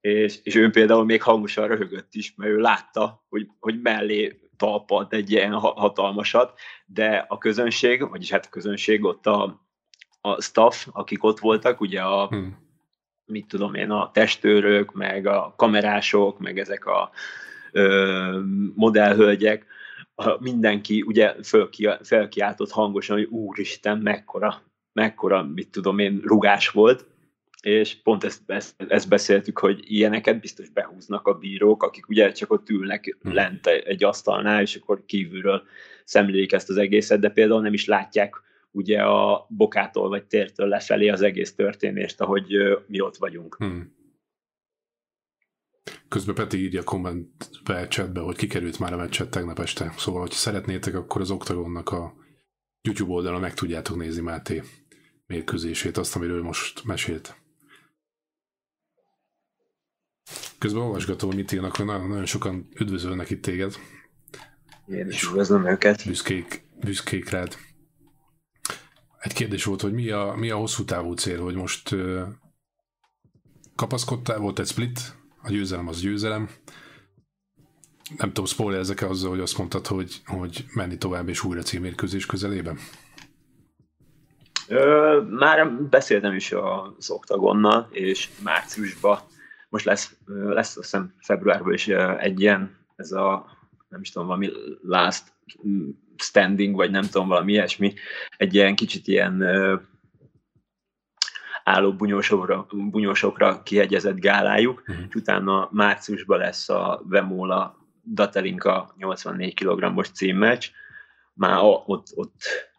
és, 0.00 0.38
és 0.42 0.54
ő 0.54 0.70
például 0.70 1.04
még 1.04 1.22
hangosan 1.22 1.66
röhögött 1.66 2.14
is, 2.14 2.34
mert 2.36 2.50
ő 2.50 2.58
látta, 2.58 3.24
hogy, 3.28 3.48
hogy 3.60 3.80
mellé 3.80 4.40
talpalt 4.56 5.12
egy 5.12 5.30
ilyen 5.30 5.52
ha- 5.52 5.80
hatalmasat, 5.80 6.58
de 6.86 7.24
a 7.28 7.38
közönség, 7.38 8.08
vagyis 8.08 8.30
hát 8.30 8.46
a 8.46 8.50
közönség 8.50 9.04
ott 9.04 9.26
a, 9.26 9.66
a 10.20 10.40
staff, 10.40 10.86
akik 10.92 11.24
ott 11.24 11.38
voltak, 11.38 11.80
ugye 11.80 12.02
a, 12.02 12.26
Hm. 12.26 12.46
mit 13.24 13.46
tudom 13.46 13.74
én, 13.74 13.90
a 13.90 14.10
testőrök, 14.10 14.92
meg 14.92 15.26
a 15.26 15.54
kamerások, 15.56 16.38
meg 16.38 16.58
ezek 16.58 16.86
a 16.86 17.10
ö, 17.72 18.40
modellhölgyek, 18.74 19.66
mindenki 20.38 21.02
ugye 21.02 21.34
fölki, 21.44 21.88
felkiáltott 22.02 22.70
hangosan, 22.70 23.16
hogy 23.16 23.26
úristen, 23.26 23.98
mekkora, 23.98 24.62
mekkora, 24.92 25.42
mit 25.42 25.70
tudom 25.70 25.98
én, 25.98 26.20
rugás 26.24 26.68
volt, 26.68 27.06
és 27.62 28.02
pont 28.02 28.24
ezt, 28.24 28.42
ezt, 28.46 28.74
ezt 28.88 29.08
beszéltük, 29.08 29.58
hogy 29.58 29.80
ilyeneket 29.82 30.40
biztos 30.40 30.68
behúznak 30.68 31.26
a 31.26 31.34
bírók, 31.34 31.82
akik 31.82 32.08
ugye 32.08 32.32
csak 32.32 32.52
ott 32.52 32.68
ülnek 32.68 33.16
Hmm. 33.20 33.32
lent 33.32 33.66
egy 33.66 34.04
asztalnál, 34.04 34.60
és 34.60 34.76
akkor 34.76 35.04
kívülről 35.06 35.62
szemlélik 36.04 36.52
ezt 36.52 36.68
az 36.68 36.76
egészet, 36.76 37.20
de 37.20 37.28
például 37.28 37.62
nem 37.62 37.72
is 37.72 37.86
látják 37.86 38.42
ugye 38.70 39.02
a 39.02 39.46
bokától 39.48 40.08
vagy 40.08 40.24
tértől 40.24 40.68
lefelé 40.68 41.08
az 41.08 41.22
egész 41.22 41.54
történést, 41.54 42.20
ahogy 42.20 42.54
mi 42.86 43.00
ott 43.00 43.16
vagyunk. 43.16 43.56
Hmm. 43.58 43.94
Közben 46.08 46.34
Peti 46.34 46.58
írja 46.58 46.80
a 46.80 46.84
kommentbe, 46.84 47.88
chatbe, 47.88 48.20
hogy 48.20 48.36
kikerült 48.36 48.78
már 48.78 48.92
a 48.92 48.96
meccset 48.96 49.30
tegnap 49.30 49.58
este. 49.58 49.92
Szóval, 49.96 50.20
hogy 50.20 50.30
szeretnétek, 50.30 50.94
akkor 50.94 51.20
az 51.20 51.30
Octagonnak 51.30 51.90
a 51.90 52.14
YouTube 52.82 53.12
oldalon 53.12 53.40
meg 53.40 53.54
tudjátok 53.54 53.96
nézni 53.96 54.22
Máté 54.22 54.62
mérkőzését, 55.32 55.96
azt, 55.96 56.16
amiről 56.16 56.42
most 56.42 56.84
mesélt. 56.84 57.36
Közben 60.58 60.82
olvasgatom, 60.82 61.28
hogy 61.28 61.38
mit 61.38 61.52
írnak, 61.52 61.76
hogy 61.76 61.86
nagyon, 61.86 62.08
nagyon 62.08 62.26
sokan 62.26 62.68
üdvözölnek 62.74 63.30
itt 63.30 63.42
téged. 63.42 63.74
Én 64.86 65.08
is 65.08 65.24
üdvözlöm 65.24 65.66
őket. 65.66 66.06
büszkék, 66.06 66.64
büszkék 66.80 67.30
rád. 67.30 67.56
egy 69.18 69.32
kérdés 69.32 69.64
volt, 69.64 69.80
hogy 69.80 69.92
mi 69.92 70.10
a, 70.10 70.34
mi 70.36 70.50
a 70.50 70.56
hosszú 70.56 70.84
távú 70.84 71.12
cél, 71.12 71.42
hogy 71.42 71.54
most 71.54 71.94
kapaszkodtál, 73.74 74.38
volt 74.38 74.58
egy 74.58 74.66
split, 74.66 75.16
a 75.42 75.50
győzelem 75.50 75.88
az 75.88 76.00
győzelem. 76.00 76.48
Nem 78.16 78.28
tudom, 78.28 78.44
spoiler 78.44 78.80
ezek 78.80 79.02
azzal, 79.02 79.30
hogy 79.30 79.40
azt 79.40 79.58
mondtad, 79.58 79.86
hogy, 79.86 80.22
hogy 80.24 80.64
menni 80.74 80.98
tovább 80.98 81.28
és 81.28 81.44
újra 81.44 81.62
címérkőzés 81.62 82.26
közelében? 82.26 82.78
Ö, 84.68 85.20
már 85.30 85.72
beszéltem 85.72 86.34
is 86.34 86.52
az 86.52 87.10
Oktagonnal, 87.10 87.88
és 87.90 88.28
márciusban, 88.42 89.18
most 89.68 89.84
lesz, 89.84 90.16
lesz 90.26 90.76
azt 90.76 90.76
hiszem 90.76 91.14
februárban 91.20 91.72
is 91.72 91.88
egy 92.18 92.40
ilyen, 92.40 92.76
ez 92.96 93.12
a, 93.12 93.46
nem 93.88 94.00
is 94.00 94.10
tudom, 94.10 94.26
valami 94.26 94.50
last 94.82 95.24
standing, 96.16 96.74
vagy 96.76 96.90
nem 96.90 97.02
tudom, 97.02 97.28
valami 97.28 97.52
ilyesmi, 97.52 97.94
egy 98.36 98.54
ilyen 98.54 98.74
kicsit 98.74 99.06
ilyen 99.06 99.42
álló 101.64 101.92
bunyósokra, 101.92 102.66
bunyósokra 102.70 103.62
kihegyezett 103.62 104.18
gálájuk, 104.18 104.80
uh-huh. 104.80 105.04
és 105.08 105.14
utána 105.14 105.68
márciusban 105.72 106.38
lesz 106.38 106.68
a 106.68 107.02
Vemola 107.04 107.76
Datelinka 108.14 108.94
84 108.96 109.54
kg-os 109.54 110.10
címmeccs, 110.10 110.70
már 111.34 111.58
ott, 111.62 112.06
ott, 112.14 112.34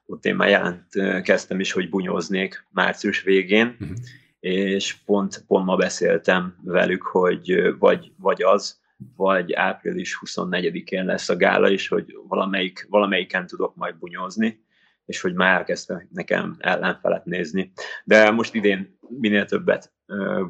ott 0.06 0.26
én 0.26 0.36
már 0.36 0.50
jelent 0.50 0.88
kezdtem 1.24 1.60
is, 1.60 1.72
hogy 1.72 1.90
bunyóznék 1.90 2.66
március 2.70 3.22
végén, 3.22 3.78
uh-huh. 3.80 3.98
és 4.40 4.96
pont, 5.06 5.44
pont 5.48 5.66
ma 5.66 5.76
beszéltem 5.76 6.56
velük, 6.64 7.02
hogy 7.02 7.76
vagy, 7.80 8.12
vagy 8.18 8.44
az, 8.44 8.82
vagy 9.16 9.54
április 9.54 10.20
24-én 10.26 11.06
lesz 11.06 11.30
a 11.30 11.36
gála 11.36 11.70
is, 11.70 11.88
hogy 11.88 12.18
valamelyik, 12.28 12.86
valamelyiken 12.90 13.48
tudok 13.48 13.76
majd 13.76 13.96
bunyózni, 13.96 14.64
és 15.06 15.22
hogy 15.22 15.34
már 15.34 15.56
elkezdte 15.58 16.08
nekem 16.12 16.56
ellenfelet 16.60 17.26
nézni. 17.26 17.72
De 18.04 18.32
most 18.32 18.54
idén 18.54 18.98
minél 19.20 19.46
többet 19.46 19.94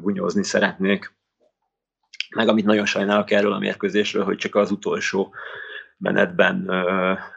bunyózni 0.00 0.44
szeretnék. 0.44 1.16
Meg 2.36 2.48
amit 2.48 2.64
nagyon 2.64 2.86
sajnálok 2.86 3.30
erről 3.30 3.52
a 3.52 3.58
mérkőzésről, 3.58 4.24
hogy 4.24 4.36
csak 4.36 4.54
az 4.54 4.70
utolsó 4.70 5.34
menetben 5.98 6.70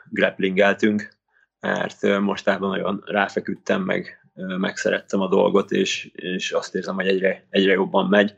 grapplingeltünk, 0.09 1.16
mert 1.59 2.19
mostában 2.19 2.69
nagyon 2.69 3.03
ráfeküdtem, 3.05 3.83
meg 3.83 4.21
megszerettem 4.57 5.19
a 5.19 5.27
dolgot, 5.27 5.71
és, 5.71 6.11
és 6.13 6.51
azt 6.51 6.75
érzem, 6.75 6.95
hogy 6.95 7.07
egyre, 7.07 7.47
egyre 7.49 7.71
jobban 7.71 8.07
megy. 8.09 8.33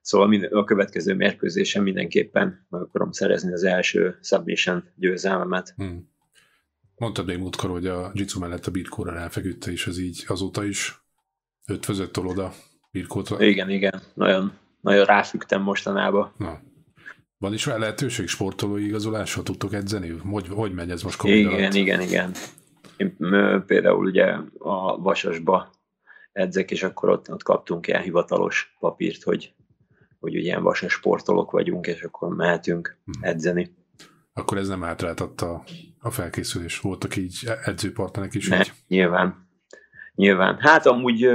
Szóval 0.00 0.28
minden, 0.28 0.52
a 0.52 0.64
következő 0.64 1.14
mérkőzésen 1.14 1.82
mindenképpen 1.82 2.66
meg 2.70 2.80
akarom 2.80 3.12
szerezni 3.12 3.52
az 3.52 3.64
első 3.64 4.18
submission 4.22 4.84
győzelmemet. 4.96 5.72
Hmm. 5.76 6.12
Mondtad 6.96 7.26
még 7.26 7.38
múltkor, 7.38 7.70
hogy 7.70 7.86
a 7.86 8.10
Jitsu 8.14 8.40
mellett 8.40 8.66
a 8.66 8.70
birkóra 8.70 9.12
ráfeküdte, 9.12 9.70
és 9.70 9.86
ez 9.86 9.98
így 9.98 10.24
azóta 10.26 10.64
is 10.64 11.02
ötvözött 11.66 12.18
oda 12.18 12.52
birkótra. 12.90 13.44
Igen, 13.44 13.70
igen. 13.70 14.02
Nagyon, 14.14 14.52
nagyon 14.80 15.04
ráfügtem 15.04 15.62
mostanában. 15.62 16.32
Na. 16.36 16.60
Van 17.38 17.52
is 17.52 17.66
rá 17.66 17.76
lehetőség 17.76 18.28
sportolói 18.28 18.84
igazolásra? 18.84 19.42
Tudtok 19.42 19.72
edzeni? 19.72 20.08
Hogy, 20.08 20.48
hogy 20.48 20.72
megy 20.72 20.90
ez 20.90 21.02
most 21.02 21.16
Covid 21.16 21.36
Igen, 21.36 21.52
alatt? 21.52 21.74
igen, 21.74 22.00
igen. 22.00 22.32
Én 22.96 23.16
például 23.66 24.06
ugye 24.06 24.36
a 24.58 24.98
Vasasba 24.98 25.70
edzek, 26.32 26.70
és 26.70 26.82
akkor 26.82 27.08
ott, 27.08 27.30
ott 27.30 27.42
kaptunk 27.42 27.86
ilyen 27.86 28.02
hivatalos 28.02 28.74
papírt, 28.78 29.22
hogy, 29.22 29.54
hogy 30.18 30.34
ugye 30.34 30.44
ilyen 30.44 30.62
vasas 30.62 30.92
sportolók 30.92 31.50
vagyunk, 31.50 31.86
és 31.86 32.02
akkor 32.02 32.34
mehetünk 32.34 32.98
hmm. 33.04 33.24
edzeni. 33.24 33.74
Akkor 34.32 34.58
ez 34.58 34.68
nem 34.68 34.82
hátráltatta 34.82 35.64
a 35.98 36.10
felkészülés. 36.10 36.80
Voltak 36.80 37.16
így 37.16 37.48
edzőpartnerek 37.64 38.34
is? 38.34 38.48
Ne, 38.48 38.58
így? 38.58 38.72
nyilván. 38.88 39.48
Nyilván. 40.14 40.58
Hát 40.60 40.86
amúgy 40.86 41.28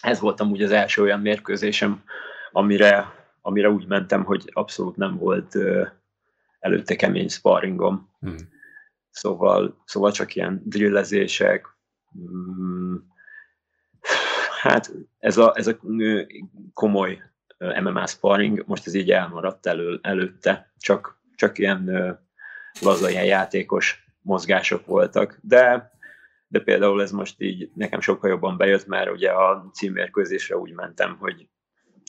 ez 0.00 0.20
volt 0.20 0.40
amúgy 0.40 0.62
az 0.62 0.70
első 0.70 1.02
olyan 1.02 1.20
mérkőzésem, 1.20 2.02
amire, 2.52 3.06
amire 3.40 3.70
úgy 3.70 3.86
mentem, 3.86 4.24
hogy 4.24 4.50
abszolút 4.52 4.96
nem 4.96 5.16
volt 5.16 5.56
előtte 6.58 6.96
kemény 6.96 7.28
sparringom. 7.28 8.10
Hmm. 8.20 8.36
Szóval, 9.10 9.82
szóval 9.84 10.12
csak 10.12 10.34
ilyen 10.34 10.62
drillezések, 10.64 11.66
mm, 12.18 12.94
hát 14.60 14.92
ez 15.18 15.36
a, 15.36 15.52
ez 15.54 15.66
a 15.66 15.76
komoly 16.72 17.22
MMA 17.58 18.06
sparring, 18.06 18.64
most 18.66 18.86
ez 18.86 18.94
így 18.94 19.10
elmaradt 19.10 19.66
elő, 19.66 19.98
előtte, 20.02 20.72
csak, 20.78 21.20
csak 21.34 21.58
ilyen 21.58 21.90
laza 22.80 23.10
ilyen 23.10 23.24
játékos 23.24 24.06
mozgások 24.22 24.86
voltak, 24.86 25.38
de, 25.42 25.92
de 26.48 26.60
például 26.60 27.02
ez 27.02 27.10
most 27.10 27.40
így 27.40 27.70
nekem 27.74 28.00
sokkal 28.00 28.30
jobban 28.30 28.56
bejött, 28.56 28.86
mert 28.86 29.10
ugye 29.10 29.30
a 29.30 29.70
címmérkőzésre 29.72 30.56
úgy 30.56 30.72
mentem, 30.72 31.16
hogy 31.16 31.48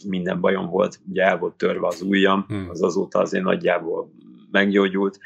minden 0.08 0.40
bajom 0.40 0.70
volt, 0.70 1.00
ugye 1.10 1.24
el 1.24 1.38
volt 1.38 1.56
törve 1.56 1.88
az 1.88 2.02
ujjam, 2.02 2.46
hmm. 2.48 2.70
az 2.70 2.84
azóta 2.84 3.20
azért 3.20 3.44
nagyjából 3.44 4.12
meggyógyult, 4.52 5.20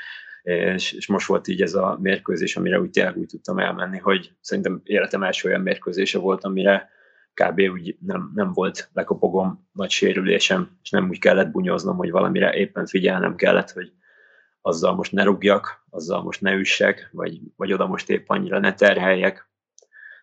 és, 0.43 0.91
és 0.91 1.07
most 1.07 1.27
volt 1.27 1.47
így 1.47 1.61
ez 1.61 1.73
a 1.73 1.97
mérkőzés, 2.01 2.55
amire 2.55 2.79
úgy 2.79 2.89
tényleg 2.89 3.17
úgy 3.17 3.27
tudtam 3.27 3.59
elmenni, 3.59 3.97
hogy 3.97 4.31
szerintem 4.41 4.81
életem 4.83 5.23
első 5.23 5.49
olyan 5.49 5.61
mérkőzése 5.61 6.19
volt, 6.19 6.43
amire 6.43 6.89
kb. 7.33 7.59
úgy 7.59 7.97
nem, 7.99 8.31
nem 8.35 8.53
volt 8.53 8.89
lekopogom 8.93 9.67
nagy 9.71 9.89
sérülésem, 9.89 10.77
és 10.83 10.89
nem 10.89 11.09
úgy 11.09 11.19
kellett 11.19 11.51
bunyoznom, 11.51 11.97
hogy 11.97 12.11
valamire 12.11 12.53
éppen 12.53 12.85
figyelnem 12.85 13.35
kellett, 13.35 13.71
hogy 13.71 13.91
azzal 14.61 14.95
most 14.95 15.11
ne 15.11 15.23
rúgjak, 15.23 15.85
azzal 15.89 16.23
most 16.23 16.41
ne 16.41 16.53
üssek, 16.53 17.09
vagy, 17.11 17.39
vagy 17.55 17.73
oda 17.73 17.87
most 17.87 18.09
épp 18.09 18.29
annyira 18.29 18.59
ne 18.59 18.73
terheljek. 18.73 19.49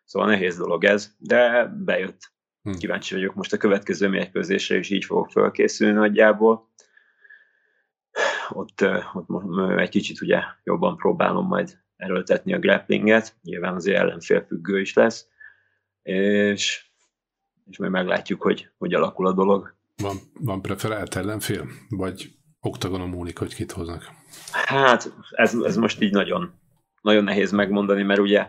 Szóval 0.04 0.28
nehéz 0.28 0.56
dolog 0.56 0.84
ez, 0.84 1.14
de 1.18 1.72
bejött. 1.84 2.32
Hm. 2.62 2.72
Kíváncsi 2.72 3.14
vagyok 3.14 3.34
most 3.34 3.52
a 3.52 3.56
következő 3.56 4.08
mérkőzésre, 4.08 4.76
és 4.76 4.90
így 4.90 5.04
fogok 5.04 5.30
felkészülni 5.30 5.94
nagyjából. 5.94 6.68
Ott, 8.48 8.84
ott 9.12 9.78
egy 9.78 9.88
kicsit 9.88 10.20
ugye 10.20 10.42
jobban 10.64 10.96
próbálom 10.96 11.46
majd 11.46 11.78
erőltetni 11.96 12.52
a 12.52 12.58
grapplinget, 12.58 13.36
nyilván 13.42 13.74
azért 13.74 13.98
ellenfél 13.98 14.44
függő 14.46 14.80
is 14.80 14.94
lesz, 14.94 15.28
és, 16.02 16.84
és 17.70 17.78
majd 17.78 17.90
meglátjuk, 17.90 18.42
hogy 18.42 18.70
hogy 18.78 18.94
alakul 18.94 19.26
a 19.26 19.32
dolog. 19.32 19.74
Van, 19.96 20.16
van 20.40 20.62
preferált 20.62 21.16
ellenfél? 21.16 21.66
Vagy 21.88 22.30
oktagonon 22.60 23.08
múlik, 23.08 23.38
hogy 23.38 23.54
kit 23.54 23.72
hoznak? 23.72 24.10
Hát 24.52 25.12
ez, 25.30 25.54
ez 25.54 25.76
most 25.76 26.00
így 26.00 26.12
nagyon, 26.12 26.54
nagyon 27.02 27.24
nehéz 27.24 27.50
megmondani, 27.50 28.02
mert 28.02 28.20
ugye 28.20 28.48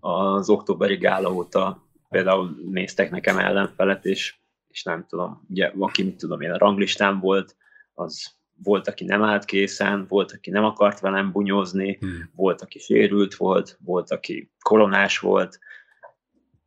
az 0.00 0.48
októberi 0.48 0.96
gála 0.96 1.32
óta 1.32 1.83
például 2.14 2.56
néztek 2.70 3.10
nekem 3.10 3.38
ellenfelet, 3.38 4.04
és, 4.04 4.34
és 4.68 4.82
nem 4.82 5.06
tudom, 5.08 5.46
ugye 5.48 5.72
aki, 5.78 6.02
mit 6.02 6.16
tudom 6.16 6.40
én, 6.40 6.50
a 6.50 6.58
ranglistán 6.58 7.20
volt, 7.20 7.56
az 7.94 8.34
volt, 8.62 8.88
aki 8.88 9.04
nem 9.04 9.22
állt 9.22 9.44
készen, 9.44 10.06
volt, 10.08 10.32
aki 10.32 10.50
nem 10.50 10.64
akart 10.64 11.00
velem 11.00 11.32
bunyózni, 11.32 11.96
hmm. 12.00 12.30
volt, 12.34 12.62
aki 12.62 12.78
sérült 12.78 13.34
volt, 13.34 13.78
volt, 13.84 14.10
aki 14.10 14.50
koronás 14.60 15.18
volt, 15.18 15.58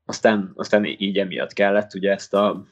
aztán, 0.06 0.52
aztán 0.56 0.86
így 0.86 1.18
emiatt 1.18 1.54
kellett 1.54 1.94
ugye 1.94 2.12
ezt 2.12 2.34
a 2.34 2.66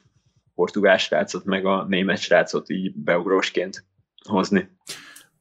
portugál 0.54 0.98
srácot, 0.98 1.44
meg 1.44 1.66
a 1.66 1.84
német 1.88 2.18
srácot 2.18 2.70
így 2.70 2.94
beugrósként 2.94 3.84
hozni. 4.28 4.68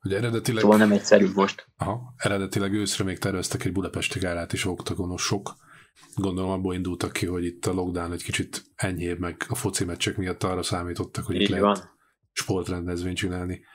Ugye 0.03 0.17
eredetileg... 0.17 0.61
Szóval 0.61 0.77
nem 0.77 0.91
egyszerű 0.91 1.27
most. 1.33 1.67
Aha, 1.77 2.13
eredetileg 2.17 2.73
őszre 2.73 3.03
még 3.03 3.17
terveztek 3.17 3.65
egy 3.65 3.71
budapesti 3.71 4.19
gálát 4.19 4.53
is 4.53 4.65
oktagonosok. 4.65 5.55
Gondolom 6.15 6.49
abból 6.49 6.73
indultak 6.73 7.13
ki, 7.13 7.25
hogy 7.25 7.45
itt 7.45 7.65
a 7.65 7.73
lockdown 7.73 8.11
egy 8.11 8.23
kicsit 8.23 8.63
enyhébb, 8.75 9.19
meg 9.19 9.45
a 9.47 9.55
foci 9.55 9.85
meccsek 9.85 10.17
miatt 10.17 10.43
arra 10.43 10.63
számítottak, 10.63 11.25
hogy 11.25 11.35
Így 11.35 11.41
itt 11.41 11.49
van. 11.49 11.59
lehet 11.61 11.93
sportrendezvényt 12.31 13.17
csinálni. 13.17 13.65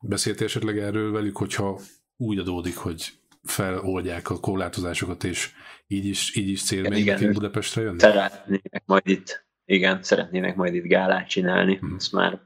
Beszélt 0.00 0.40
esetleg 0.40 0.78
erről 0.78 1.12
velük, 1.12 1.36
hogyha 1.36 1.80
úgy 2.16 2.38
adódik, 2.38 2.76
hogy 2.76 3.12
feloldják 3.42 4.30
a 4.30 4.40
korlátozásokat, 4.40 5.24
és 5.24 5.52
így 5.86 6.06
is, 6.06 6.36
így 6.36 6.48
is 6.48 6.64
cél 6.64 6.88
még 6.88 7.32
Budapestre 7.32 7.82
jönni? 7.82 7.98
Szeretnének 7.98 8.82
majd 8.86 9.08
itt, 9.08 9.46
igen, 9.64 10.02
szeretnének 10.02 10.56
majd 10.56 10.74
itt 10.74 10.84
gálát 10.84 11.28
csinálni, 11.28 11.76
hmm. 11.76 11.94
ezt 11.94 12.12
már 12.12 12.40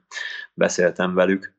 beszéltem 0.54 1.14
velük 1.14 1.58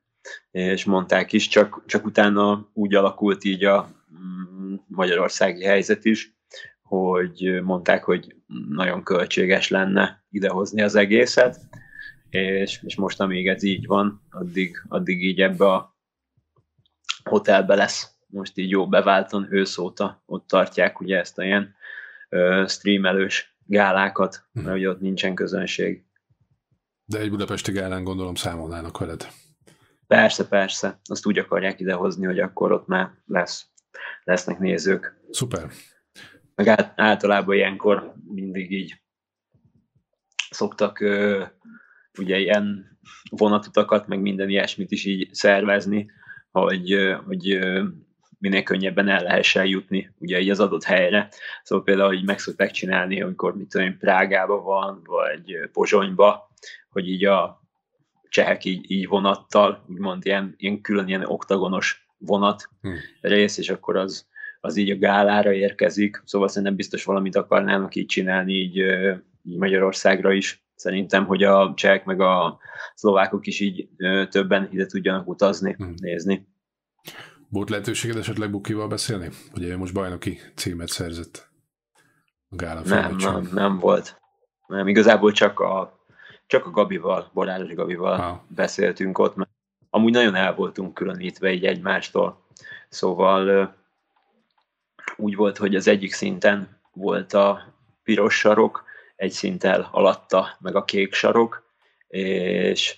és 0.51 0.85
mondták 0.85 1.33
is, 1.33 1.47
csak, 1.47 1.83
csak 1.85 2.05
utána 2.05 2.69
úgy 2.73 2.95
alakult 2.95 3.43
így 3.43 3.65
a 3.65 3.89
mm, 4.13 4.75
magyarországi 4.87 5.63
helyzet 5.63 6.05
is, 6.05 6.33
hogy 6.97 7.61
mondták, 7.63 8.03
hogy 8.03 8.35
nagyon 8.69 9.03
költséges 9.03 9.69
lenne 9.69 10.23
idehozni 10.29 10.81
az 10.81 10.95
egészet, 10.95 11.59
és, 12.29 12.79
és 12.83 12.95
most 12.95 13.19
amíg 13.19 13.47
ez 13.47 13.63
így 13.63 13.85
van, 13.85 14.21
addig, 14.29 14.83
addig 14.87 15.23
így 15.23 15.41
ebbe 15.41 15.65
a 15.65 15.95
hotelbe 17.23 17.75
lesz 17.75 18.11
most 18.31 18.57
így 18.57 18.69
jó 18.69 18.87
beváltan 18.87 19.47
őszóta 19.49 20.23
ott 20.25 20.47
tartják 20.47 20.99
ugye 20.99 21.17
ezt 21.17 21.37
a 21.37 21.43
ilyen 21.43 21.75
ö, 22.29 22.65
streamelős 22.67 23.57
gálákat, 23.65 24.47
mert 24.51 24.67
mhm. 24.67 24.75
ugye 24.75 24.89
ott 24.89 24.99
nincsen 24.99 25.35
közönség. 25.35 26.05
De 27.05 27.19
egy 27.19 27.29
budapesti 27.29 27.71
gálán 27.71 28.03
gondolom 28.03 28.35
számolnának 28.35 28.97
veled. 28.97 29.27
Persze, 30.07 30.47
persze. 30.47 30.99
Azt 31.03 31.25
úgy 31.25 31.37
akarják 31.37 31.79
idehozni, 31.79 32.25
hogy 32.25 32.39
akkor 32.39 32.71
ott 32.71 32.87
már 32.87 33.11
lesz, 33.25 33.65
lesznek 34.23 34.59
nézők. 34.59 35.19
Szuper. 35.29 35.69
Meg 36.55 36.67
át, 36.67 36.93
általában 36.95 37.55
ilyenkor 37.55 38.13
mindig 38.27 38.71
így 38.71 39.01
szoktak 40.49 40.99
ö, 40.99 41.43
ugye 42.19 42.39
ilyen 42.39 42.97
vonatutakat, 43.29 44.07
meg 44.07 44.21
minden 44.21 44.49
ilyesmit 44.49 44.91
is 44.91 45.05
így 45.05 45.33
szervezni, 45.33 46.11
hogy, 46.51 46.95
hogy 47.25 47.59
minél 48.39 48.63
könnyebben 48.63 49.07
el 49.07 49.23
lehessen 49.23 49.65
jutni 49.65 50.13
ugye 50.17 50.39
így 50.39 50.49
az 50.49 50.59
adott 50.59 50.83
helyre. 50.83 51.29
Szóval 51.63 51.83
például, 51.83 52.07
hogy 52.07 52.25
meg 52.25 52.39
szokták 52.39 52.71
csinálni, 52.71 53.21
amikor 53.21 53.55
mit 53.55 53.69
tudom, 53.69 53.97
Prágába 53.97 54.61
van, 54.61 55.01
vagy 55.05 55.69
Pozsonyba, 55.71 56.49
hogy 56.89 57.09
így 57.09 57.25
a 57.25 57.61
csehek 58.29 58.65
így, 58.65 58.91
így 58.91 59.07
vonattal, 59.07 59.85
úgymond 59.87 60.25
ilyen, 60.25 60.53
ilyen 60.57 60.81
külön 60.81 61.07
ilyen 61.07 61.25
oktagonos 61.25 62.07
vonat 62.17 62.69
hmm. 62.81 62.95
rész, 63.21 63.57
és 63.57 63.69
akkor 63.69 63.95
az, 63.95 64.29
az 64.61 64.75
így 64.75 64.89
a 64.89 64.97
gálára 64.97 65.53
érkezik, 65.53 66.21
szóval 66.25 66.47
szerintem 66.47 66.75
biztos 66.75 67.03
valamit 67.03 67.35
akarnának 67.35 67.95
így 67.95 68.05
csinálni 68.05 68.53
így, 68.53 68.77
így 69.43 69.57
Magyarországra 69.57 70.33
is. 70.33 70.65
Szerintem, 70.75 71.25
hogy 71.25 71.43
a 71.43 71.73
csehek 71.75 72.05
meg 72.05 72.21
a 72.21 72.59
szlovákok 72.95 73.47
is 73.47 73.59
így 73.59 73.89
többen 74.29 74.69
ide 74.71 74.85
tudjanak 74.85 75.27
utazni, 75.27 75.73
hmm. 75.77 75.93
nézni. 75.97 76.47
Volt 77.49 77.69
lehetőséged 77.69 78.17
esetleg 78.17 78.51
Bukival 78.51 78.87
beszélni? 78.87 79.29
Ugye 79.55 79.77
most 79.77 79.93
bajnoki 79.93 80.39
címet 80.55 80.87
szerzett 80.87 81.49
a 82.49 82.55
Gála 82.55 82.81
nem, 82.85 83.15
nem, 83.15 83.49
nem 83.53 83.79
volt. 83.79 84.21
Nem, 84.67 84.87
igazából 84.87 85.31
csak 85.31 85.59
a, 85.59 85.99
csak 86.47 86.65
a 86.65 86.69
Gabival, 86.69 87.29
Boráros 87.33 87.73
Gabival 87.73 88.17
ha. 88.17 88.45
beszéltünk 88.47 89.17
ott, 89.17 89.35
mert 89.35 89.49
amúgy 89.89 90.11
nagyon 90.11 90.35
el 90.35 90.55
voltunk 90.55 90.93
különítve 90.93 91.51
így 91.51 91.65
egymástól. 91.65 92.45
Szóval 92.89 93.75
úgy 95.21 95.35
volt, 95.35 95.57
hogy 95.57 95.75
az 95.75 95.87
egyik 95.87 96.13
szinten 96.13 96.79
volt 96.93 97.33
a 97.33 97.73
piros 98.03 98.37
sarok, 98.37 98.83
egy 99.15 99.31
szinttel 99.31 99.89
alatta 99.91 100.57
meg 100.59 100.75
a 100.75 100.83
kék 100.83 101.13
sarok, 101.13 101.63
és, 102.07 102.97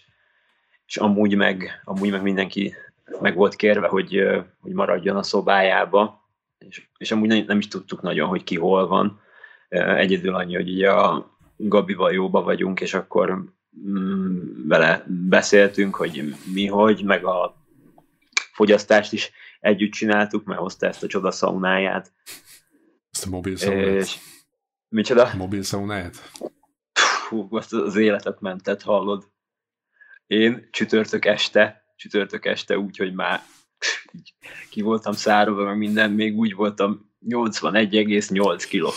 és 0.85 0.97
amúgy, 0.97 1.35
meg, 1.35 1.81
amúgy 1.83 2.11
meg 2.11 2.21
mindenki 2.21 2.75
meg 3.19 3.35
volt 3.35 3.55
kérve, 3.55 3.87
hogy, 3.87 4.23
hogy 4.59 4.71
maradjon 4.71 5.15
a 5.15 5.23
szobájába, 5.23 6.29
és, 6.57 6.87
és 6.97 7.11
amúgy 7.11 7.45
nem 7.45 7.57
is 7.57 7.67
tudtuk 7.67 8.01
nagyon, 8.01 8.27
hogy 8.27 8.43
ki 8.43 8.57
hol 8.57 8.87
van. 8.87 9.21
Egyedül 9.69 10.35
annyi, 10.35 10.55
hogy 10.55 10.69
ugye 10.69 10.91
a 10.91 11.37
Gabival 11.55 12.13
jóba 12.13 12.41
vagyunk, 12.41 12.81
és 12.81 12.93
akkor 12.93 13.43
mm, 13.87 14.67
vele 14.67 15.03
beszéltünk, 15.07 15.95
hogy 15.95 16.35
mi 16.53 16.67
hogy, 16.67 17.03
meg 17.03 17.25
a 17.25 17.55
fogyasztást 18.51 19.13
is 19.13 19.31
együtt 19.63 19.91
csináltuk, 19.91 20.43
mert 20.45 20.59
hozta 20.59 20.87
ezt 20.87 21.03
a 21.03 21.07
csoda 21.07 21.31
szaunáját. 21.31 22.13
Ezt 23.11 23.25
a 23.25 23.29
mobil 23.29 23.55
szaunát? 23.55 24.01
És... 24.01 24.17
Micsoda? 24.87 25.25
A 25.25 25.35
mobil 25.35 25.63
szaunáját? 25.63 26.31
Hú, 27.29 27.47
azt 27.49 27.73
az 27.73 27.95
életet 27.95 28.41
mentett, 28.41 28.81
hallod. 28.81 29.31
Én 30.27 30.67
csütörtök 30.71 31.25
este 31.25 31.83
csütörtök 31.95 32.45
este 32.45 32.77
úgy, 32.77 32.97
hogy 32.97 33.13
már 33.13 33.41
ki 34.69 34.81
voltam 34.81 35.13
száróba, 35.13 35.63
meg 35.63 35.77
minden, 35.77 36.11
még 36.11 36.37
úgy 36.37 36.53
voltam 36.53 37.11
81,8 37.27 38.65
kiló. 38.69 38.91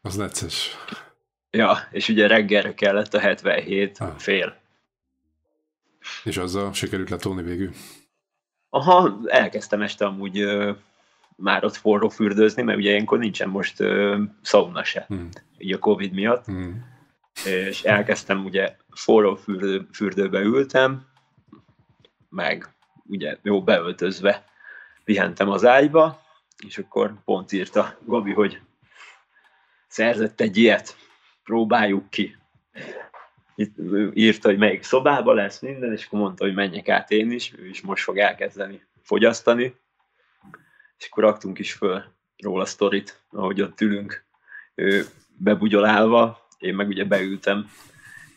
Az 0.00 0.16
necces. 0.16 0.76
Ja, 1.50 1.88
és 1.90 2.08
ugye 2.08 2.26
reggelre 2.26 2.74
kellett 2.74 3.14
a 3.14 3.18
77 3.18 3.98
ah. 3.98 4.16
fél. 4.16 4.62
És 6.24 6.36
azzal 6.36 6.72
sikerült 6.72 7.10
letolni 7.10 7.42
végül? 7.42 7.70
Aha, 8.74 9.18
elkezdtem 9.26 9.82
este 9.82 10.04
amúgy 10.04 10.38
ö, 10.38 10.72
már 11.36 11.64
ott 11.64 11.76
forró 11.76 12.08
fürdőzni, 12.08 12.62
mert 12.62 12.78
ugye 12.78 12.90
ilyenkor 12.90 13.18
nincsen 13.18 13.48
most 13.48 13.80
ö, 13.80 14.22
szauna 14.42 14.84
se, 14.84 15.04
hmm. 15.08 15.28
így 15.58 15.72
a 15.72 15.78
Covid 15.78 16.12
miatt. 16.12 16.44
Hmm. 16.44 16.84
És 17.44 17.82
elkezdtem 17.82 18.44
ugye 18.44 18.76
forró 18.90 19.34
fürdő, 19.34 19.88
fürdőbe 19.92 20.40
ültem, 20.40 21.06
meg 22.28 22.74
ugye 23.06 23.36
jó 23.42 23.62
beöltözve 23.62 24.44
pihentem 25.04 25.48
az 25.48 25.64
ágyba, 25.64 26.22
és 26.66 26.78
akkor 26.78 27.14
pont 27.24 27.52
írta 27.52 27.98
Gabi, 28.04 28.32
hogy 28.32 28.60
szerzett 29.86 30.40
egy 30.40 30.56
ilyet, 30.56 30.96
próbáljuk 31.44 32.10
ki. 32.10 32.36
Itt 33.54 33.76
írta, 34.14 34.48
hogy 34.48 34.58
melyik 34.58 34.82
szobába 34.82 35.32
lesz 35.32 35.60
minden, 35.60 35.92
és 35.92 36.06
akkor 36.06 36.18
mondta, 36.18 36.44
hogy 36.44 36.54
menjek 36.54 36.88
át 36.88 37.10
én 37.10 37.30
is, 37.30 37.52
ő 37.58 37.68
is 37.68 37.80
most 37.80 38.02
fog 38.02 38.18
elkezdeni 38.18 38.86
fogyasztani, 39.02 39.76
és 40.98 41.06
akkor 41.10 41.24
raktunk 41.24 41.58
is 41.58 41.72
föl 41.72 42.04
róla 42.36 42.64
sztorit, 42.64 43.22
ahogy 43.30 43.60
ott 43.60 43.80
ülünk, 43.80 44.24
bebugyolálva, 45.36 46.46
én 46.58 46.74
meg 46.74 46.88
ugye 46.88 47.04
beültem 47.04 47.70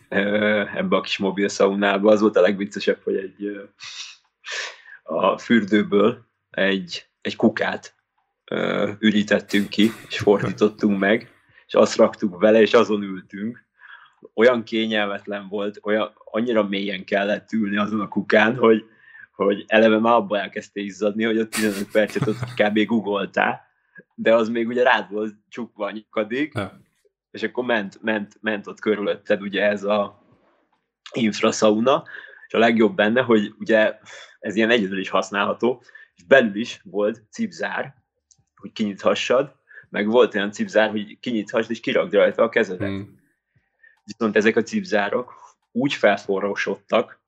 ebbe 0.09 0.95
a 0.95 1.01
kis 1.01 1.17
mobil 1.17 1.47
szaunába. 1.47 2.11
Az 2.11 2.21
volt 2.21 2.35
a 2.35 2.41
legviccesebb, 2.41 3.01
hogy 3.03 3.15
egy 3.15 3.69
a 5.03 5.37
fürdőből 5.37 6.25
egy, 6.49 7.09
egy 7.21 7.35
kukát 7.35 7.95
ürítettünk 8.99 9.69
ki, 9.69 9.91
és 10.07 10.17
fordítottunk 10.17 10.99
meg, 10.99 11.31
és 11.67 11.73
azt 11.73 11.95
raktuk 11.95 12.39
vele, 12.39 12.61
és 12.61 12.73
azon 12.73 13.01
ültünk. 13.01 13.66
Olyan 14.33 14.63
kényelmetlen 14.63 15.47
volt, 15.47 15.79
olyan, 15.83 16.11
annyira 16.23 16.63
mélyen 16.63 17.03
kellett 17.03 17.51
ülni 17.51 17.77
azon 17.77 17.99
a 17.99 18.07
kukán, 18.07 18.55
hogy, 18.55 18.85
hogy 19.31 19.63
eleve 19.67 19.99
már 19.99 20.13
abba 20.13 20.39
elkezdte 20.39 20.79
izzadni, 20.79 21.23
hogy 21.23 21.37
a 21.37 21.47
15 21.47 21.91
percet 21.91 22.27
ott 22.27 22.53
kb. 22.55 22.85
googoltál, 22.85 23.61
de 24.15 24.35
az 24.35 24.49
még 24.49 24.67
ugye 24.67 24.83
rád 24.83 25.11
volt 25.11 25.35
csukva 25.49 25.85
a 25.85 25.91
nyakadig, 25.91 26.53
és 27.31 27.43
akkor 27.43 27.65
ment, 27.65 27.99
ment, 28.01 28.37
ment 28.41 28.67
ott 28.67 28.79
körülötted 28.79 29.41
ugye 29.41 29.63
ez 29.63 29.83
a 29.83 30.25
infraszauna, 31.13 32.03
és 32.47 32.53
a 32.53 32.57
legjobb 32.59 32.95
benne, 32.95 33.21
hogy 33.21 33.53
ugye 33.59 33.97
ez 34.39 34.55
ilyen 34.55 34.69
egyedül 34.69 34.99
is 34.99 35.09
használható, 35.09 35.81
és 36.15 36.23
belül 36.23 36.55
is 36.55 36.81
volt 36.83 37.23
cipzár, 37.29 37.95
hogy 38.55 38.71
kinyithassad, 38.71 39.55
meg 39.89 40.07
volt 40.07 40.35
olyan 40.35 40.51
cipzár, 40.51 40.89
hogy 40.89 41.19
kinyithassd 41.19 41.71
és 41.71 41.79
kirakd 41.79 42.13
rajta 42.13 42.43
a 42.43 42.49
kezedet. 42.49 42.87
Hmm. 42.87 43.16
Viszont 44.07 44.35
ezek 44.35 44.55
a 44.55 44.63
cipzárok 44.63 45.33
úgy 45.71 45.93
felforrósodtak, 45.93 47.19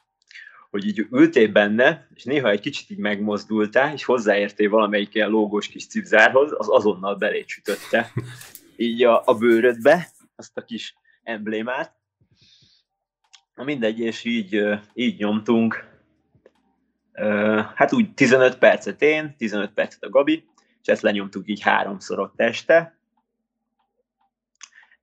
hogy 0.70 0.86
így 0.86 1.08
ültél 1.12 1.52
benne, 1.52 2.08
és 2.14 2.24
néha 2.24 2.50
egy 2.50 2.60
kicsit 2.60 2.90
így 2.90 2.98
megmozdultál, 2.98 3.94
és 3.94 4.04
hozzáértél 4.04 4.70
valamelyik 4.70 5.14
ilyen 5.14 5.30
lógós 5.30 5.68
kis 5.68 5.88
cipzárhoz, 5.88 6.52
az 6.58 6.70
azonnal 6.70 7.16
belétsütötte 7.16 8.12
így 8.76 9.04
a, 9.04 9.22
a 9.26 9.34
bőrödbe, 9.38 10.10
azt 10.36 10.58
a 10.58 10.64
kis 10.64 10.96
emblémát. 11.24 11.96
Na 13.56 13.64
mindegy, 13.64 14.00
és 14.00 14.24
így, 14.24 14.64
így 14.94 15.20
nyomtunk. 15.20 15.88
Hát 17.76 17.94
úgy 17.94 18.14
15 18.14 18.58
percet 18.58 19.02
én, 19.02 19.36
15 19.38 19.74
percet 19.74 20.04
a 20.04 20.10
Gabi, 20.10 20.48
és 20.82 20.88
ezt 20.88 21.02
lenyomtuk 21.02 21.48
így 21.48 21.62
háromszor 21.62 22.20
ott 22.20 22.40
este. 22.40 22.99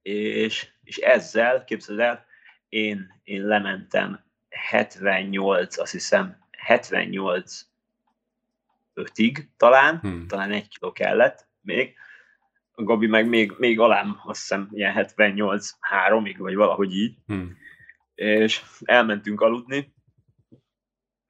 És, 0.06 0.68
és 0.82 0.96
ezzel, 0.96 1.64
képzeld 1.64 1.98
el, 1.98 2.26
én, 2.68 3.20
én 3.24 3.46
lementem 3.46 4.24
78, 4.48 5.78
azt 5.78 5.92
hiszem 5.92 6.36
78 6.50 7.60
5-ig 8.94 9.48
talán, 9.56 9.98
hmm. 9.98 10.26
talán 10.26 10.50
egy 10.50 10.68
kiló 10.68 10.92
kellett 10.92 11.48
még, 11.60 11.94
a 12.72 12.82
Gabi 12.82 13.06
meg 13.06 13.28
még, 13.28 13.52
még 13.58 13.80
alám, 13.80 14.20
azt 14.24 14.40
hiszem, 14.40 14.68
ilyen 14.72 14.92
78 14.92 15.70
3-ig, 16.08 16.34
vagy 16.38 16.54
valahogy 16.54 16.96
így. 16.96 17.16
Hmm. 17.26 17.56
És 18.14 18.62
elmentünk 18.84 19.40
aludni. 19.40 19.94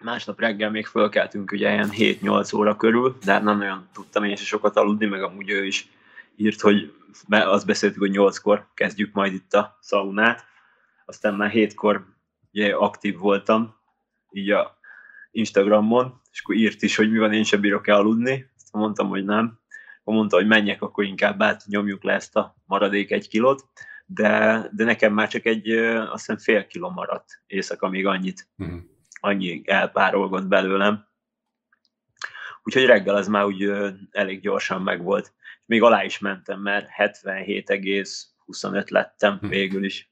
Másnap 0.05 0.41
reggel 0.41 0.71
még 0.71 0.87
fölkeltünk 0.87 1.53
ugye 1.53 1.73
ilyen 1.73 1.91
7-8 1.93 2.57
óra 2.57 2.77
körül, 2.77 3.19
de 3.25 3.33
hát 3.33 3.43
nem 3.43 3.59
nagyon 3.59 3.89
tudtam 3.93 4.25
én 4.25 4.33
is 4.33 4.47
sokat 4.47 4.77
aludni, 4.77 5.07
meg 5.07 5.23
amúgy 5.23 5.51
ő 5.51 5.65
is 5.65 5.89
írt, 6.37 6.61
hogy 6.61 6.93
be, 7.29 7.51
azt 7.51 7.67
beszéltük, 7.67 7.99
hogy 7.99 8.15
8-kor 8.15 8.69
kezdjük 8.75 9.13
majd 9.13 9.33
itt 9.33 9.53
a 9.53 9.79
szaunát. 9.81 10.45
Aztán 11.05 11.35
már 11.35 11.51
7-kor 11.55 12.07
ugye, 12.53 12.75
aktív 12.75 13.19
voltam, 13.19 13.77
így 14.31 14.51
a 14.51 14.79
Instagramon, 15.31 16.21
és 16.31 16.41
akkor 16.41 16.55
írt 16.55 16.83
is, 16.83 16.97
hogy 16.97 17.11
mi 17.11 17.19
van, 17.19 17.33
én 17.33 17.45
sem 17.45 17.61
bírok 17.61 17.87
el 17.87 17.97
aludni. 17.97 18.51
Aztán 18.57 18.81
mondtam, 18.81 19.09
hogy 19.09 19.25
nem 19.25 19.59
akkor 20.07 20.19
mondta, 20.19 20.37
hogy 20.37 20.47
menjek, 20.47 20.83
akkor 20.83 21.05
inkább 21.05 21.43
át 21.43 21.63
nyomjuk 21.67 22.03
le 22.03 22.13
ezt 22.13 22.37
a 22.37 22.57
maradék 22.65 23.11
egy 23.11 23.29
kilót, 23.29 23.69
de, 24.07 24.63
de 24.73 24.85
nekem 24.85 25.13
már 25.13 25.29
csak 25.29 25.45
egy, 25.45 25.71
azt 25.71 26.27
hiszem 26.27 26.39
fél 26.39 26.67
kiló 26.67 26.91
maradt 26.91 27.43
éjszaka, 27.47 27.89
még 27.89 28.07
annyit, 28.07 28.49
uh-huh. 28.59 28.79
annyi 29.21 29.63
elpárolgott 29.65 30.47
belőlem. 30.47 31.07
Úgyhogy 32.63 32.85
reggel 32.85 33.15
az 33.15 33.29
már 33.29 33.45
úgy 33.45 33.73
elég 34.11 34.41
gyorsan 34.41 34.83
megvolt. 34.83 35.33
Még 35.67 35.83
alá 35.83 36.05
is 36.05 36.19
mentem, 36.19 36.61
mert 36.61 36.89
77,25 36.99 38.91
lettem 38.91 39.35
uh-huh. 39.35 39.51
végül 39.51 39.85
is. 39.85 40.11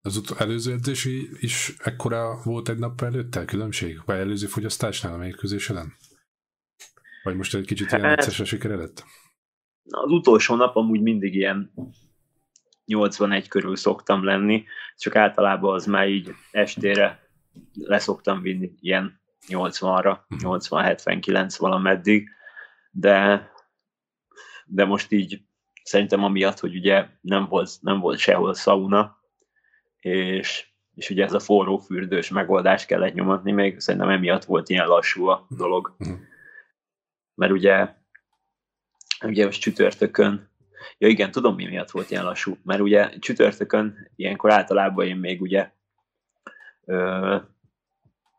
Az 0.00 0.16
ut- 0.16 0.40
előző 0.40 0.72
edzési 0.72 1.28
is 1.40 1.74
ekkora 1.78 2.40
volt 2.44 2.68
egy 2.68 2.78
nap 2.78 3.00
előtte 3.00 3.44
különbség? 3.44 4.02
Vagy 4.04 4.18
előző 4.18 4.46
fogyasztásnál 4.46 5.12
a 5.12 5.16
mérkőzés 5.16 5.70
ellen? 5.70 5.96
Vagy 7.22 7.36
most 7.36 7.54
egy 7.54 7.66
kicsit 7.66 7.90
ilyen 7.90 8.02
hát, 8.02 8.18
egyszerre 8.18 8.44
sikeredett? 8.44 9.04
az 9.90 10.10
utolsó 10.10 10.54
nap 10.54 10.76
amúgy 10.76 11.00
mindig 11.00 11.34
ilyen 11.34 11.72
81 12.84 13.48
körül 13.48 13.76
szoktam 13.76 14.24
lenni, 14.24 14.64
csak 14.96 15.16
általában 15.16 15.74
az 15.74 15.86
már 15.86 16.08
így 16.08 16.34
estére 16.50 17.28
leszoktam 17.74 18.42
vinni 18.42 18.72
ilyen 18.80 19.20
80-ra, 19.48 20.18
80-79 20.28 21.54
valameddig, 21.58 22.28
de, 22.90 23.50
de 24.66 24.84
most 24.84 25.12
így 25.12 25.42
szerintem 25.82 26.24
amiatt, 26.24 26.58
hogy 26.58 26.76
ugye 26.76 27.06
nem 27.20 27.46
volt, 27.48 27.70
nem 27.80 28.00
volt 28.00 28.18
sehol 28.18 28.54
szauna, 28.54 29.20
és, 30.00 30.66
és 30.94 31.10
ugye 31.10 31.24
ez 31.24 31.32
a 31.32 31.40
forró 31.40 31.78
fürdős 31.78 32.28
megoldás 32.28 32.86
kellett 32.86 33.14
nyomatni, 33.14 33.52
még 33.52 33.80
szerintem 33.80 34.10
emiatt 34.10 34.44
volt 34.44 34.68
ilyen 34.68 34.86
lassú 34.86 35.26
a 35.26 35.46
dolog. 35.50 35.94
Mhm. 35.98 36.12
Mert 37.34 37.52
ugye, 37.52 37.94
ugye 39.24 39.44
most 39.44 39.60
csütörtökön, 39.60 40.50
ja 40.98 41.08
igen, 41.08 41.30
tudom 41.30 41.54
mi 41.54 41.64
miatt 41.64 41.90
volt 41.90 42.10
ilyen 42.10 42.24
lassú, 42.24 42.56
mert 42.62 42.80
ugye 42.80 43.18
csütörtökön 43.18 44.10
ilyenkor 44.16 44.52
általában 44.52 45.06
én 45.06 45.16
még 45.16 45.40
ugye 45.40 45.70
ö, 46.84 47.36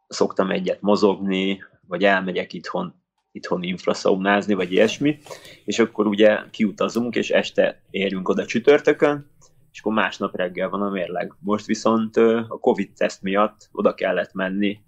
szoktam 0.07 0.51
egyet 0.51 0.81
mozogni, 0.81 1.63
vagy 1.87 2.03
elmegyek 2.03 2.53
itthon, 2.53 3.01
itthon 3.37 3.63
infraszaunázni, 3.63 4.53
vagy 4.53 4.71
ilyesmi, 4.71 5.19
és 5.65 5.79
akkor 5.79 6.07
ugye 6.07 6.39
kiutazunk, 6.51 7.15
és 7.15 7.29
este 7.29 7.81
érünk 7.89 8.29
oda 8.29 8.45
csütörtökön, 8.45 9.31
és 9.71 9.79
akkor 9.79 9.93
másnap 9.93 10.35
reggel 10.35 10.69
van 10.69 10.81
a 10.81 10.89
mérleg. 10.89 11.33
Most 11.39 11.65
viszont 11.65 12.17
a 12.17 12.57
Covid-teszt 12.61 13.21
miatt 13.21 13.69
oda 13.71 13.93
kellett 13.93 14.33
menni 14.33 14.79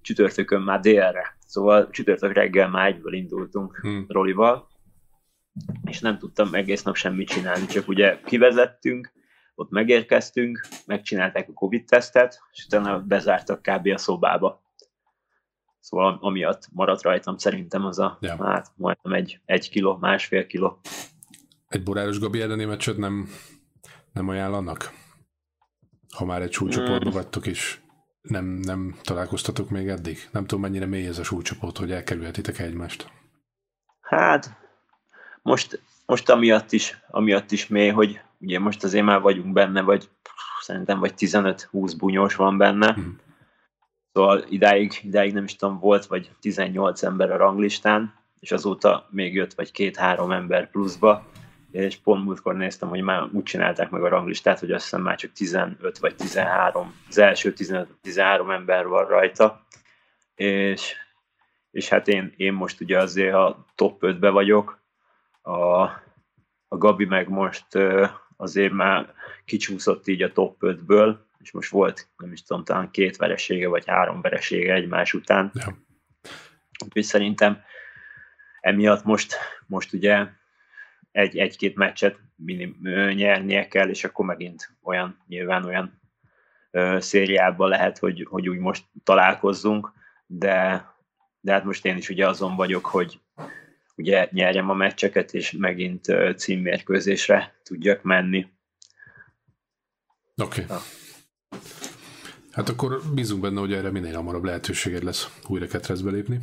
csütörtökön 0.00 0.62
már 0.62 0.80
délre. 0.80 1.36
Szóval 1.46 1.90
csütörtök 1.90 2.32
reggel 2.32 2.68
már 2.68 2.86
egyből 2.86 3.12
indultunk 3.12 3.78
hmm. 3.80 4.04
Rolival, 4.08 4.68
és 5.84 6.00
nem 6.00 6.18
tudtam 6.18 6.54
egész 6.54 6.82
nap 6.82 6.96
semmit 6.96 7.28
csinálni, 7.28 7.66
csak 7.66 7.88
ugye 7.88 8.18
kivezettünk, 8.24 9.12
ott 9.54 9.70
megérkeztünk, 9.70 10.66
megcsinálták 10.86 11.48
a 11.48 11.52
Covid-tesztet, 11.52 12.40
és 12.52 12.64
utána 12.64 13.00
bezártak 13.00 13.62
kb. 13.62 13.86
a 13.86 13.98
szobába. 13.98 14.62
Szóval 15.84 16.18
amiatt 16.20 16.68
maradt 16.72 17.02
rajtam 17.02 17.36
szerintem 17.36 17.84
az 17.84 17.98
a, 17.98 18.18
ja. 18.20 18.44
hát 18.44 18.72
majdnem 18.76 19.12
egy, 19.12 19.40
egy 19.44 19.70
kiló, 19.70 19.96
másfél 20.00 20.46
kiló. 20.46 20.80
Egy 21.68 21.82
Boráros 21.82 22.18
Gabi 22.18 22.40
elleni 22.40 22.64
meccset 22.64 22.96
nem, 22.96 23.28
nem 24.12 24.28
ajánlanak? 24.28 24.92
Ha 26.16 26.24
már 26.24 26.42
egy 26.42 26.52
súlycsoportban 26.52 27.12
mm. 27.12 27.14
vagytok, 27.14 27.46
és 27.46 27.78
nem, 28.22 28.44
nem 28.44 28.98
találkoztatok 29.02 29.70
még 29.70 29.88
eddig? 29.88 30.28
Nem 30.32 30.46
tudom, 30.46 30.62
mennyire 30.62 30.86
mély 30.86 31.06
ez 31.06 31.18
a 31.18 31.22
súlycsoport, 31.22 31.78
hogy 31.78 31.92
elkerülhetitek 31.92 32.58
egymást. 32.58 33.10
Hát, 34.00 34.56
most, 35.42 35.82
most 36.06 36.30
amiatt 36.30 36.72
is, 36.72 36.98
amiatt 37.08 37.50
is 37.52 37.66
mély, 37.66 37.90
hogy 37.90 38.20
ugye 38.38 38.58
most 38.58 38.84
azért 38.84 39.04
már 39.04 39.20
vagyunk 39.20 39.52
benne, 39.52 39.82
vagy 39.82 40.08
szerintem 40.60 40.98
vagy 40.98 41.12
15-20 41.16 41.94
bunyós 41.98 42.34
van 42.34 42.58
benne, 42.58 42.92
hmm. 42.92 43.22
Szóval 44.14 44.44
idáig, 44.48 45.00
idáig 45.02 45.32
nem 45.32 45.44
is 45.44 45.56
tudom, 45.56 45.78
volt 45.78 46.06
vagy 46.06 46.30
18 46.40 47.02
ember 47.02 47.30
a 47.30 47.36
ranglistán, 47.36 48.14
és 48.40 48.52
azóta 48.52 49.08
még 49.10 49.34
jött 49.34 49.54
vagy 49.54 49.72
két-három 49.72 50.30
ember 50.30 50.70
pluszba, 50.70 51.26
és 51.70 51.96
pont 51.96 52.24
múltkor 52.24 52.54
néztem, 52.54 52.88
hogy 52.88 53.00
már 53.00 53.28
úgy 53.32 53.42
csinálták 53.42 53.90
meg 53.90 54.02
a 54.02 54.08
ranglistát, 54.08 54.58
hogy 54.58 54.70
azt 54.70 54.82
hiszem 54.82 55.02
már 55.02 55.16
csak 55.16 55.32
15 55.32 55.98
vagy 55.98 56.16
13, 56.16 56.94
az 57.08 57.18
első 57.18 57.52
15-13 57.56 58.52
ember 58.52 58.86
van 58.86 59.06
rajta, 59.06 59.66
és, 60.34 60.94
és 61.70 61.88
hát 61.88 62.08
én, 62.08 62.32
én 62.36 62.52
most 62.52 62.80
ugye 62.80 62.98
azért 62.98 63.34
a 63.34 63.66
top 63.74 63.98
5-be 64.00 64.30
vagyok, 64.30 64.82
a, 65.42 65.82
a 66.68 66.78
Gabi 66.78 67.04
meg 67.04 67.28
most 67.28 67.66
azért 68.36 68.72
már 68.72 69.14
kicsúszott 69.44 70.06
így 70.06 70.22
a 70.22 70.32
top 70.32 70.56
5-ből, 70.60 71.16
és 71.44 71.52
most 71.52 71.70
volt, 71.70 72.08
nem 72.16 72.32
is 72.32 72.42
tudom, 72.42 72.64
talán 72.64 72.90
két 72.90 73.16
veresége, 73.16 73.68
vagy 73.68 73.86
három 73.86 74.20
veresége 74.20 74.74
egymás 74.74 75.14
után. 75.14 75.50
Ja. 75.54 75.78
Úgyhogy 76.84 77.02
szerintem 77.02 77.62
emiatt 78.60 79.04
most, 79.04 79.34
most 79.66 79.92
ugye 79.92 80.26
egy, 81.12 81.38
egy-két 81.38 81.74
meccset 81.74 82.18
minim, 82.36 82.78
nyernie 83.14 83.68
kell, 83.68 83.88
és 83.88 84.04
akkor 84.04 84.24
megint 84.26 84.70
olyan, 84.82 85.22
nyilván 85.26 85.64
olyan 85.64 86.00
ö, 86.70 86.96
szériában 87.00 87.68
lehet, 87.68 87.98
hogy, 87.98 88.26
hogy 88.30 88.48
úgy 88.48 88.58
most 88.58 88.84
találkozzunk, 89.04 89.92
de, 90.26 90.86
de 91.40 91.52
hát 91.52 91.64
most 91.64 91.84
én 91.84 91.96
is 91.96 92.08
ugye 92.08 92.28
azon 92.28 92.56
vagyok, 92.56 92.86
hogy 92.86 93.20
ugye 93.96 94.28
nyerjem 94.30 94.70
a 94.70 94.74
meccseket, 94.74 95.34
és 95.34 95.50
megint 95.50 96.06
címmérkőzésre 96.36 97.54
tudjak 97.62 98.02
menni. 98.02 98.46
Oké. 100.36 100.62
Okay. 100.62 100.76
Hát 102.50 102.68
akkor 102.68 103.00
bízunk 103.14 103.40
benne, 103.40 103.60
hogy 103.60 103.72
erre 103.72 103.90
minél 103.90 104.14
hamarabb 104.14 104.44
lehetőséged 104.44 105.02
lesz 105.02 105.40
újra 105.46 105.66
ketrezbe 105.66 106.10
lépni. 106.10 106.40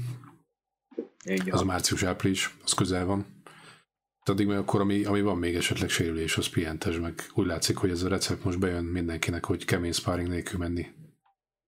Igen. 1.23 1.53
Az 1.53 1.61
a 1.61 1.65
március-április, 1.65 2.55
az 2.63 2.73
közel 2.73 3.05
van. 3.05 3.25
Addig 4.25 4.47
meg 4.47 4.57
akkor, 4.57 4.81
ami, 4.81 5.03
ami 5.03 5.21
van 5.21 5.37
még 5.37 5.55
esetleg 5.55 5.89
sérülés, 5.89 6.37
az 6.37 6.47
pihentes, 6.47 6.97
meg 6.97 7.13
úgy 7.33 7.45
látszik, 7.45 7.77
hogy 7.77 7.89
ez 7.89 8.03
a 8.03 8.07
recept 8.09 8.43
most 8.43 8.59
bejön 8.59 8.83
mindenkinek, 8.83 9.45
hogy 9.45 9.65
kemény 9.65 9.91
sparring 9.91 10.27
nélkül 10.27 10.59
menni 10.59 10.87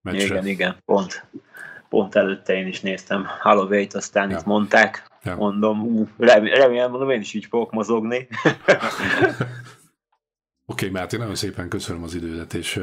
meccsre. 0.02 0.26
Igen, 0.26 0.48
igen, 0.48 0.78
pont, 0.86 1.26
pont 1.89 2.16
előtte 2.16 2.54
én 2.54 2.68
is 2.68 2.82
néztem 2.82 3.26
holloway 3.41 3.88
aztán 3.91 4.30
ja. 4.30 4.38
itt 4.38 4.46
mondták, 4.46 5.08
ja. 5.24 5.36
mondom, 5.36 5.82
ú, 5.82 6.08
remélem, 6.18 6.91
mondom, 6.91 7.10
én 7.10 7.20
is 7.20 7.34
így 7.34 7.46
fogok 7.46 7.72
mozogni. 7.72 8.28
Oké, 10.66 10.88
okay, 10.88 10.89
Máté, 10.89 11.18
nagyon 11.18 11.36
szépen 11.36 11.70
köszönöm 11.70 12.04
az 12.04 12.14
idődet, 12.14 12.54
és 12.54 12.80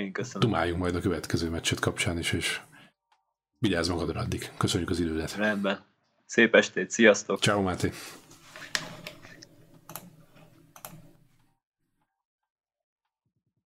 én 0.00 0.12
köszönöm. 0.12 0.48
dumáljunk 0.48 0.80
majd 0.80 0.94
a 0.94 1.00
következő 1.00 1.50
meccset 1.50 1.80
kapcsán 1.80 2.18
is, 2.18 2.32
és 2.32 2.60
vigyázz 3.58 3.88
magadra 3.88 4.20
addig. 4.20 4.50
Köszönjük 4.56 4.90
az 4.90 5.00
idődet. 5.00 5.34
Rendben. 5.34 5.84
Szép 6.26 6.54
estét, 6.54 6.90
sziasztok! 6.90 7.40
Ciao, 7.40 7.62
Máté! 7.62 7.90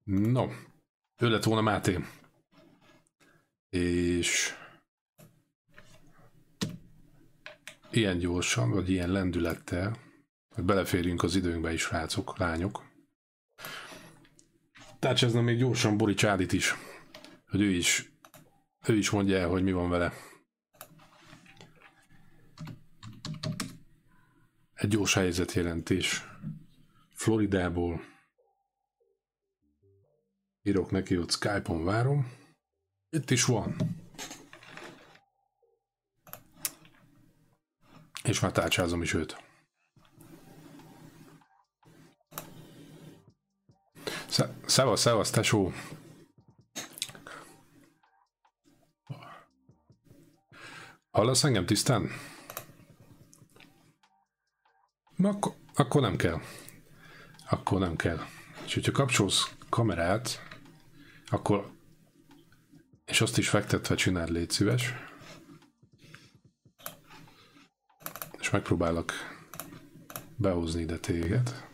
No, 0.05 0.47
ő 1.17 1.29
lett 1.29 1.45
volna 1.45 1.61
Máté. 1.61 1.99
És 3.71 4.55
ilyen 7.91 8.19
gyorsan, 8.19 8.71
vagy 8.71 8.91
ilyen 8.91 9.11
lendülettel, 9.11 9.97
hogy 10.55 10.65
beleférjünk 10.65 11.23
az 11.23 11.37
időnkbe 11.37 11.73
is, 11.73 11.91
rácok, 11.91 12.39
lányok. 12.39 12.94
Tárcsázna 15.05 15.41
még 15.41 15.59
gyorsan 15.59 15.97
Bori 15.97 16.15
Csádit 16.15 16.53
is, 16.53 16.75
hogy 17.47 17.61
ő 17.61 17.71
is, 17.71 18.13
ő 18.87 18.97
is 18.97 19.11
mondja 19.11 19.37
el, 19.37 19.49
hogy 19.49 19.63
mi 19.63 19.73
van 19.73 19.91
vele. 19.91 20.13
Egy 24.75 24.89
gyors 24.89 25.15
helyzetjelentés 25.15 26.25
Floridából. 27.15 28.01
Írok 30.63 30.91
neki, 30.91 31.15
hogy 31.15 31.31
Skype-on 31.31 31.85
várom. 31.85 32.33
Itt 33.11 33.31
is 33.31 33.45
van. 33.45 33.77
És 38.23 38.41
már 38.41 38.53
tárcsázom 38.53 39.03
is 39.03 39.15
őt. 39.15 39.44
Szevasz, 44.67 45.01
szevasz, 45.01 45.31
tesó! 45.31 45.73
Hallasz 51.11 51.45
engem 51.45 51.67
tisztán? 51.67 52.11
Na, 55.17 55.29
akkor, 55.29 55.55
akkor 55.75 56.01
nem 56.01 56.17
kell. 56.17 56.41
Akkor 57.51 57.79
nem 57.79 57.97
kell. 57.97 58.19
És 58.65 58.75
hogyha 58.75 58.93
kapcsolsz 58.93 59.55
kamerát, 59.69 60.43
akkor 61.27 61.73
és 63.05 63.21
azt 63.21 63.39
is 63.39 63.49
fektetve 63.49 63.95
csináld, 63.95 64.31
légy 64.31 64.51
szíves. 64.51 64.93
És 68.41 68.51
megpróbálok 68.51 69.13
behozni 70.37 70.81
ide 70.81 70.99
téged. 70.99 71.73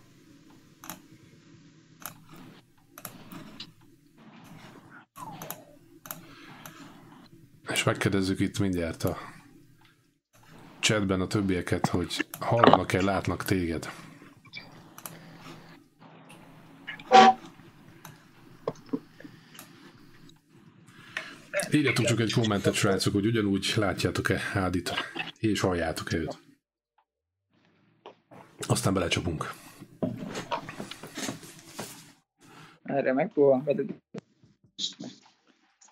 És 7.80 7.86
megkérdezzük 7.86 8.40
itt 8.40 8.58
mindjárt 8.58 9.04
a 9.04 9.16
chatben 10.80 11.20
a 11.20 11.26
többieket, 11.26 11.86
hogy 11.86 12.26
hallanak-e, 12.40 13.02
látnak 13.02 13.44
téged. 13.44 13.90
Írjatok 21.70 22.04
csak 22.04 22.20
egy 22.20 22.32
kommentet, 22.32 22.74
srácok, 22.74 23.12
hogy 23.12 23.26
ugyanúgy 23.26 23.72
látjátok-e 23.76 24.38
Hádit, 24.38 24.92
és 25.38 25.60
halljátok-e 25.60 26.16
őt. 26.16 26.38
Aztán 28.66 28.94
belecsapunk. 28.94 29.52
Erre 32.82 33.12
megpróbálom. 33.12 33.64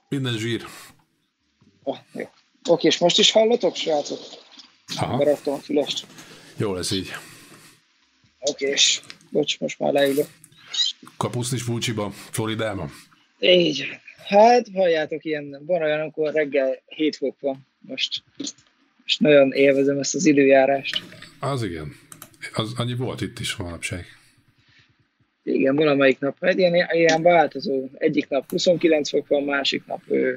Minden 0.09 0.37
zsír. 0.39 0.65
Oh, 1.89 1.97
jó. 2.13 2.29
Oké, 2.69 2.87
és 2.87 2.99
most 2.99 3.19
is 3.19 3.31
hallatok, 3.31 3.77
srácok? 3.77 4.19
Aha, 4.97 5.17
Beraktam 5.17 5.55
a 5.55 5.57
fülest. 5.59 6.07
jó 6.57 6.75
lesz 6.75 6.91
így. 6.91 7.11
Oké, 8.41 8.67
és 8.67 9.01
bocs, 9.31 9.59
most 9.61 9.79
már 9.79 9.93
leülök. 9.93 10.27
Kapusznis 11.17 11.63
Fulcsiba, 11.63 12.11
Floridába. 12.11 12.91
Így. 13.41 13.87
Hát, 14.27 14.67
halljátok, 14.75 15.25
ilyen, 15.25 15.63
van 15.67 15.83
olyan, 15.83 16.01
amikor 16.01 16.33
reggel 16.33 16.83
7 16.87 17.17
fok 17.17 17.37
van 17.41 17.67
most. 17.79 18.23
Most 19.03 19.21
nagyon 19.21 19.53
élvezem 19.53 19.99
ezt 19.99 20.15
az 20.15 20.27
időjárást. 20.27 21.03
Az 21.41 21.63
igen. 21.63 21.93
Az, 22.53 22.73
annyi 22.77 22.95
volt 22.95 23.21
itt 23.21 23.39
is 23.39 23.57
manapság. 23.57 24.07
Igen, 25.43 25.77
valamelyik 25.77 26.19
nap, 26.19 26.37
hát 26.41 26.59
ilyen, 26.59 26.89
ilyen 26.93 27.23
változó. 27.23 27.89
Egyik 27.95 28.29
nap 28.29 28.51
29 28.51 29.09
fok 29.09 29.29
van, 29.29 29.43
másik 29.43 29.87
nap 29.87 30.01
ö, 30.07 30.37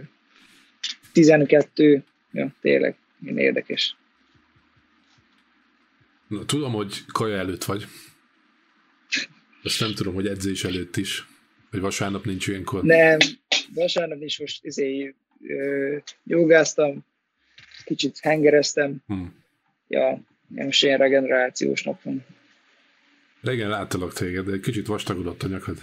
12. 1.11 2.03
Ja, 2.31 2.53
tényleg, 2.61 2.95
ilyen 3.23 3.37
érdekes. 3.37 3.95
Na, 6.27 6.45
tudom, 6.45 6.71
hogy 6.71 7.05
kaja 7.11 7.37
előtt 7.37 7.63
vagy. 7.63 7.85
Azt 9.63 9.79
nem 9.79 9.93
tudom, 9.93 10.13
hogy 10.13 10.27
edzés 10.27 10.63
előtt 10.63 10.97
is. 10.97 11.27
Vagy 11.71 11.79
vasárnap 11.79 12.25
nincs 12.25 12.47
ilyenkor. 12.47 12.83
Nem, 12.83 13.17
vasárnap 13.73 14.21
is 14.21 14.39
most 14.39 14.65
izé, 14.65 15.15
ö, 15.47 15.97
jogáztam, 16.23 17.05
kicsit 17.85 18.19
hengereztem. 18.21 19.03
Hm. 19.07 19.23
Ja, 19.87 20.21
most 20.47 20.83
ilyen 20.83 20.97
regenerációs 20.97 21.83
nap 21.83 22.03
van. 22.03 22.25
Régen 23.41 23.69
láttalak 23.69 24.13
téged, 24.13 24.45
de 24.45 24.51
egy 24.51 24.59
kicsit 24.59 24.87
vastagodott 24.87 25.43
a 25.43 25.47
nyakad. 25.47 25.77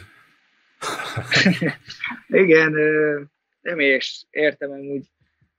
Igen, 2.28 2.72
nem 3.60 3.78
és 3.78 4.22
értem 4.30 4.70
amúgy. 4.70 5.06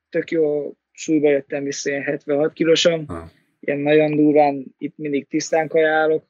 Tök 0.09 0.31
jó 0.31 0.73
súlyba 0.91 1.29
jöttem 1.29 1.63
vissza, 1.63 1.89
ilyen 1.89 2.03
76 2.03 2.53
kilosan. 2.53 3.03
Ah. 3.07 3.29
Ilyen 3.59 3.79
nagyon 3.79 4.15
durván, 4.15 4.75
itt 4.77 4.97
mindig 4.97 5.27
tisztán 5.27 5.67
kajálok, 5.67 6.23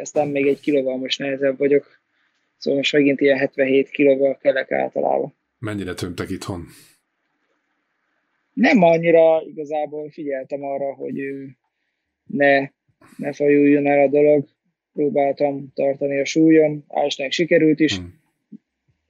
aztán 0.00 0.28
még 0.28 0.46
egy 0.46 0.60
kilóval 0.60 0.96
most 0.96 1.18
nehezebb 1.18 1.58
vagyok. 1.58 2.00
Szóval 2.56 2.78
most 2.78 2.92
megint 2.92 3.20
ilyen 3.20 3.38
77 3.38 3.88
kilóval 3.88 4.36
kelek 4.36 4.72
általában. 4.72 5.34
Mennyire 5.58 5.94
tömtek 5.94 6.30
itthon? 6.30 6.66
Nem 8.52 8.82
annyira 8.82 9.42
igazából 9.46 10.10
figyeltem 10.10 10.62
arra, 10.62 10.94
hogy 10.94 11.14
ne, 12.24 12.68
ne 13.16 13.32
fajuljon 13.32 13.86
el 13.86 14.06
a 14.06 14.08
dolog. 14.08 14.48
Próbáltam 14.92 15.72
tartani 15.74 16.20
a 16.20 16.24
súlyom, 16.24 16.84
Ásnak 16.88 17.32
sikerült 17.32 17.80
is. 17.80 17.96
Hm. 17.96 18.04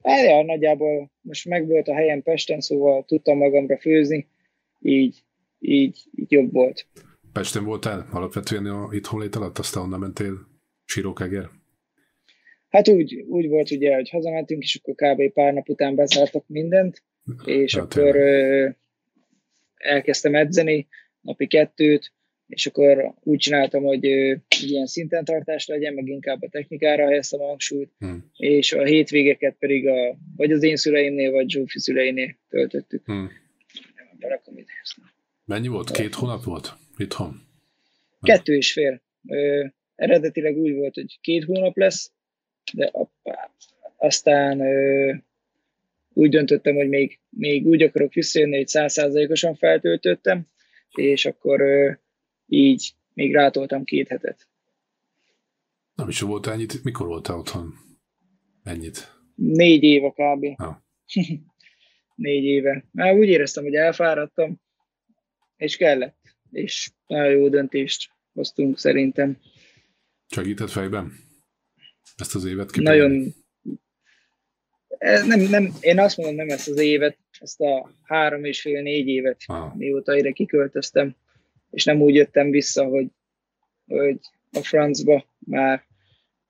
Hát 0.03 0.25
ja, 0.25 0.43
nagyjából 0.43 1.11
most 1.21 1.45
megvolt 1.45 1.87
a 1.87 1.93
helyem 1.93 2.21
Pesten, 2.21 2.61
szóval 2.61 3.03
tudtam 3.05 3.37
magamra 3.37 3.77
főzni, 3.77 4.27
így, 4.79 5.23
így, 5.59 5.99
így 6.15 6.31
jobb 6.31 6.51
volt. 6.51 6.87
Pesten 7.33 7.63
voltál 7.63 8.07
alapvetően 8.11 8.65
a 8.65 8.89
itthon 8.91 9.19
lét 9.19 9.35
alatt, 9.35 9.57
aztán 9.57 9.83
onnan 9.83 9.99
mentél 9.99 10.33
Sirókeger? 10.85 11.49
Hát 12.69 12.87
úgy, 12.87 13.25
úgy 13.27 13.47
volt 13.47 13.71
ugye, 13.71 13.95
hogy 13.95 14.09
hazamentünk, 14.09 14.63
és 14.63 14.81
akkor 14.81 14.95
kb. 14.95 15.33
pár 15.33 15.53
nap 15.53 15.69
után 15.69 15.95
bezártak 15.95 16.43
mindent, 16.47 17.03
és 17.45 17.73
Ja, 17.73 17.81
akkor 17.81 18.15
ö, 18.15 18.69
elkezdtem 19.75 20.35
edzeni, 20.35 20.87
napi 21.21 21.47
kettőt, 21.47 22.13
és 22.49 22.65
akkor 22.65 23.13
úgy 23.23 23.37
csináltam, 23.37 23.83
hogy 23.83 24.03
ilyen 24.63 24.85
szinten 24.85 25.25
tartás 25.25 25.67
legyen, 25.67 25.93
meg 25.93 26.07
inkább 26.07 26.41
a 26.41 26.49
technikára 26.49 27.05
helyeztem 27.05 27.41
a 27.41 27.45
hangsúlyt, 27.45 27.91
Hm. 27.99 28.15
és 28.35 28.73
a 28.73 28.83
hétvégeket 28.83 29.55
pedig 29.59 29.87
a, 29.87 30.17
vagy 30.35 30.51
az 30.51 30.63
én 30.63 30.75
szüleimnél, 30.75 31.31
vagy 31.31 31.49
Zsófi 31.49 31.79
szüleinél 31.79 32.35
töltöttük. 32.49 33.05
Hm. 33.05 33.25
Berakom 34.19 34.57
ide. 34.57 34.71
Mennyi 35.45 35.67
volt? 35.67 35.91
Két 35.91 36.13
hónap 36.13 36.43
volt 36.43 36.73
itthon? 36.97 37.41
Kettő 38.21 38.55
és 38.55 38.71
fél. 38.71 39.01
Ö, 39.27 39.65
eredetileg 39.95 40.57
úgy 40.57 40.73
volt, 40.73 40.93
hogy 40.93 41.19
két 41.21 41.43
hónap 41.43 41.77
lesz, 41.77 42.11
de 42.73 42.85
a, 42.85 43.11
aztán 43.97 44.59
ö, 44.59 45.13
úgy 46.13 46.29
döntöttem, 46.29 46.75
hogy 46.75 46.89
még, 46.89 47.19
még 47.29 47.65
úgy 47.65 47.81
akarok 47.81 48.13
visszajönni, 48.13 48.55
hogy 48.55 48.67
százszázalékosan 48.67 49.55
feltöltöttem, 49.55 50.47
és 50.95 51.25
akkor 51.25 51.61
ö, 51.61 51.91
így 52.49 52.93
még 53.13 53.33
rátoltam 53.33 53.83
két 53.83 54.07
hetet. 54.07 54.47
Nem 55.95 56.09
is 56.09 56.19
voltál 56.19 56.53
ennyit. 56.53 56.83
Mikor 56.83 57.07
voltál 57.07 57.37
otthon? 57.37 57.73
Ennyit. 58.63 59.17
Négy 59.35 59.83
éve 59.83 60.09
kb. 60.09 60.61
Ah. 60.61 60.75
Négy 62.15 62.43
éve. 62.43 62.85
Már 62.91 63.13
úgy 63.13 63.27
éreztem, 63.27 63.63
hogy 63.63 63.73
elfáradtam, 63.73 64.61
és 65.57 65.77
kellett. 65.77 66.17
És 66.51 66.91
nagyon 67.07 67.31
jó 67.31 67.49
döntést 67.49 68.11
hoztunk 68.33 68.79
szerintem. 68.79 69.37
Segített 70.27 70.69
fejben? 70.69 71.13
Ezt 72.17 72.35
az 72.35 72.45
évet 72.45 72.71
kipróbálni? 72.71 72.99
Nagyon... 73.07 73.33
Ez 74.87 75.25
nem, 75.25 75.39
nem, 75.39 75.73
én 75.79 75.99
azt 75.99 76.17
mondom, 76.17 76.35
nem 76.35 76.49
ezt 76.49 76.67
az 76.67 76.77
évet, 76.77 77.17
ezt 77.39 77.61
a 77.61 77.95
három 78.03 78.43
és 78.43 78.61
fél, 78.61 78.81
négy 78.81 79.07
évet, 79.07 79.41
Ah. 79.45 79.75
mióta 79.75 80.17
ide 80.17 80.31
kiköltöztem, 80.31 81.15
és 81.71 81.83
nem 81.83 82.01
úgy 82.01 82.15
jöttem 82.15 82.49
vissza, 82.49 82.85
hogy, 82.85 83.07
hogy 83.85 84.19
a 84.51 84.59
francba 84.59 85.25
már 85.39 85.83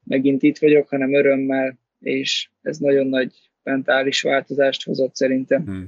megint 0.03 0.43
itt 0.43 0.57
vagyok, 0.57 0.89
hanem 0.89 1.13
örömmel, 1.13 1.79
és 1.99 2.49
ez 2.61 2.77
nagyon 2.77 3.07
nagy 3.07 3.33
mentális 3.63 4.21
változást 4.21 4.83
hozott 4.83 5.15
szerintem. 5.15 5.65
Hm. 5.65 5.83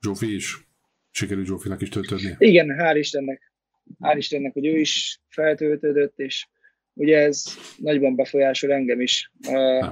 Zsófi 0.00 0.34
is? 0.34 0.66
Sikerült 1.10 1.46
Zsófinak 1.46 1.80
is 1.80 1.88
töltődni? 1.88 2.34
Igen, 2.38 2.68
hál' 2.78 2.96
Istennek. 2.98 3.52
Hál' 4.00 4.14
Istennek, 4.16 4.52
hogy 4.52 4.66
ő 4.66 4.78
is 4.78 5.20
feltöltődött, 5.28 6.18
és 6.18 6.46
ugye 6.92 7.18
ez 7.18 7.44
nagyban 7.76 8.16
befolyásol 8.16 8.72
engem 8.72 9.00
is. 9.00 9.32
A, 9.42 9.84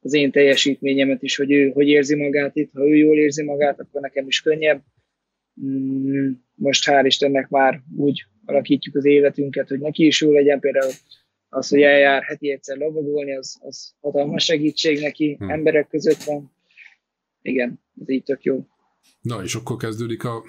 az 0.00 0.14
én 0.14 0.30
teljesítményemet 0.30 1.22
is, 1.22 1.36
hogy 1.36 1.52
ő 1.52 1.70
hogy 1.70 1.88
érzi 1.88 2.16
magát 2.16 2.56
itt. 2.56 2.72
Ha 2.72 2.88
ő 2.88 2.96
jól 2.96 3.18
érzi 3.18 3.44
magát, 3.44 3.80
akkor 3.80 4.00
nekem 4.00 4.26
is 4.26 4.40
könnyebb. 4.40 4.82
Mm, 5.64 6.32
Most 6.58 6.84
hál' 6.86 7.02
Istennek 7.06 7.48
már 7.48 7.82
úgy 7.96 8.24
alakítjuk 8.44 8.94
az 8.96 9.04
életünket, 9.04 9.68
hogy 9.68 9.78
neki 9.80 10.06
is 10.06 10.20
jó 10.20 10.32
legyen. 10.32 10.60
Például 10.60 10.92
az, 11.48 11.68
hogy 11.68 11.80
eljár 11.82 12.22
heti 12.22 12.50
egyszer 12.50 12.76
lovagolni, 12.76 13.36
az, 13.36 13.58
az 13.60 13.94
hatalmas 14.00 14.44
segítség 14.44 15.00
neki, 15.00 15.34
Hmm. 15.38 15.50
emberek 15.50 15.88
között 15.88 16.22
van. 16.22 16.52
Igen, 17.42 17.80
ez 18.00 18.08
így 18.08 18.22
tök 18.22 18.42
jó. 18.42 18.66
Na, 19.20 19.42
és 19.42 19.54
akkor 19.54 19.76
kezdődik 19.76 20.24
a 20.24 20.42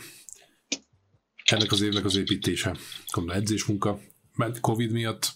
ennek 1.51 1.71
az 1.71 1.81
évnek 1.81 2.05
az 2.05 2.17
építése. 2.17 2.75
Gondolom, 3.13 3.41
edzésmunka. 3.41 3.99
Mert 4.35 4.59
Covid 4.59 4.91
miatt, 4.91 5.27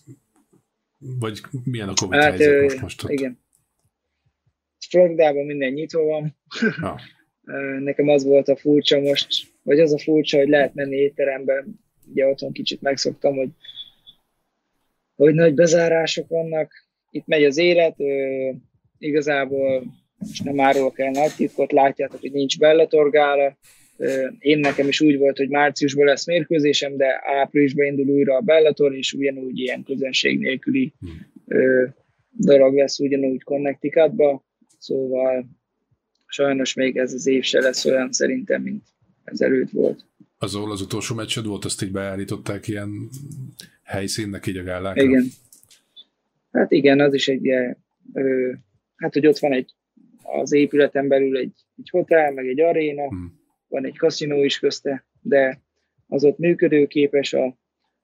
vagy 0.98 1.42
milyen 1.64 1.90
a 1.90 1.94
Covid 1.94 2.20
Hát, 2.20 2.30
helyzet 2.30 2.62
most, 2.62 2.82
most 2.82 3.04
ott? 3.04 3.10
igen. 3.12 3.40
Floridában 4.90 5.46
minden 5.46 5.72
nyitva 5.74 6.04
van. 6.04 6.36
Ö, 7.46 7.80
Nekem 7.80 8.08
az 8.08 8.24
volt 8.24 8.48
a 8.48 8.56
furcsa 8.58 9.00
most, 9.00 9.53
vagy 9.64 9.80
az 9.80 9.94
a 9.94 10.00
furcsa, 10.00 10.38
hogy 10.38 10.50
lehet 10.50 10.74
menni 10.74 10.96
étterembe. 10.96 11.66
Ugye 12.12 12.28
otthon 12.28 12.52
kicsit 12.52 12.82
megszoktam, 12.82 13.36
hogy, 13.36 13.50
hogy 15.16 15.34
nagy 15.34 15.54
bezárások 15.54 16.28
vannak. 16.28 16.72
Itt 17.10 17.28
megy 17.28 17.44
az 17.44 17.58
élet, 17.58 18.00
ö, 18.00 18.50
igazából 18.98 19.84
most 20.18 20.44
nem 20.44 20.60
árulok 20.60 21.00
el 21.00 21.12
nagy 21.12 21.32
titkot, 21.36 21.72
látjátok, 21.72 22.20
hogy 22.20 22.32
nincs 22.32 22.60
bellatorgála. 22.60 23.58
Én 24.40 24.60
nekem 24.60 24.88
is 24.88 25.02
úgy 25.02 25.18
volt, 25.18 25.38
hogy 25.38 25.50
márciusban 25.50 26.06
lesz 26.06 26.26
mérkőzésem, 26.26 26.98
de 26.98 27.22
áprilisban 27.24 27.86
indul 27.86 28.08
újra 28.08 28.36
a 28.36 28.42
Bellator, 28.42 28.96
és 28.96 29.14
ugyanúgy 29.14 29.60
ilyen 29.60 29.84
közönség 29.84 30.40
nélküli 30.40 30.94
ö, 31.48 31.86
dolog 32.32 32.76
lesz 32.76 33.00
ugyanúgy 33.00 33.44
Connecticutba, 33.44 34.46
szóval 34.78 35.46
sajnos 36.26 36.74
még 36.74 36.98
ez 36.98 37.14
az 37.14 37.28
év 37.28 37.44
se 37.44 37.60
lesz 37.60 37.86
olyan 37.86 38.12
szerintem, 38.12 38.62
mint 38.62 38.84
ezelőtt 39.24 39.70
volt. 39.70 40.06
Az, 40.38 40.56
ahol 40.56 40.72
az 40.72 40.82
utolsó 40.82 41.16
meccsed 41.16 41.46
volt, 41.46 41.66
azt 41.66 41.82
így 41.82 41.92
beállították 41.92 42.68
ilyen 42.68 43.10
helyszínnek 43.84 44.48
így 44.48 44.58
a 44.58 44.64
gálákra? 44.64 45.04
Igen. 45.04 45.26
Hát 46.52 46.72
igen, 46.72 47.00
az 47.00 47.14
is 47.14 47.28
egy 47.28 47.46
ilyen, 47.46 47.78
ö, 48.14 48.52
hát 48.96 49.14
hogy 49.14 49.28
ott 49.28 49.40
van 49.40 49.54
egy 49.54 49.74
az 50.24 50.54
épületen 50.54 51.08
belül 51.08 51.38
egy, 51.38 51.54
egy 51.78 51.90
hotel, 51.90 52.32
meg 52.32 52.48
egy 52.48 52.62
aréna, 52.62 53.08
Hmm. 53.08 53.40
van 53.68 53.86
egy 53.86 53.98
kaszinó 53.98 54.44
is 54.44 54.60
közte, 54.60 55.06
de 55.22 55.62
az 56.08 56.24
ott 56.24 56.38
működőképes, 56.38 57.34
a, 57.34 57.58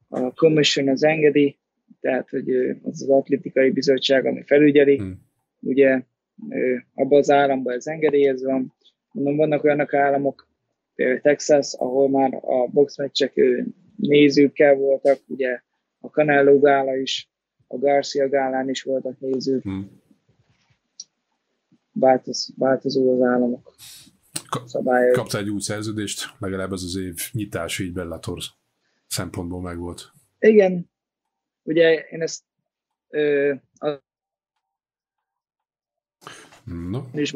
a 0.07 0.19
commission 0.33 0.89
az 0.89 1.03
engedi, 1.03 1.57
tehát 2.01 2.29
hogy 2.29 2.49
az 2.83 3.01
az 3.01 3.09
atlétikai 3.09 3.69
bizottság, 3.69 4.25
ami 4.25 4.43
felügyeli, 4.45 4.97
Hmm. 4.97 5.21
ugye 5.59 6.01
abban 6.93 7.19
az 7.19 7.29
államban 7.29 7.73
ez 7.73 7.87
engedélyezve 7.87 8.51
van. 8.51 8.73
Mondom, 9.11 9.35
vannak 9.35 9.63
olyanok 9.63 9.93
államok, 9.93 10.48
például 10.99 11.21
Texas, 11.21 11.73
ahol 11.73 12.09
már 12.09 12.33
a 12.33 12.67
boxmeccsek 12.67 13.41
nézőkkel 13.95 14.75
voltak, 14.75 15.19
ugye 15.27 15.61
Hmm. 19.61 20.01
Változ, 21.91 22.53
változó 22.57 23.13
az 23.13 23.21
államok 23.21 23.75
szabályai. 24.65 25.11
Kaptál 25.11 25.41
egy 25.41 25.49
új 25.49 25.59
szerződést, 25.59 26.35
legalább 26.39 26.71
ez 26.71 26.83
az 26.83 26.95
év 26.95 27.15
nyitás 27.31 27.79
így 27.79 27.93
Bellator 27.93 28.39
szempontból 29.07 29.61
megvolt. 29.61 30.11
Igen, 30.39 30.89
ugye 31.63 31.93
én 32.09 32.21
ezt 32.21 32.43
ö, 33.09 33.53
No, 36.63 37.01
is 37.13 37.33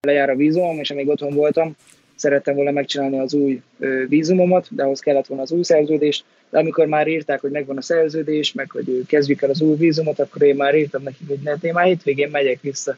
lejár 0.00 0.30
a 0.30 0.36
vízumom, 0.36 0.78
és 0.78 0.90
amíg 0.90 1.08
otthon 1.08 1.34
voltam, 1.34 1.76
szerettem 2.18 2.54
volna 2.54 2.70
megcsinálni 2.70 3.18
az 3.18 3.34
új 3.34 3.62
vízumomat, 4.08 4.66
de 4.70 4.82
ahhoz 4.82 5.00
kellett 5.00 5.26
volna 5.26 5.42
az 5.42 5.50
új 5.50 5.62
szerződés, 5.62 6.24
de 6.50 6.58
amikor 6.58 6.86
már 6.86 7.08
írták, 7.08 7.40
hogy 7.40 7.50
megvan 7.50 7.76
a 7.76 7.82
szerződés, 7.82 8.52
meg 8.52 8.70
hogy 8.70 9.04
kezdjük 9.06 9.42
el 9.42 9.50
az 9.50 9.60
új 9.60 9.76
vízumot, 9.76 10.18
akkor 10.18 10.42
én 10.42 10.56
már 10.56 10.74
írtam 10.74 11.02
nekik, 11.02 11.28
hogy 11.28 11.38
ne, 11.42 11.52
én 11.60 11.72
már 11.72 11.86
hétvégén 11.86 12.30
megyek 12.30 12.60
vissza. 12.60 12.96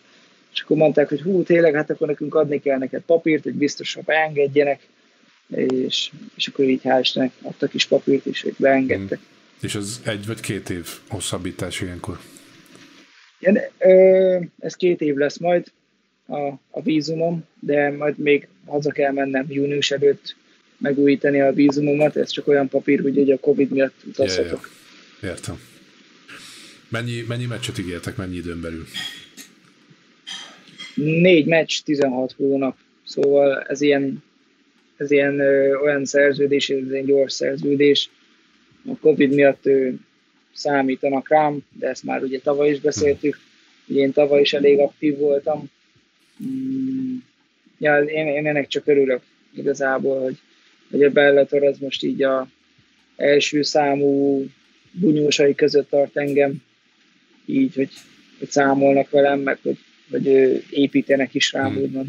És 0.52 0.60
akkor 0.60 0.76
mondták, 0.76 1.08
hogy 1.08 1.20
hú, 1.20 1.42
tényleg, 1.42 1.74
hát 1.74 1.90
akkor 1.90 2.06
nekünk 2.06 2.34
adni 2.34 2.60
kell 2.60 2.78
neked 2.78 3.02
papírt, 3.02 3.42
hogy 3.42 3.54
biztosan 3.54 4.02
beengedjenek, 4.06 4.80
és, 5.56 6.10
és 6.36 6.46
akkor 6.46 6.64
így 6.64 6.80
hál' 6.84 6.98
Istennek 7.00 7.32
adtak 7.42 7.74
is 7.74 7.86
papírt 7.86 8.26
is, 8.26 8.42
hogy 8.42 8.54
beengedtek. 8.58 9.18
és 9.60 9.74
az 9.74 10.00
egy 10.04 10.26
vagy 10.26 10.40
két 10.40 10.70
év 10.70 10.88
hosszabbítás 11.08 11.80
ilyenkor. 11.80 12.18
Ö, 13.78 14.38
ez 14.58 14.74
két 14.74 15.00
év 15.00 15.14
lesz 15.14 15.38
majd 15.38 15.66
a, 16.30 16.60
a 16.70 16.82
vízumom, 16.82 17.44
de 17.60 17.90
majd 17.90 18.18
még 18.18 18.48
haza 18.66 18.90
kell 18.90 19.12
mennem 19.12 19.46
június 19.48 19.90
előtt 19.90 20.36
megújítani 20.78 21.40
a 21.40 21.52
vízumomat, 21.52 22.16
ez 22.16 22.30
csak 22.30 22.48
olyan 22.48 22.68
papír, 22.68 23.00
hogy 23.00 23.18
ugye 23.18 23.34
a 23.34 23.38
Covid 23.38 23.70
miatt 23.70 23.94
utazhatok. 24.06 24.70
Értem. 25.22 25.60
Mennyi, 26.88 27.24
mennyi 27.28 27.46
meccset 27.46 27.78
ígértek, 27.78 28.16
mennyi 28.16 28.36
időn 28.36 28.60
belül? 28.60 28.84
Négy 30.94 31.46
meccs, 31.46 31.80
16 31.84 32.32
hónap, 32.32 32.76
szóval 33.04 33.62
ez 33.62 33.80
ilyen, 33.80 34.22
ez 34.96 35.10
ilyen 35.10 35.38
ö, 35.38 35.74
olyan 35.74 36.04
szerződés, 36.04 36.70
ez 36.70 36.90
egy 36.90 37.04
gyors 37.04 37.32
szerződés. 37.32 38.10
A 38.86 38.96
Covid 39.00 39.34
miatt 39.34 39.66
ö, 39.66 39.88
számítanak 40.52 41.28
rám, 41.28 41.58
de 41.78 41.88
ezt 41.88 42.02
már 42.02 42.22
ugye 42.22 42.40
tavaly 42.40 42.70
is 42.70 42.80
beszéltük, 42.80 43.38
ugye 43.86 44.00
én 44.00 44.12
tavaly 44.12 44.40
is 44.40 44.52
elég 44.52 44.78
aktív 44.78 45.16
voltam. 45.16 45.70
Mm, 46.44 47.16
ja, 47.78 47.98
én, 47.98 48.26
én 48.26 48.46
ennek 48.46 48.66
csak 48.66 48.86
örülök 48.86 49.22
igazából, 49.54 50.20
hogy, 50.22 50.38
hogy 50.90 51.02
a 51.02 51.10
Bellator 51.10 51.64
az 51.64 51.78
most 51.78 52.02
így 52.02 52.22
a 52.22 52.48
első 53.16 53.62
számú 53.62 54.44
bunyósai 54.92 55.54
között 55.54 55.90
tart 55.90 56.16
engem, 56.16 56.62
így, 57.44 57.74
hogy, 57.74 57.90
hogy 58.38 58.50
számolnak 58.50 59.10
velem, 59.10 59.40
meg 59.40 59.58
hogy, 59.62 59.78
hogy 60.10 60.26
építenek 60.70 61.34
is 61.34 61.52
rám, 61.52 61.72
Hmm. 61.72 61.82
úgymond. 61.82 62.06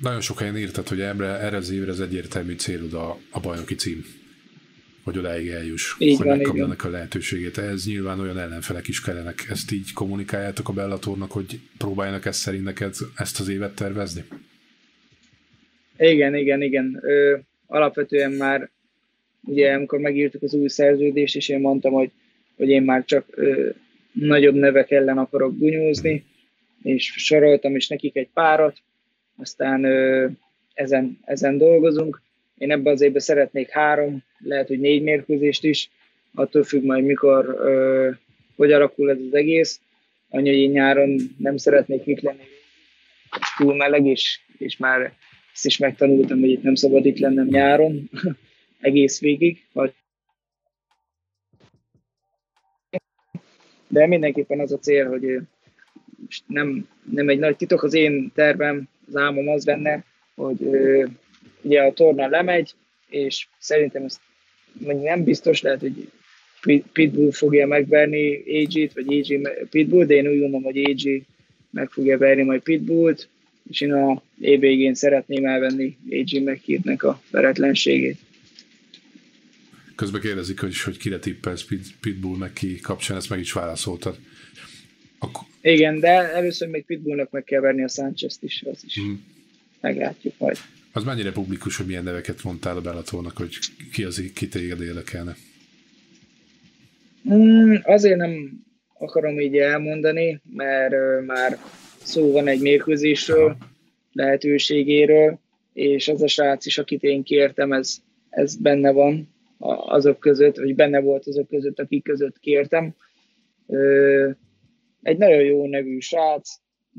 Nagyon 0.00 0.20
sok 0.20 0.38
helyen 0.38 0.56
írtad, 0.56 0.88
hogy 0.88 1.00
erre, 1.00 1.26
erre 1.26 1.56
az 1.56 1.70
évre 1.70 1.90
az 1.90 2.00
egyértelmű 2.00 2.54
célod 2.54 2.94
a, 2.94 3.18
a 3.30 3.40
bajnoki 3.40 3.74
cím. 3.74 4.04
Hogy 5.08 5.18
odáig 5.18 5.48
eljuss, 5.48 5.94
Így 5.98 6.16
hogy 6.16 6.26
van, 6.26 6.36
megkapjanak 6.36 6.84
a 6.84 6.88
lehetőségét. 6.88 7.58
Ez 7.58 7.86
nyilván 7.86 8.20
olyan 8.20 8.38
ellenfelek 8.38 8.88
is 8.88 9.00
kellenek. 9.00 9.46
Ezt 9.50 9.72
így 9.72 9.92
kommunikáljátok 9.92 10.68
a 10.68 10.72
Bellatornak, 10.72 11.30
hogy 11.30 11.60
próbáljanak 11.78 12.24
ezt 12.26 12.38
szerint 12.38 12.64
neked 12.64 12.94
ezt 13.16 13.40
az 13.40 13.48
évet 13.48 13.74
tervezni? 13.74 14.24
Igen, 15.98 16.34
igen, 16.34 16.62
igen. 16.62 16.98
Ö, 17.02 17.36
alapvetően 17.66 18.32
már 18.32 18.70
ugye 19.44 19.72
amikor 19.72 19.98
megírtuk 19.98 20.42
az 20.42 20.54
új 20.54 20.68
szerződést, 20.68 21.36
és 21.36 21.48
én 21.48 21.60
mondtam, 21.60 21.92
hogy, 21.92 22.10
hogy 22.56 22.68
én 22.68 22.82
már 22.82 23.04
csak 23.04 23.24
ö, 23.30 23.68
nagyobb 24.12 24.54
nevek 24.54 24.90
ellen 24.90 25.18
akarok 25.18 25.56
bunyózni, 25.56 26.24
és 26.82 27.12
soroltam 27.16 27.76
is 27.76 27.88
nekik 27.88 28.16
egy 28.16 28.28
párat, 28.34 28.78
aztán 29.36 29.84
ö, 29.84 30.26
ezen, 30.74 31.18
ezen 31.24 31.58
dolgozunk. 31.58 32.22
Én 32.58 32.70
ebben 32.70 32.92
az 32.92 33.00
évben 33.00 33.20
szeretnék 33.20 33.70
három, 33.70 34.22
lehet, 34.38 34.68
hogy 34.68 34.80
négy 34.80 35.02
mérkőzést 35.02 35.64
is, 35.64 35.90
attól 36.34 36.62
függ 36.62 36.84
majd 36.84 37.04
mikor, 37.04 37.44
ö, 37.44 38.10
hogy 38.56 38.72
alakul 38.72 39.10
ez 39.10 39.18
az 39.26 39.34
egész. 39.34 39.80
Annyi, 40.28 40.62
hogy 40.62 40.70
nyáron 40.70 41.16
nem 41.38 41.56
szeretnék 41.56 42.06
itt 42.06 42.20
lenni, 42.20 42.42
túl 43.56 43.76
meleg, 43.76 44.06
és, 44.06 44.40
és 44.58 44.76
már 44.76 45.12
ezt 45.52 45.66
is 45.66 45.76
megtanultam, 45.76 46.40
hogy 46.40 46.50
itt 46.50 46.62
nem 46.62 46.74
szabad 46.74 47.06
itt 47.06 47.18
lennem 47.18 47.46
nyáron, 47.46 48.10
egész 48.80 49.20
végig. 49.20 49.64
Vagy... 49.72 49.94
De 53.88 54.06
mindenképpen 54.06 54.60
az 54.60 54.72
a 54.72 54.78
cél, 54.78 55.08
hogy 55.08 55.40
nem, 56.46 56.88
nem 57.12 57.28
egy 57.28 57.38
nagy 57.38 57.56
titok, 57.56 57.82
az 57.82 57.94
én 57.94 58.30
tervem, 58.34 58.88
az 59.06 59.16
álmom 59.16 59.48
az 59.48 59.66
lenne, 59.66 60.04
hogy 60.34 60.58
ugye 61.62 61.80
a 61.80 61.92
torna 61.92 62.28
lemegy, 62.28 62.70
és 63.08 63.46
szerintem 63.58 64.04
ez 64.04 64.20
mondjuk 64.72 65.04
nem 65.06 65.24
biztos, 65.24 65.60
lehet, 65.62 65.80
hogy 65.80 66.08
Pit- 66.60 66.86
Pitbull 66.92 67.30
fogja 67.32 67.66
megverni 67.66 68.34
AG-t, 68.36 68.92
vagy 68.92 69.06
AG 69.18 69.48
Pitbull, 69.70 70.04
de 70.04 70.14
én 70.14 70.26
úgy 70.28 70.38
gondolom, 70.38 70.62
hogy 70.62 70.78
AG 70.90 71.22
meg 71.70 71.90
fogja 71.90 72.18
verni 72.18 72.42
majd 72.42 72.60
Pitbullt, 72.62 73.28
és 73.70 73.80
én 73.80 73.92
a 73.92 74.22
év 74.40 74.60
végén 74.60 74.94
szeretném 74.94 75.44
elvenni 75.44 75.96
AG 76.10 76.42
McKeednek 76.42 77.02
a 77.02 77.22
veretlenségét. 77.30 78.16
Közben 79.94 80.20
kérdezik, 80.20 80.60
hogy, 80.60 80.80
hogy 80.80 80.96
kire 80.96 81.18
tippelsz 81.18 81.64
Pit- 81.64 81.94
Pitbull 82.00 82.36
meg 82.36 82.52
ki 82.52 82.80
kapcsán, 82.80 83.16
ezt 83.16 83.30
meg 83.30 83.38
is 83.38 83.52
válaszoltad. 83.52 84.18
Akkor, 85.18 85.42
Igen, 85.60 86.00
de 86.00 86.08
először 86.34 86.68
még 86.68 86.84
Pitbullnak 86.84 87.30
meg 87.30 87.44
kell 87.44 87.60
verni 87.60 87.82
a 87.82 87.88
Sánchez-t 87.88 88.42
is, 88.42 88.62
az 88.72 88.82
is 88.86 88.96
Mhm. 88.96 89.12
meglátjuk 89.80 90.34
majd. 90.38 90.56
Az 90.92 91.04
mennyire 91.04 91.32
publikus, 91.32 91.76
hogy 91.76 91.86
milyen 91.86 92.04
neveket 92.04 92.42
mondtál 92.42 92.76
a 92.76 92.80
Bellatornak, 92.80 93.36
hogy 93.36 93.58
ki 93.92 94.04
az, 94.04 94.22
ki 94.34 94.48
téged 94.48 94.80
érdekelne? 94.80 95.36
Mm, 97.32 97.74
azért 97.82 98.16
nem 98.16 98.66
akarom 98.98 99.40
így 99.40 99.56
elmondani, 99.56 100.40
mert 100.54 100.92
ö, 100.92 101.20
már 101.26 101.58
szó 102.02 102.32
van 102.32 102.48
egy 102.48 102.60
mérkőzésről, 102.60 103.56
lehetőségéről, 104.12 105.38
és 105.72 106.08
az 106.08 106.22
a 106.22 106.28
srác 106.28 106.66
is, 106.66 106.78
akit 106.78 107.02
én 107.02 107.22
kértem, 107.22 107.72
ez, 107.72 107.96
ez 108.30 108.56
benne 108.56 108.90
van 108.90 109.28
azok 109.86 110.18
között, 110.18 110.56
vagy 110.56 110.74
benne 110.74 111.00
volt 111.00 111.26
azok 111.26 111.48
között, 111.48 111.78
akik 111.78 112.04
között 112.04 112.38
kértem. 112.38 112.94
Ö, 113.66 114.30
egy 115.02 115.18
nagyon 115.18 115.42
jó 115.42 115.66
nevű 115.66 115.98
srác, 115.98 116.50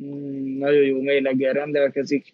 mm, 0.06 0.58
nagyon 0.58 0.84
jó 0.84 1.02
méleggel 1.02 1.54
rendelkezik, 1.54 2.34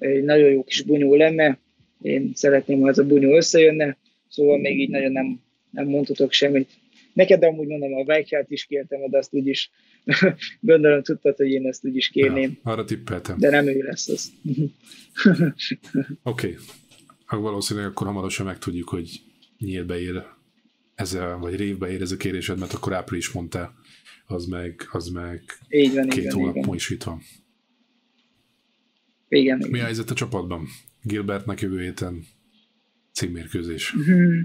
egy 0.00 0.24
nagyon 0.24 0.50
jó 0.50 0.64
kis 0.64 0.82
bunyó 0.82 1.14
lenne, 1.14 1.58
én 2.02 2.30
szeretném, 2.34 2.80
ha 2.80 2.88
ez 2.88 2.98
a 2.98 3.06
bunyó 3.06 3.36
összejönne, 3.36 3.96
szóval 4.28 4.58
még 4.58 4.80
így 4.80 4.90
nagyon 4.90 5.12
nem, 5.12 5.40
nem 5.70 5.86
mondhatok 5.86 6.32
semmit. 6.32 6.68
Neked 7.12 7.42
amúgy 7.42 7.66
mondom, 7.66 7.94
a 7.94 8.02
Weichert 8.02 8.50
is 8.50 8.64
kértem, 8.64 9.10
de 9.10 9.18
azt 9.18 9.34
úgyis 9.34 9.70
gondolom 10.60 11.02
tudtad, 11.02 11.36
hogy 11.36 11.50
én 11.50 11.66
ezt 11.66 11.84
úgyis 11.84 12.08
kérném, 12.08 12.58
Ja, 12.64 12.70
arra 12.70 12.84
tippeltem. 12.84 13.38
de 13.38 13.50
nem 13.50 13.66
ő 13.66 13.82
lesz 13.82 14.08
az. 14.08 14.32
Oké. 16.22 16.56
Okay. 17.26 17.40
Valószínűleg 17.40 17.88
akkor 17.88 18.06
hamarosan 18.06 18.46
megtudjuk, 18.46 18.88
hogy 18.88 19.10
nyílt 19.58 19.86
beér 19.86 20.22
ezzel, 20.94 21.38
vagy 21.38 21.56
révbe 21.56 21.90
ér 21.90 22.00
ez 22.00 22.12
a 22.12 22.16
kérésed, 22.16 22.58
mert 22.58 22.72
akkor 22.72 22.94
április 22.94 23.30
mondtál, 23.30 23.74
az 24.26 24.46
meg, 24.46 24.88
az 24.90 25.08
meg 25.08 25.42
Így 25.68 25.94
van, 25.94 26.08
két 26.08 26.32
hónap 26.32 26.54
múlva 26.54 26.74
is 26.74 26.90
itt 26.90 27.02
van. 27.02 27.20
Igen, 29.30 29.56
Mi 29.58 29.64
a 29.64 29.68
igen. 29.68 29.84
helyzet 29.84 30.10
a 30.10 30.14
csapatban? 30.14 30.66
Gilbertnek 31.02 31.60
jövő 31.60 31.80
héten 31.82 32.24
címmérkőzés. 33.12 33.92
Mhm. 33.92 34.40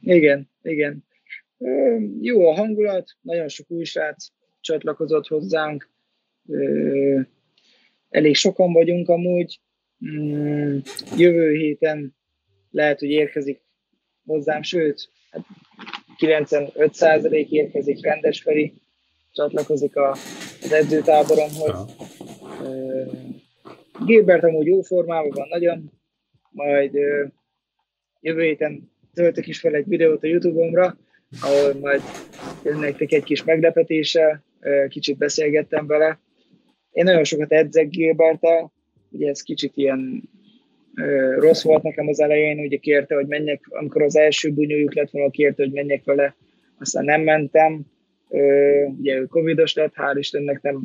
Igen, 0.00 0.50
igen. 0.62 1.04
Ö, 1.58 1.96
Jó 2.20 2.48
a 2.48 2.54
hangulat, 2.54 3.16
nagyon 3.20 3.48
sok 3.48 3.70
új 3.70 3.84
srác 3.84 4.26
csatlakozott 4.60 5.26
hozzánk. 5.26 5.88
Ö, 6.48 7.20
Elég 8.08 8.34
sokan 8.34 8.72
vagyunk 8.72 9.08
amúgy. 9.08 9.60
Mm, 10.06 10.78
Jövő 11.16 11.52
héten 11.52 12.16
lehet, 12.70 12.98
hogy 12.98 13.08
érkezik 13.10 13.60
hozzám, 14.24 14.62
sőt, 14.62 15.10
hát 15.30 15.44
95% 16.18 17.48
érkezik 17.50 18.04
rendes 18.04 18.42
Feri, 18.42 18.72
csatlakozik 19.32 19.96
a, 19.96 20.10
az 20.62 20.72
edzőtáboromhoz. 20.72 21.96
Ja. 24.08 24.14
Ö, 24.14 24.16
Gilbert 24.16 24.44
amúgy 24.44 24.66
jó 24.66 24.80
formában 24.80 25.30
van 25.34 25.48
nagyon, 25.48 25.92
majd 26.50 26.94
ö, 26.94 27.24
jövő 28.20 28.42
héten 28.42 28.90
töltök 29.14 29.46
is 29.46 29.60
fel 29.60 29.74
egy 29.74 29.88
videót 29.88 30.22
a 30.22 30.26
Youtube-omra, 30.26 30.96
ahol 31.42 31.74
majd 31.80 32.02
nektek 32.62 33.12
egy 33.12 33.24
kis 33.24 33.44
meglepetéssel, 33.44 34.44
ö, 34.60 34.84
kicsit 34.88 35.18
beszélgettem 35.18 35.86
vele. 35.86 36.20
Én 36.92 37.04
nagyon 37.04 37.24
sokat 37.24 37.52
edzek 37.52 37.88
Gilberttel, 37.88 38.72
ugye 39.10 39.28
ez 39.28 39.42
kicsit 39.42 39.76
ilyen 39.76 40.22
ö, 40.94 41.36
rossz 41.38 41.62
volt 41.62 41.82
nekem 41.82 42.08
az 42.08 42.20
elején, 42.20 42.58
ugye 42.58 42.76
kérte, 42.76 43.14
hogy 43.14 43.26
menjek, 43.26 43.64
amikor 43.68 44.02
az 44.02 44.16
első 44.16 44.52
bunyójuk 44.52 44.94
lett 44.94 45.10
volna, 45.10 45.30
kérte, 45.30 45.62
hogy 45.62 45.72
menjek 45.72 46.04
vele 46.04 46.36
aztán 46.78 47.04
nem 47.04 47.20
mentem, 47.20 47.80
ugye 48.98 49.16
ő 49.16 49.26
covidos 49.26 49.74
lett, 49.74 49.94
hál' 49.94 50.16
Istennek 50.18 50.62
nem, 50.62 50.80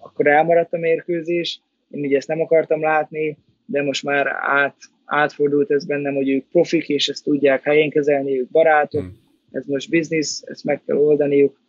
akkor 0.00 0.26
elmaradt 0.26 0.72
a 0.72 0.78
mérkőzés, 0.78 1.60
én 1.94 2.04
ugye 2.04 2.16
ezt 2.16 2.28
nem 2.28 2.40
akartam 2.40 2.80
látni, 2.80 3.36
de 3.66 3.82
most 3.82 4.02
már 4.02 4.26
át, 4.40 4.76
átfordult 5.04 5.70
ez 5.70 5.86
bennem, 5.86 6.14
hogy 6.14 6.28
ők 6.28 6.44
profik, 6.48 6.88
és 6.88 7.08
ezt 7.08 7.24
tudják 7.24 7.62
helyén 7.62 7.90
kezelni, 7.90 8.38
ők 8.38 8.50
barátok, 8.50 9.00
hmm. 9.00 9.18
ez 9.50 9.66
most 9.66 9.90
biznisz, 9.90 10.42
ezt 10.46 10.64
meg 10.64 10.82
kell 10.86 10.96
oldaniuk, 10.96 11.60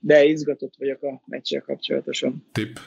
de 0.00 0.24
izgatott 0.24 0.74
vagyok 0.78 1.02
a 1.02 1.22
meccsel 1.26 1.60
kapcsolatosan. 1.60 2.46
Tip? 2.52 2.78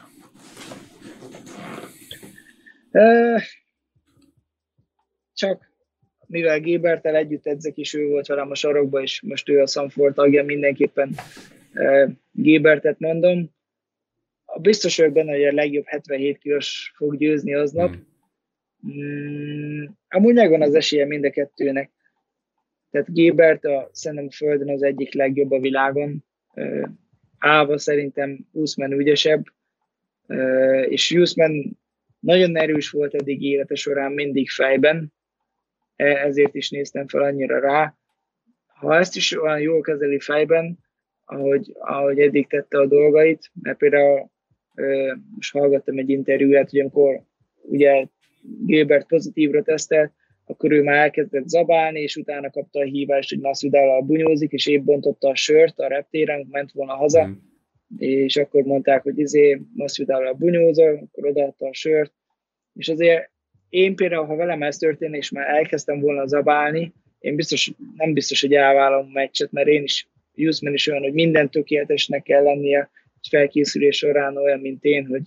Csak 5.33 5.71
mivel 6.27 6.59
Gébertel 6.59 7.15
együtt 7.15 7.45
edzek, 7.45 7.77
és 7.77 7.93
ő 7.93 8.07
volt 8.07 8.27
velem 8.27 8.51
a 8.51 8.55
sarokba, 8.55 9.01
és 9.01 9.21
most 9.21 9.49
ő 9.49 9.61
a 9.61 9.67
Sanford 9.67 10.13
tagja, 10.13 10.43
mindenképpen 10.43 11.15
Gébertet 12.31 12.99
mondom. 12.99 13.55
Biztos 14.61 14.97
vagyok 14.97 15.13
benne, 15.13 15.31
hogy 15.31 15.43
a 15.43 15.53
legjobb 15.53 15.85
77 15.85 16.37
kilós 16.37 16.93
fog 16.95 17.17
győzni 17.17 17.53
aznap. 17.53 17.95
Mm. 18.87 19.85
amúgy 20.09 20.33
megvan 20.33 20.61
az 20.61 20.73
esélye 20.73 21.05
mind 21.05 21.25
a 21.25 21.29
kettőnek. 21.29 21.91
Tehát 22.91 23.13
Gébert 23.13 23.65
a, 23.65 23.89
szerintem 23.91 24.27
a 24.29 24.35
Földön 24.35 24.69
az 24.69 24.83
egyik 24.83 25.13
legjobb 25.13 25.51
a 25.51 25.59
világon. 25.59 26.25
Áva 27.37 27.77
szerintem 27.77 28.47
Usman 28.51 28.91
ügyesebb, 28.91 29.43
és 30.89 31.11
Usman 31.11 31.77
nagyon 32.19 32.57
erős 32.57 32.89
volt 32.89 33.13
eddig 33.13 33.41
élete 33.41 33.75
során 33.75 34.11
mindig 34.11 34.49
fejben, 34.49 35.13
e, 35.95 36.05
ezért 36.05 36.55
is 36.55 36.69
néztem 36.69 37.07
fel 37.07 37.21
annyira 37.21 37.59
rá. 37.59 37.95
Ha 38.65 38.97
ezt 38.97 39.15
is 39.15 39.41
olyan 39.41 39.59
jól 39.59 39.81
kezeli 39.81 40.19
fejben, 40.19 40.79
ahogy, 41.25 41.75
ahogy 41.79 42.19
eddig 42.19 42.47
tette 42.47 42.79
a 42.79 42.85
dolgait, 42.85 43.51
mert 43.61 43.77
például 43.77 44.31
most 45.35 45.51
hallgattam 45.51 45.97
egy 45.97 46.09
interjúját, 46.09 46.69
hogy 46.69 46.79
amikor 46.79 47.21
ugye 47.61 48.05
Gilbert 48.65 49.07
pozitívra 49.07 49.63
tesztelt, 49.63 50.11
akkor 50.45 50.71
ő 50.71 50.83
már 50.83 50.95
elkezdett 50.95 51.47
zabálni, 51.47 52.01
és 52.01 52.15
utána 52.15 52.49
kapta 52.49 52.79
a 52.79 52.83
hívást, 52.83 53.29
hogy 53.29 53.39
Masvidal 53.39 54.01
bunyózik, 54.01 54.51
és 54.51 54.67
épp 54.67 54.83
bontotta 54.83 55.29
a 55.29 55.35
sört 55.35 55.79
a 55.79 55.87
reptéren, 55.87 56.47
ment 56.51 56.71
volna 56.71 56.93
haza, 56.93 57.27
mm. 57.27 57.31
és 57.97 58.37
akkor 58.37 58.63
mondták, 58.63 59.03
hogy 59.03 59.19
izé 59.19 59.61
Masvidal 59.73 60.33
bunyózol, 60.33 61.07
akkor 61.09 61.29
odaadta 61.29 61.67
a 61.67 61.73
sört, 61.73 62.13
és 62.73 62.89
azért 62.89 63.29
én 63.69 63.95
például, 63.95 64.25
ha 64.25 64.35
velem 64.35 64.63
ez 64.63 64.77
történne, 64.77 65.17
és 65.17 65.31
már 65.31 65.47
elkezdtem 65.47 65.99
volna 65.99 66.27
zabálni, 66.27 66.93
én 67.19 67.35
biztos, 67.35 67.71
nem 67.95 68.13
biztos, 68.13 68.41
hogy 68.41 68.53
elvállom 68.53 69.05
a 69.05 69.11
meccset, 69.13 69.51
mert 69.51 69.67
én 69.67 69.83
is, 69.83 70.07
Jusman 70.35 70.73
is 70.73 70.87
olyan, 70.87 71.01
hogy 71.01 71.13
minden 71.13 71.49
tökéletesnek 71.49 72.23
kell 72.23 72.43
lennie, 72.43 72.89
felkészülés 73.27 73.97
során 73.97 74.37
olyan, 74.37 74.59
mint 74.59 74.83
én, 74.83 75.07
hogy, 75.07 75.21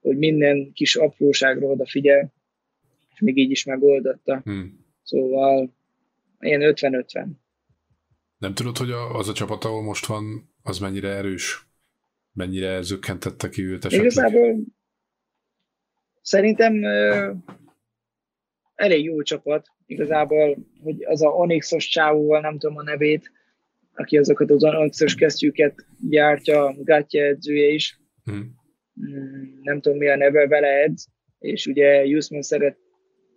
hogy 0.00 0.16
minden 0.16 0.72
kis 0.72 0.96
apróságra 0.96 1.66
odafigyel, 1.66 2.32
és 3.14 3.20
még 3.20 3.36
így 3.36 3.50
is 3.50 3.64
megoldotta. 3.64 4.40
Hmm. 4.44 4.84
Szóval 5.02 5.74
én 6.38 6.60
50-50. 6.62 7.26
Nem 8.38 8.54
tudod, 8.54 8.76
hogy 8.76 8.90
az 8.90 9.28
a 9.28 9.32
csapat, 9.32 9.64
ahol 9.64 9.82
most 9.82 10.06
van, 10.06 10.50
az 10.62 10.78
mennyire 10.78 11.08
erős? 11.08 11.66
Mennyire 12.32 12.82
zökkentette 12.82 13.48
ki 13.48 13.62
őt 13.62 13.84
esetleg? 13.84 14.10
Igazából 14.10 14.56
szerintem 16.22 16.84
ö, 16.84 17.32
elég 18.74 19.04
jó 19.04 19.22
csapat. 19.22 19.66
Igazából, 19.86 20.58
hogy 20.82 21.04
az 21.04 21.22
a 21.22 21.28
Onyxos 21.28 21.88
csávóval, 21.88 22.40
nem 22.40 22.58
tudom 22.58 22.76
a 22.76 22.82
nevét, 22.82 23.32
aki 23.96 24.18
azokat 24.18 24.50
az 24.50 24.64
Onyxos 24.64 25.14
kesztyűket 25.14 25.74
gyártja, 26.08 26.74
Gatya 26.78 27.22
edzője 27.22 27.66
is. 27.68 28.00
Hmm. 28.24 28.54
Nem 29.62 29.80
tudom, 29.80 29.98
mi 29.98 30.08
a 30.08 30.16
neve, 30.16 30.46
vele 30.46 30.68
edz, 30.68 31.08
és 31.38 31.66
ugye 31.66 32.04
Jusman 32.04 32.42
szeret 32.42 32.76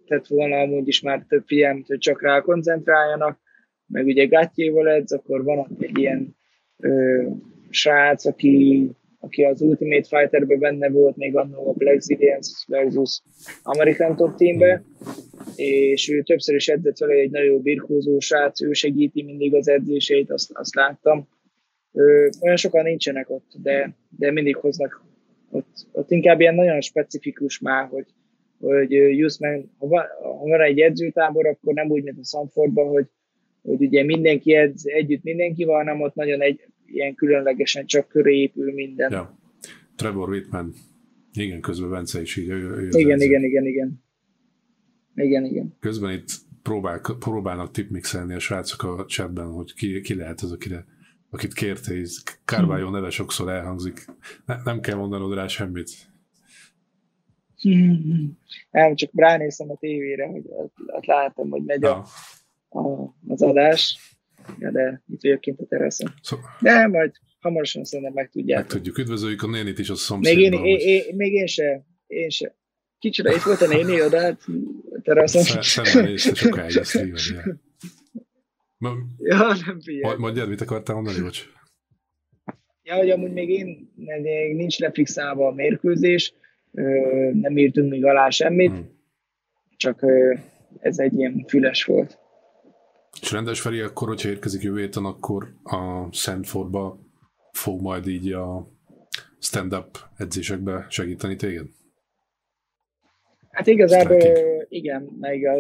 tett 0.06 0.28
volna 0.28 0.56
amúgy 0.60 0.88
is 0.88 1.02
már 1.02 1.26
több 1.28 1.44
figyelmet, 1.46 1.88
hogy 1.88 1.98
csak 1.98 2.22
rá 2.22 2.42
koncentráljanak, 2.42 3.40
meg 3.88 4.06
ugye 4.06 4.26
Gatjéval 4.26 4.90
edz, 4.90 5.12
akkor 5.12 5.44
van 5.44 5.58
ott 5.58 5.82
egy 5.82 5.98
ilyen 5.98 6.36
ö, 6.78 7.24
srác, 7.70 8.26
aki, 8.26 8.90
aki 9.20 9.44
az 9.44 9.62
Ultimate 9.62 10.08
Fighterben 10.08 10.60
benne 10.60 10.90
volt, 10.90 11.16
még 11.16 11.36
annól 11.36 11.68
a 11.68 11.74
Black 11.74 12.00
Zillions 12.00 12.66
versus 12.68 13.22
American 13.64 14.16
Top 14.16 14.36
Teambe, 14.38 14.84
és 15.56 16.10
ő 16.10 16.22
többször 16.22 16.56
is 16.56 16.68
edzett 16.68 16.98
vele 16.98 17.14
egy 17.14 17.32
nagyon 17.32 17.62
birkózó 17.62 18.20
srác, 18.20 18.62
ő 18.62 18.74
segíti 18.74 19.24
mindig 19.24 19.56
az 19.56 19.68
edzéseit, 19.68 20.32
azt, 20.32 20.52
azt 20.54 20.76
láttam. 20.76 21.28
Ö, 21.94 22.28
olyan 22.42 22.56
sokan 22.56 22.84
nincsenek 22.84 23.30
ott, 23.30 23.52
de, 23.62 23.96
de 24.18 24.32
mindig 24.32 24.56
hoznak 24.56 25.06
ott, 25.52 25.88
ott 25.92 26.12
inkább 26.12 26.40
ilyen 26.40 26.56
nagyon 26.56 26.82
specifikus 26.82 27.60
már, 27.60 27.88
hogy 27.88 28.06
hogy 28.60 28.92
Jusman, 28.92 29.72
ha 29.78 29.88
van, 29.88 30.06
ha 30.22 30.48
van 30.48 30.62
egy 30.62 30.80
edzőtábor, 30.80 31.48
akkor 31.48 31.74
nem 31.74 31.90
úgy, 31.90 32.04
mint 32.04 32.20
a 32.20 32.24
Sanfordban, 32.24 32.88
hogy, 32.88 33.06
hogy 33.62 33.82
ugye 33.82 34.04
mindenki 34.04 34.56
edz 34.56 34.88
együtt 34.88 35.24
mindenki 35.24 35.64
van, 35.64 35.76
hanem 35.76 36.02
ott 36.02 36.16
nagyon 36.16 36.42
egy 36.42 36.68
ilyen 36.92 37.16
különlegesen 37.16 37.86
csak 37.86 38.08
köré 38.08 38.42
épül 38.42 38.74
minden. 38.74 39.12
Ja. 39.12 39.40
Trevor 39.96 40.30
Whitman. 40.30 40.74
Igen, 41.34 41.62
közben 41.62 41.90
Bence 41.90 42.22
is 42.22 42.36
így. 42.36 42.50
Ő, 42.50 42.70
ő 42.70 42.88
igen, 42.92 43.22
igen, 43.22 43.44
igen, 43.44 43.66
igen. 43.66 44.04
Igen, 45.16 45.46
igen. 45.46 45.76
Közben 45.80 46.12
itt 46.12 46.30
próbál, 46.64 47.02
próbálnak 47.20 47.72
tipmixelni 47.72 48.34
a 48.34 48.40
srácok 48.40 48.84
a 48.84 49.06
chatben, 49.06 49.52
hogy 49.52 49.74
ki, 49.74 50.02
ki 50.02 50.16
lehet 50.16 50.42
az, 50.42 50.52
akire, 50.52 50.86
akit 51.30 51.54
kérte, 51.54 51.94
és 51.94 52.24
Carvalho 52.46 52.84
hmm. 52.84 52.94
neve 52.94 53.10
sokszor 53.10 53.50
elhangzik. 53.50 54.06
Ne, 54.46 54.56
nem 54.64 54.80
kell 54.80 54.96
mondanod 54.96 55.34
rá 55.34 55.48
semmit. 55.48 55.90
Nem, 58.72 58.96
csak 58.96 59.10
ránéztem 59.14 59.70
a 59.70 59.76
tévére, 59.76 60.26
hogy 60.26 60.44
ott, 60.46 60.74
ott 60.86 61.06
láttam, 61.06 61.50
hogy 61.50 61.64
megy 61.64 61.84
a, 61.84 62.06
a, 62.70 63.14
az 63.28 63.42
adás, 63.42 64.00
ja, 64.60 64.72
de 64.72 65.04
itt 65.08 65.22
vagyok 65.22 65.40
kint 65.40 65.60
a 65.60 65.66
teraszon. 65.66 66.14
Szóval... 66.22 66.46
De 66.62 66.88
majd 66.88 67.12
hamarosan 67.40 67.84
szerintem 67.84 68.14
meg 68.14 68.30
tudják. 68.30 68.60
Meg 68.60 68.68
tudjuk. 68.68 68.98
Üdvözöljük 68.98 69.44
a 69.44 69.48
nénit 69.48 69.80
is 69.80 69.90
a 69.90 69.96
szomszédban. 69.96 70.62
Még 70.62 70.70
én, 70.70 70.80
én, 70.80 71.04
én, 71.08 71.16
még 71.16 71.34
én 71.34 71.48
se, 71.48 71.86
én 72.08 72.30
se. 72.30 72.58
Kicsire, 73.00 73.34
itt 73.34 73.42
volt 73.42 73.62
a 73.62 73.68
néni 73.68 74.02
odát 74.02 74.42
a 74.90 75.02
teraszon. 75.02 75.62
Szerintem 75.62 76.04
nézte 76.04 76.34
sokáig 76.34 76.76
ezt 76.76 76.94
ja. 76.94 77.04
ja, 79.18 79.56
nem 79.66 79.82
figyelj. 79.82 80.18
Mondjad, 80.18 80.50
mit 80.50 80.62
akartál 80.62 80.96
mondani, 80.96 81.22
bocs? 81.22 81.46
Ja, 82.84 82.96
hogy 82.96 83.10
amúgy 83.10 83.32
még 83.32 83.50
én, 83.50 83.92
még 83.96 84.56
nincs 84.56 84.80
lefixálva 84.80 85.48
a 85.48 85.54
mérkőzés, 85.54 86.34
nem 87.32 87.58
írtunk 87.58 87.90
még 87.90 88.06
alá 88.06 88.30
semmit, 88.30 88.72
hmm. 88.72 88.90
csak 89.78 90.06
ez 90.80 91.00
egy 91.00 91.14
ilyen 91.14 91.46
füles 91.48 91.84
volt. 91.84 92.18
És 93.22 93.32
rendes 93.32 93.62
Feri, 93.62 93.80
akkor, 93.80 94.08
hogyha 94.08 94.30
érkezik 94.30 94.62
jövő 94.62 94.80
héten, 94.80 95.06
akkor 95.06 95.54
a 95.64 96.08
Szentfordba 96.12 97.00
fog 97.52 97.82
majd 97.82 98.08
így 98.08 98.32
a 98.32 98.68
stand-up 99.40 99.98
edzésekbe 100.18 100.86
segíteni 100.90 101.36
téged? 101.36 101.66
Hát 103.52 103.68
igazából 103.68 104.22
igen, 104.70 105.18
meg 105.20 105.46
a, 105.46 105.56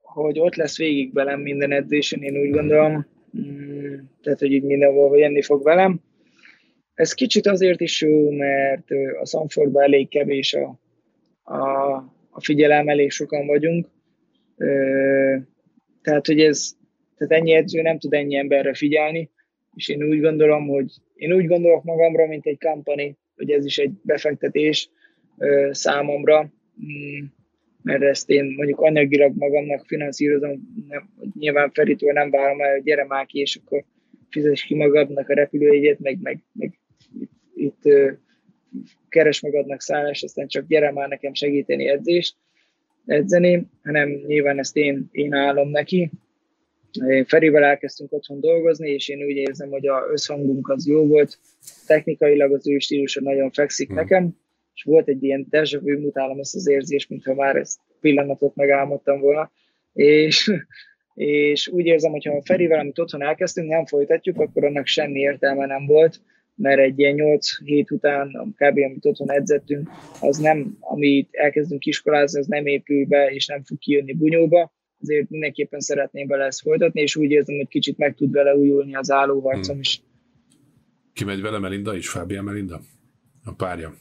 hogy 0.00 0.38
ott 0.38 0.54
lesz 0.54 0.76
végig 0.76 1.12
velem 1.12 1.40
minden 1.40 1.72
edzésen, 1.72 2.22
én 2.22 2.40
úgy 2.40 2.50
gondolom, 2.50 3.06
mm, 3.38 3.94
tehát, 4.22 4.38
hogy 4.38 4.52
így 4.52 4.62
mindenhol 4.62 5.18
jönni 5.18 5.42
fog 5.42 5.62
velem, 5.62 6.00
ez 6.94 7.12
kicsit 7.12 7.46
azért 7.46 7.80
is 7.80 8.02
jó, 8.02 8.30
mert 8.30 8.88
a 9.20 9.26
Sanfordban 9.26 9.82
elég 9.82 10.08
kevés 10.08 10.54
a, 10.54 10.78
a, 11.42 11.94
a 12.30 12.40
figyelem, 12.40 12.88
elég 12.88 13.10
sokan 13.10 13.46
vagyunk. 13.46 13.86
Tehát, 16.02 16.26
hogy 16.26 16.40
ez, 16.40 16.76
tehát 17.26 17.42
ennyi 17.42 17.52
edző 17.52 17.82
nem 17.82 17.98
tud 17.98 18.12
ennyi 18.12 18.36
emberre 18.36 18.74
figyelni, 18.74 19.30
és 19.74 19.88
én 19.88 20.02
úgy 20.02 20.20
gondolom, 20.20 20.66
hogy 20.66 20.92
én 21.14 21.32
úgy 21.32 21.46
gondolok 21.46 21.84
magamra, 21.84 22.26
mint 22.26 22.46
egy 22.46 22.58
kampani, 22.58 23.16
hogy 23.36 23.50
ez 23.50 23.64
is 23.64 23.78
egy 23.78 23.92
befektetés 24.02 24.90
számomra, 25.70 26.52
mm, 26.84 27.24
mert 27.82 28.02
ezt 28.02 28.30
én 28.30 28.54
mondjuk 28.56 28.80
anyagilag 28.80 29.32
magamnak 29.36 29.86
finanszírozom, 29.86 30.74
nem, 30.88 31.08
nyilván 31.38 31.70
Feritől 31.70 32.12
nem 32.12 32.30
várom 32.30 32.60
el, 32.60 32.72
hogy 32.72 32.82
gyere 32.82 33.04
már 33.04 33.26
ki, 33.26 33.38
és 33.38 33.56
akkor 33.56 33.84
fizes 34.30 34.62
ki 34.62 34.74
magadnak 34.74 35.28
a 35.28 35.34
repülőjegyet, 35.34 35.98
meg, 35.98 36.18
meg, 36.22 36.38
meg 36.52 36.78
itt 37.54 37.82
keres 39.08 39.40
magadnak 39.40 39.80
szállás, 39.80 40.22
aztán 40.22 40.46
csak 40.46 40.66
gyere 40.66 40.92
már 40.92 41.08
nekem 41.08 41.34
segíteni 41.34 41.88
edzést, 41.88 42.36
edzeni, 43.06 43.66
hanem 43.82 44.08
nyilván 44.10 44.58
ezt 44.58 44.76
én, 44.76 45.08
én 45.10 45.34
állom 45.34 45.68
neki. 45.68 46.10
Ferivel 47.26 47.62
elkezdtünk 47.62 48.12
otthon 48.12 48.40
dolgozni, 48.40 48.90
és 48.90 49.08
én 49.08 49.24
úgy 49.24 49.36
érzem, 49.36 49.68
hogy 49.68 49.86
a 49.86 50.06
összhangunk 50.12 50.68
az 50.68 50.86
jó 50.86 51.06
volt. 51.06 51.38
Technikailag 51.86 52.52
az 52.52 52.68
ő 52.68 52.78
stílusa 52.78 53.20
nagyon 53.20 53.50
fekszik 53.50 53.92
mm. 53.92 53.94
nekem, 53.94 54.36
és 54.74 54.82
volt 54.82 55.08
egy 55.08 55.22
ilyen 55.22 55.46
deja 55.50 55.80
vu, 55.80 56.00
mutálom 56.00 56.38
ezt 56.38 56.54
az 56.54 56.68
érzést, 56.68 57.08
mintha 57.08 57.34
már 57.34 57.56
ezt 57.56 57.78
pillanatot 58.00 58.54
megálmodtam 58.54 59.20
volna, 59.20 59.50
és 59.92 60.52
és 61.14 61.68
úgy 61.68 61.86
érzem, 61.86 62.10
hogy 62.10 62.24
ha 62.24 62.36
a 62.36 62.42
Ferivel, 62.44 62.78
amit 62.78 62.98
otthon 62.98 63.22
elkezdtünk, 63.22 63.68
nem 63.68 63.86
folytatjuk, 63.86 64.40
akkor 64.40 64.64
annak 64.64 64.86
semmi 64.86 65.18
értelme 65.18 65.66
nem 65.66 65.86
volt, 65.86 66.20
mert 66.54 66.80
egy 66.80 66.98
ilyen 66.98 67.14
8 67.14 67.64
hét 67.64 67.90
után, 67.90 68.54
kb. 68.56 68.78
amit 68.78 69.06
otthon 69.06 69.30
edzettünk, 69.30 69.90
az 70.20 70.38
nem, 70.38 70.76
amit 70.80 71.28
elkezdünk 71.32 71.84
iskolázni, 71.84 72.38
az 72.40 72.46
nem 72.46 72.66
épül 72.66 73.06
be, 73.06 73.26
és 73.30 73.46
nem 73.46 73.62
fog 73.64 73.78
kijönni 73.78 74.12
bunyóba, 74.12 74.72
ezért 75.00 75.30
mindenképpen 75.30 75.80
szeretném 75.80 76.26
vele 76.26 76.44
ezt 76.44 76.60
folytatni, 76.60 77.00
és 77.00 77.16
úgy 77.16 77.30
érzem, 77.30 77.56
hogy 77.56 77.68
kicsit 77.68 77.98
meg 77.98 78.14
tud 78.14 78.32
vele 78.32 78.56
újulni 78.56 78.94
az 78.94 79.10
állóharcom 79.10 79.72
hmm. 79.72 79.80
is. 79.80 80.02
Ki 81.12 81.24
megy 81.24 81.40
vele 81.40 81.58
Melinda 81.58 81.96
is, 81.96 82.08
Fábián 82.08 82.44
Melinda? 82.44 82.80
A 83.44 83.54
párja? 83.54 83.94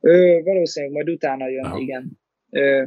Ő, 0.00 0.42
valószínűleg 0.42 0.94
majd 0.94 1.10
utána 1.10 1.48
jön, 1.48 1.64
Aha. 1.64 1.78
igen. 1.78 2.18
Ö, 2.50 2.84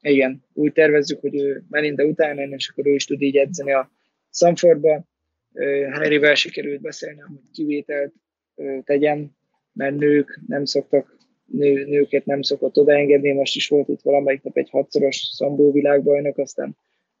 igen, 0.00 0.44
úgy 0.52 0.72
tervezzük, 0.72 1.20
hogy 1.20 1.36
ő 1.40 1.64
Melinda 1.68 2.04
utána 2.04 2.40
jön, 2.40 2.52
és 2.52 2.68
akkor 2.68 2.86
ő 2.86 2.94
is 2.94 3.04
tud 3.04 3.22
így 3.22 3.36
edzeni 3.36 3.72
a 3.72 3.90
Sanfordba. 4.32 5.04
Harryvel 5.92 6.34
sikerült 6.34 6.80
beszélni, 6.80 7.20
hogy 7.20 7.40
kivételt 7.52 8.14
ö, 8.54 8.78
tegyen, 8.84 9.36
mert 9.72 9.96
nők 9.96 10.40
nem 10.46 10.64
szoktak, 10.64 11.16
nő, 11.46 11.84
nőket 11.84 12.24
nem 12.24 12.42
szokott 12.42 12.76
odaengedni. 12.76 13.32
Most 13.32 13.56
is 13.56 13.68
volt 13.68 13.88
itt 13.88 14.00
valamelyik 14.00 14.42
nap 14.42 14.56
egy 14.56 14.70
hatszoros 14.70 15.16
szambó 15.16 15.72
világbajnok, 15.72 16.38
aztán 16.38 16.76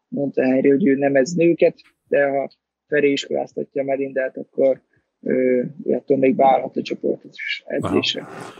mondta 0.08 0.44
Harry, 0.44 0.68
hogy 0.68 0.86
ő 0.86 0.94
nem 0.94 1.16
ez 1.16 1.32
nőket, 1.32 1.80
de 2.08 2.26
ha 2.26 2.50
Feri 2.86 3.10
iskoláztatja 3.10 3.82
Melindát, 3.82 4.36
akkor 4.36 4.82
ő, 5.20 5.70
attól 5.90 6.16
még 6.18 6.36
beállhat 6.36 6.76
a 6.76 6.82
csoportos 6.82 7.62
edzésre. 7.66 8.20
Aha. 8.20 8.54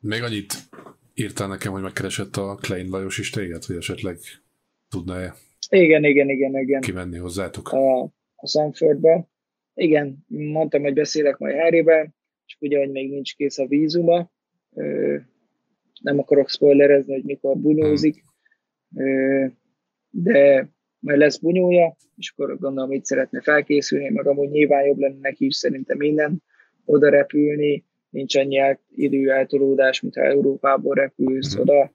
Még 0.00 0.22
annyit 0.22 0.52
írtál 1.14 1.48
nekem, 1.48 1.72
hogy 1.72 1.82
megkeresett 1.82 2.36
a 2.36 2.54
Klein 2.54 2.88
Lajos 2.88 3.18
is 3.18 3.30
téged, 3.30 3.64
hogy 3.64 3.76
esetleg 3.76 4.16
tudna-e 4.88 5.34
igen, 5.70 6.04
igen, 6.04 6.28
igen, 6.28 6.58
igen. 6.58 6.80
kimenni 6.80 7.18
hozzátok? 7.18 7.72
A, 7.72 8.02
a 8.34 8.46
Sanfordba. 8.46 9.28
Igen, 9.74 10.24
mondtam, 10.26 10.82
hogy 10.82 10.94
beszélek 10.94 11.38
majd 11.38 11.56
Harrybe, 11.56 12.14
és 12.46 12.56
ugye, 12.60 12.78
hogy 12.78 12.90
még 12.90 13.10
nincs 13.10 13.36
kész 13.36 13.58
a 13.58 13.66
vízuma, 13.66 14.30
nem 16.00 16.18
akarok 16.18 16.48
spoilerezni, 16.48 17.12
hogy 17.12 17.24
mikor 17.24 17.56
bunyózik, 17.56 18.24
hmm. 18.94 19.58
De 20.22 20.68
majd 20.98 21.18
lesz 21.18 21.38
bunyója, 21.38 21.96
és 22.16 22.32
akkor 22.36 22.58
gondolom, 22.58 22.88
hogy 22.90 23.04
szeretne 23.04 23.40
felkészülni, 23.40 24.08
meg 24.08 24.26
amúgy 24.26 24.50
nyilván 24.50 24.86
jobb 24.86 24.98
lenne 24.98 25.18
neki 25.20 25.44
is 25.44 25.56
szerintem 25.56 25.96
minden 25.96 26.42
oda 26.84 27.08
repülni, 27.08 27.84
nincs 28.10 28.36
annyi 28.36 28.58
el, 28.58 28.80
idő 28.94 29.30
eltolódás, 29.30 30.00
mint 30.00 30.14
ha 30.14 30.22
Európából 30.22 30.94
repülsz 30.94 31.56
mm. 31.56 31.60
oda, 31.60 31.92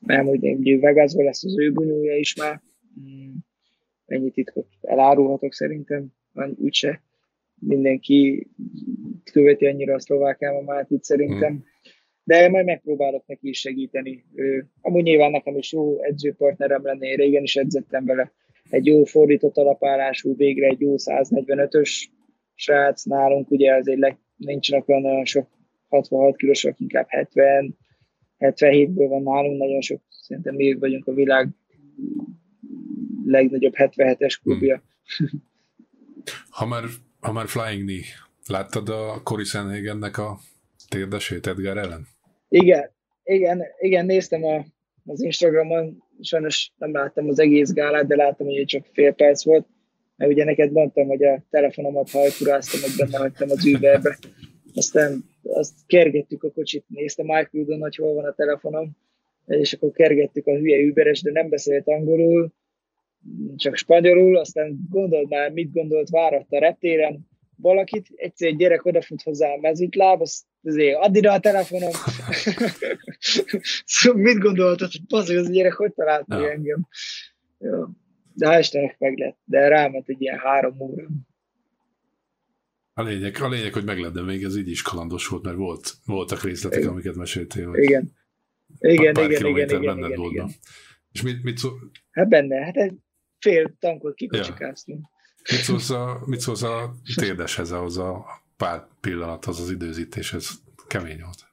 mert 0.00 0.26
úgy 0.26 0.80
Vegasban 0.80 1.24
lesz 1.24 1.44
az 1.44 1.58
ő 1.58 1.72
bunyója 1.72 2.16
is 2.16 2.34
már, 2.34 2.60
mm. 3.00 3.32
ennyi 4.06 4.30
titkot 4.30 4.66
elárulhatok 4.82 5.52
szerintem, 5.52 6.06
úgyse 6.56 7.02
mindenki 7.54 8.48
követi 9.32 9.66
annyira 9.66 9.94
a 9.94 10.00
szlovák 10.00 10.42
álmamát 10.42 10.90
itt 10.90 11.02
szerintem, 11.02 11.52
mm. 11.52 11.58
De 12.32 12.48
majd 12.48 12.64
megpróbálok 12.64 13.26
neki 13.26 13.48
is 13.48 13.58
segíteni. 13.58 14.24
Ő, 14.34 14.66
amúgy 14.80 15.02
nyilván 15.02 15.30
nekem 15.30 15.56
is 15.56 15.72
jó 15.72 16.02
edzőpartnerem 16.02 16.84
lenne, 16.84 17.06
én 17.06 17.16
régen 17.16 17.42
is 17.42 17.56
edzettem 17.56 18.04
vele, 18.04 18.32
egy 18.70 18.86
jó 18.86 19.04
fordított 19.04 19.56
alapállású, 19.56 20.36
végre 20.36 20.66
egy 20.66 20.80
jó 20.80 20.94
145-ös 20.96 21.90
srác 22.54 23.04
nálunk, 23.04 23.50
ugye 23.50 23.74
azért 23.74 23.98
leg, 23.98 24.18
nincsenek 24.36 24.88
olyan 24.88 25.02
nagyon 25.02 25.24
sok 25.24 25.48
66 25.88 26.36
kilósok, 26.36 26.80
inkább 26.80 27.06
70, 27.08 27.78
77-ből 28.38 29.06
van 29.08 29.22
nálunk, 29.22 29.58
nagyon 29.58 29.80
sok, 29.80 30.00
szerintem 30.08 30.54
mi 30.54 30.74
vagyunk 30.74 31.06
a 31.06 31.12
világ 31.12 31.48
legnagyobb 33.24 33.74
77-es 33.76 34.38
klubja. 34.42 34.82
Hmm. 35.16 35.28
Ha 36.50 36.66
már, 36.66 36.84
ha 37.20 37.32
már 37.32 37.48
Flying 37.48 37.82
Knee, 37.82 38.04
láttad 38.46 38.88
a 38.88 39.20
Cory 39.22 39.44
Sanhagennek 39.44 40.18
a 40.18 40.38
térdesét 40.88 41.46
Edgar 41.46 41.78
ellen? 41.78 42.11
Igen, 42.52 42.90
igen, 43.24 43.62
igen, 43.78 44.06
néztem 44.06 44.44
a, 44.44 44.64
az 45.04 45.22
Instagramon, 45.22 46.02
sajnos 46.20 46.72
nem 46.76 46.92
láttam 46.92 47.28
az 47.28 47.38
egész 47.38 47.72
gálát, 47.72 48.06
de 48.06 48.16
láttam, 48.16 48.46
hogy 48.46 48.64
csak 48.64 48.86
fél 48.92 49.12
perc 49.12 49.44
volt 49.44 49.66
mert 50.16 50.34
ugye 50.34 50.44
neked 50.44 50.72
mondtam, 50.72 51.06
hogy 51.06 51.24
a 51.24 51.42
telefonomat 51.50 52.10
hajkuráztam, 52.10 52.80
hogy 52.80 52.92
benne 52.96 53.18
hagytam 53.18 53.50
az 53.50 53.66
Uberbe. 53.66 54.18
Aztán 54.74 55.24
azt 55.42 55.74
kergettük 55.86 56.42
a 56.42 56.50
kocsit, 56.50 56.84
nézte 56.88 57.22
Michael 57.22 57.48
Udon, 57.52 57.80
hogy 57.80 57.96
hol 57.96 58.14
van 58.14 58.24
a 58.24 58.34
telefonom, 58.34 58.96
és 59.46 59.72
akkor 59.72 59.90
kergettük 59.90 60.46
a 60.46 60.56
hülye 60.56 60.86
Uberes, 60.86 61.22
de 61.22 61.30
nem 61.30 61.48
beszélt 61.48 61.88
angolul, 61.88 62.52
csak 63.56 63.76
spanyolul, 63.76 64.36
aztán 64.36 64.78
gondold 64.90 65.28
már, 65.28 65.52
mit 65.52 65.72
gondolt, 65.72 66.10
váratta 66.10 66.56
a 66.56 66.60
reptéren, 66.60 67.28
valakit, 67.56 68.08
egyszer 68.14 68.48
egy 68.48 68.56
gyerek 68.56 68.84
odafut 68.84 69.22
hozzá 69.22 69.48
a 69.48 69.60
mezitláb, 69.60 70.20
az 70.20 70.44
azért 70.62 70.96
add 70.96 71.26
a 71.26 71.40
telefonom. 71.40 71.90
szóval 73.84 74.22
mit 74.22 74.38
gondoltad, 74.38 74.90
hogy 74.90 75.00
az, 75.08 75.28
az 75.28 75.46
a 75.46 75.50
gyerek 75.50 75.72
hogy 75.72 75.92
talált 75.92 76.26
no. 76.26 76.44
engem? 76.44 76.88
Jó 77.58 77.84
de 78.34 78.46
hál' 78.46 78.60
Istennek 78.60 78.98
meg 78.98 79.18
lett, 79.18 79.38
de 79.44 79.68
ráment 79.68 80.08
egy 80.08 80.20
ilyen 80.20 80.38
három 80.38 80.80
óra. 80.80 81.06
A 82.94 83.02
lényeg, 83.02 83.36
a 83.40 83.48
lényeg, 83.48 83.72
hogy 83.72 83.84
meg 83.84 83.98
lett, 83.98 84.12
de 84.12 84.22
még 84.22 84.42
ez 84.42 84.56
így 84.56 84.68
is 84.68 84.82
kalandos 84.82 85.28
volt, 85.28 85.44
mert 85.44 85.56
volt, 85.56 85.92
voltak 86.06 86.42
részletek, 86.42 86.78
igen. 86.78 86.90
amiket 86.90 87.14
meséltél. 87.14 87.68
Hogy 87.68 87.82
igen. 87.82 88.12
Igen, 88.78 89.14
pár 89.14 89.30
igen, 89.30 89.46
igen, 89.46 89.68
igen, 89.68 89.82
igen, 89.82 90.14
volna. 90.14 90.32
igen. 90.32 90.50
És 91.12 91.22
mit, 91.22 91.42
mit 91.42 91.56
szó... 91.56 91.68
Hát 92.10 92.28
benne, 92.28 92.64
hát 92.64 92.76
egy 92.76 92.94
fél 93.38 93.76
tankot 93.78 94.14
kikocsikáztunk. 94.14 95.00
Ja. 95.00 95.20
Mit 95.50 95.60
szólsz 95.60 95.90
a, 95.90 96.22
mit 96.26 96.40
szólsz 96.40 96.62
a 96.62 96.94
térdeshez, 97.14 97.70
ahhoz 97.70 97.98
a 97.98 98.24
pár 98.56 98.86
pillanathoz, 99.00 99.60
az 99.60 99.70
időzítéshez? 99.70 100.50
Kemény 100.86 101.20
volt. 101.20 101.46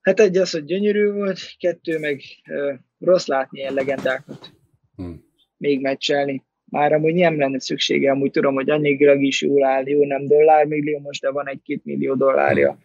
Hát 0.00 0.20
egy 0.20 0.36
az, 0.36 0.50
hogy 0.50 0.64
gyönyörű 0.64 1.12
volt, 1.12 1.38
kettő 1.58 1.98
meg 1.98 2.20
uh, 2.46 2.78
rossz 2.98 3.26
látni 3.26 3.58
ilyen 3.58 3.74
legendákat. 3.74 4.52
Hmm 4.96 5.28
még 5.60 5.80
meccselni. 5.80 6.44
Már 6.64 6.92
amúgy 6.92 7.14
nem 7.14 7.38
lenne 7.38 7.60
szüksége, 7.60 8.10
amúgy 8.10 8.30
tudom, 8.30 8.54
hogy 8.54 8.70
annyilag 8.70 9.22
is 9.22 9.42
jól 9.42 9.64
áll, 9.64 9.88
jó 9.88 10.04
nem 10.04 10.26
dollármillió 10.26 10.98
most, 10.98 11.20
de 11.20 11.30
van 11.30 11.48
egy-két 11.48 11.84
millió 11.84 12.14
dollárja 12.14 12.78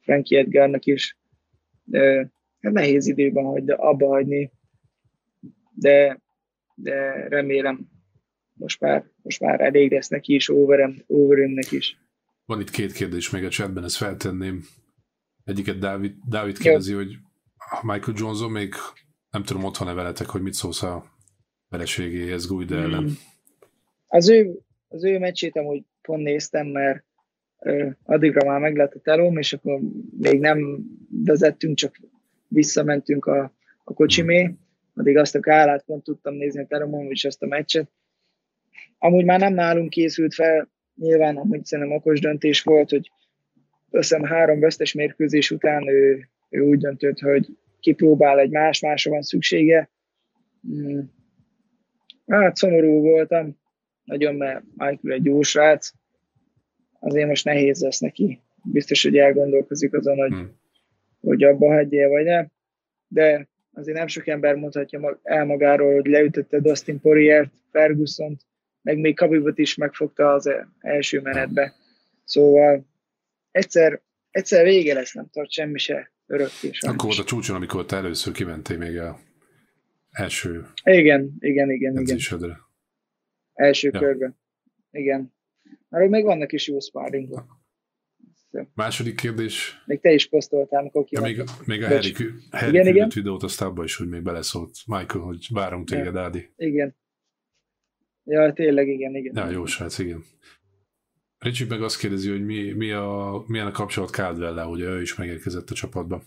Frankie 0.00 0.38
Edgarnak 0.38 0.84
is. 0.84 1.16
De, 1.84 2.30
hát 2.60 2.72
nehéz 2.72 3.06
időben 3.06 3.44
hagy, 3.44 3.70
abba 3.70 4.06
hagyni, 4.06 4.50
de, 5.74 6.20
de 6.74 7.28
remélem 7.28 7.88
most 8.58 8.80
már, 8.80 9.04
most 9.22 9.40
már 9.40 9.60
elég 9.60 9.92
lesz 9.92 10.08
neki 10.08 10.34
is, 10.34 10.48
overem, 10.48 11.02
overemnek 11.06 11.72
is. 11.72 12.00
Van 12.44 12.60
itt 12.60 12.70
két 12.70 12.92
kérdés 12.92 13.30
még 13.30 13.44
a 13.44 13.48
chatben, 13.48 13.84
ezt 13.84 13.96
feltenném. 13.96 14.64
Egyiket 15.44 15.78
Dávid, 15.78 16.14
Dávid 16.28 16.58
kérdezi, 16.58 16.90
Jó. 16.90 16.96
hogy 16.96 17.16
Michael 17.82 18.16
Johnson 18.16 18.50
még 18.50 18.74
nem 19.30 19.42
tudom, 19.42 19.64
ott 19.64 19.76
van-e 19.76 19.92
veletek, 19.92 20.26
hogy 20.26 20.42
mit 20.42 20.52
szólsz 20.52 20.82
a 20.82 21.04
vereségéhez 21.68 22.46
Guida 22.46 22.76
ellen. 22.76 23.04
Hmm. 23.04 23.16
Az 24.06 24.28
ő, 24.28 24.58
az 24.88 25.04
ő 25.04 25.18
meccsét 25.18 25.56
amúgy 25.56 25.84
pont 26.02 26.22
néztem, 26.22 26.66
mert 26.66 27.04
ö, 27.58 27.88
addigra 28.02 28.46
már 28.46 28.60
meg 28.60 28.76
lett 28.76 28.94
a 28.94 29.00
telóm, 29.00 29.38
és 29.38 29.52
akkor 29.52 29.80
még 30.18 30.40
nem 30.40 30.84
vezettünk, 31.24 31.76
csak 31.76 31.96
visszamentünk 32.48 33.24
a, 33.24 33.54
a 33.84 33.94
kocsimé, 33.94 34.42
hmm. 34.42 34.58
addig 34.94 35.16
azt 35.16 35.34
a 35.34 35.40
kálát 35.40 35.84
pont 35.84 36.04
tudtam 36.04 36.34
nézni 36.34 36.62
a 36.62 36.66
telomon, 36.66 37.10
és 37.10 37.24
azt 37.24 37.42
a 37.42 37.46
meccset. 37.46 37.90
Amúgy 38.98 39.24
már 39.24 39.40
nem 39.40 39.54
nálunk 39.54 39.90
készült 39.90 40.34
fel, 40.34 40.68
nyilván 40.94 41.36
amúgy 41.36 41.64
szerintem 41.64 41.96
okos 41.96 42.20
döntés 42.20 42.62
volt, 42.62 42.90
hogy 42.90 43.10
összem 43.90 44.22
három 44.22 44.60
vesztes 44.60 44.92
mérkőzés 44.92 45.50
után 45.50 45.88
ő, 45.88 46.28
ő 46.48 46.60
úgy 46.60 46.78
döntött, 46.78 47.18
hogy 47.18 47.46
kipróbál 47.80 48.38
egy 48.38 48.50
más-másra 48.50 49.10
van 49.10 49.22
szüksége. 49.22 49.90
Hmm. 50.62 51.14
Hát 52.26 52.56
szomorú 52.56 53.00
voltam, 53.00 53.58
nagyon, 54.04 54.34
mert 54.34 54.64
Michael 54.76 55.14
egy 55.14 55.24
jó 55.24 55.42
srác, 55.42 55.92
azért 56.98 57.28
most 57.28 57.44
nehéz 57.44 57.82
lesz 57.82 57.98
neki. 57.98 58.40
Biztos, 58.64 59.02
hogy 59.02 59.16
elgondolkozik 59.16 59.94
azon, 59.94 60.16
hogy, 60.16 60.32
hmm. 60.32 60.50
hogy 61.20 61.42
abba 61.42 61.72
hagyja 61.72 62.08
vagy 62.08 62.24
nem, 62.24 62.50
de 63.08 63.48
azért 63.72 63.96
nem 63.96 64.06
sok 64.06 64.26
ember 64.26 64.54
mondhatja 64.54 65.20
el 65.22 65.44
magáról, 65.44 65.94
hogy 65.94 66.06
leütötte 66.06 66.60
Dustin 66.60 67.00
Poirier-t, 67.00 67.52
ferguson 67.70 68.36
meg 68.86 68.98
még 68.98 69.16
Kabibot 69.16 69.58
is 69.58 69.74
megfogta 69.74 70.32
az 70.32 70.50
első 70.78 71.20
menetbe. 71.20 71.74
Szóval 72.24 72.86
egyszer, 73.50 74.00
egyszer 74.30 74.64
vége 74.64 74.94
lesz, 74.94 75.12
nem 75.12 75.28
tart 75.32 75.50
semmi 75.50 75.78
se 75.78 76.12
örökké. 76.26 76.70
Akkor 76.80 77.04
volt 77.04 77.18
a 77.18 77.24
csúcson, 77.24 77.56
amikor 77.56 77.86
te 77.86 77.96
először 77.96 78.32
kimentél 78.32 78.78
még 78.78 78.96
el 78.96 79.18
első 80.10 80.66
Igen, 80.84 81.36
igen, 81.38 81.70
igen. 81.70 81.96
igen. 81.96 82.56
Első 83.52 83.90
ja. 83.92 84.00
körben. 84.00 84.38
Igen. 84.90 85.34
Mert 85.88 86.10
még 86.10 86.24
vannak 86.24 86.52
is 86.52 86.68
jó 86.68 86.78
sparringok. 86.78 87.64
Második 88.74 89.16
kérdés. 89.16 89.82
Még 89.86 90.00
te 90.00 90.12
is 90.12 90.28
posztoltál, 90.28 90.80
amikor 90.80 91.04
Ja, 91.08 91.20
még, 91.20 91.42
még 91.64 91.82
a. 91.82 91.88
Harry, 91.88 92.14
Harry 92.50 92.68
Igen, 92.68 92.86
igen. 92.86 93.10
videót, 93.14 93.42
azt 93.42 93.62
abba 93.62 93.84
is, 93.84 93.96
hogy 93.96 94.08
még 94.08 94.22
beleszólt 94.22 94.70
Michael, 94.86 95.24
hogy 95.24 95.46
várunk 95.50 95.88
téged, 95.88 96.16
Ádi. 96.16 96.52
Igen. 96.56 96.96
Ja, 98.28 98.52
tényleg, 98.52 98.88
igen, 98.88 99.14
igen. 99.14 99.34
Ja, 99.36 99.50
jó 99.50 99.64
srác, 99.64 99.98
igen. 99.98 100.24
Ricsi 101.38 101.64
meg 101.64 101.82
azt 101.82 101.98
kérdezi, 101.98 102.30
hogy 102.30 102.44
mi, 102.44 102.72
mi 102.72 102.90
a, 102.90 103.44
milyen 103.46 103.66
a 103.66 103.70
kapcsolat 103.70 104.10
caldwell 104.10 104.58
hogy 104.58 104.80
ő 104.80 105.00
is 105.00 105.16
megérkezett 105.16 105.70
a 105.70 105.74
csapatba. 105.74 106.22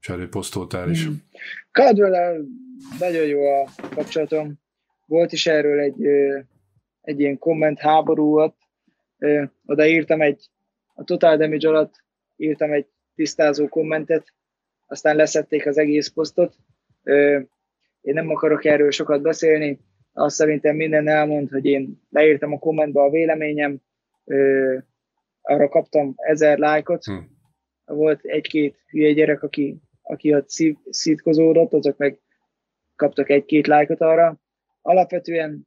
És 0.00 0.08
erről 0.08 0.28
posztoltál 0.28 0.90
is. 0.90 1.04
Mhm. 1.04 1.14
caldwell 1.70 2.44
nagyon 2.98 3.26
jó 3.26 3.46
a 3.46 3.68
kapcsolatom. 3.94 4.60
Volt 5.06 5.32
is 5.32 5.46
erről 5.46 5.80
egy, 5.80 6.06
egy 7.00 7.20
ilyen 7.20 7.38
komment 7.38 7.78
háború 7.78 8.38
ott. 8.38 8.58
Oda 9.66 9.86
írtam 9.86 10.20
egy, 10.20 10.50
a 10.94 11.04
Total 11.04 11.36
Damage 11.36 11.68
alatt 11.68 12.04
írtam 12.36 12.72
egy 12.72 12.86
tisztázó 13.14 13.68
kommentet, 13.68 14.34
aztán 14.86 15.16
leszették 15.16 15.66
az 15.66 15.78
egész 15.78 16.08
posztot. 16.08 16.56
Én 18.00 18.14
nem 18.14 18.30
akarok 18.30 18.64
erről 18.64 18.90
sokat 18.90 19.22
beszélni, 19.22 19.78
azt 20.14 20.36
szerintem 20.36 20.76
minden 20.76 21.08
elmond, 21.08 21.50
hogy 21.50 21.64
én 21.64 22.02
leírtam 22.10 22.52
a 22.52 22.58
kommentbe 22.58 23.00
a 23.00 23.10
véleményem, 23.10 23.80
ö, 24.24 24.76
arra 25.40 25.68
kaptam 25.68 26.12
ezer 26.16 26.58
lájkot, 26.58 27.04
Hm. 27.04 27.14
volt 27.84 28.20
egy-két 28.24 28.76
hülye 28.88 29.12
gyerek, 29.12 29.42
aki, 29.42 29.76
aki 30.02 30.34
ott 30.34 30.48
szív, 30.48 30.76
szítkozódott, 30.90 31.72
azok 31.72 31.96
meg 31.96 32.18
kaptak 32.96 33.30
egy-két 33.30 33.66
lájkot 33.66 34.00
arra. 34.00 34.40
Alapvetően 34.82 35.66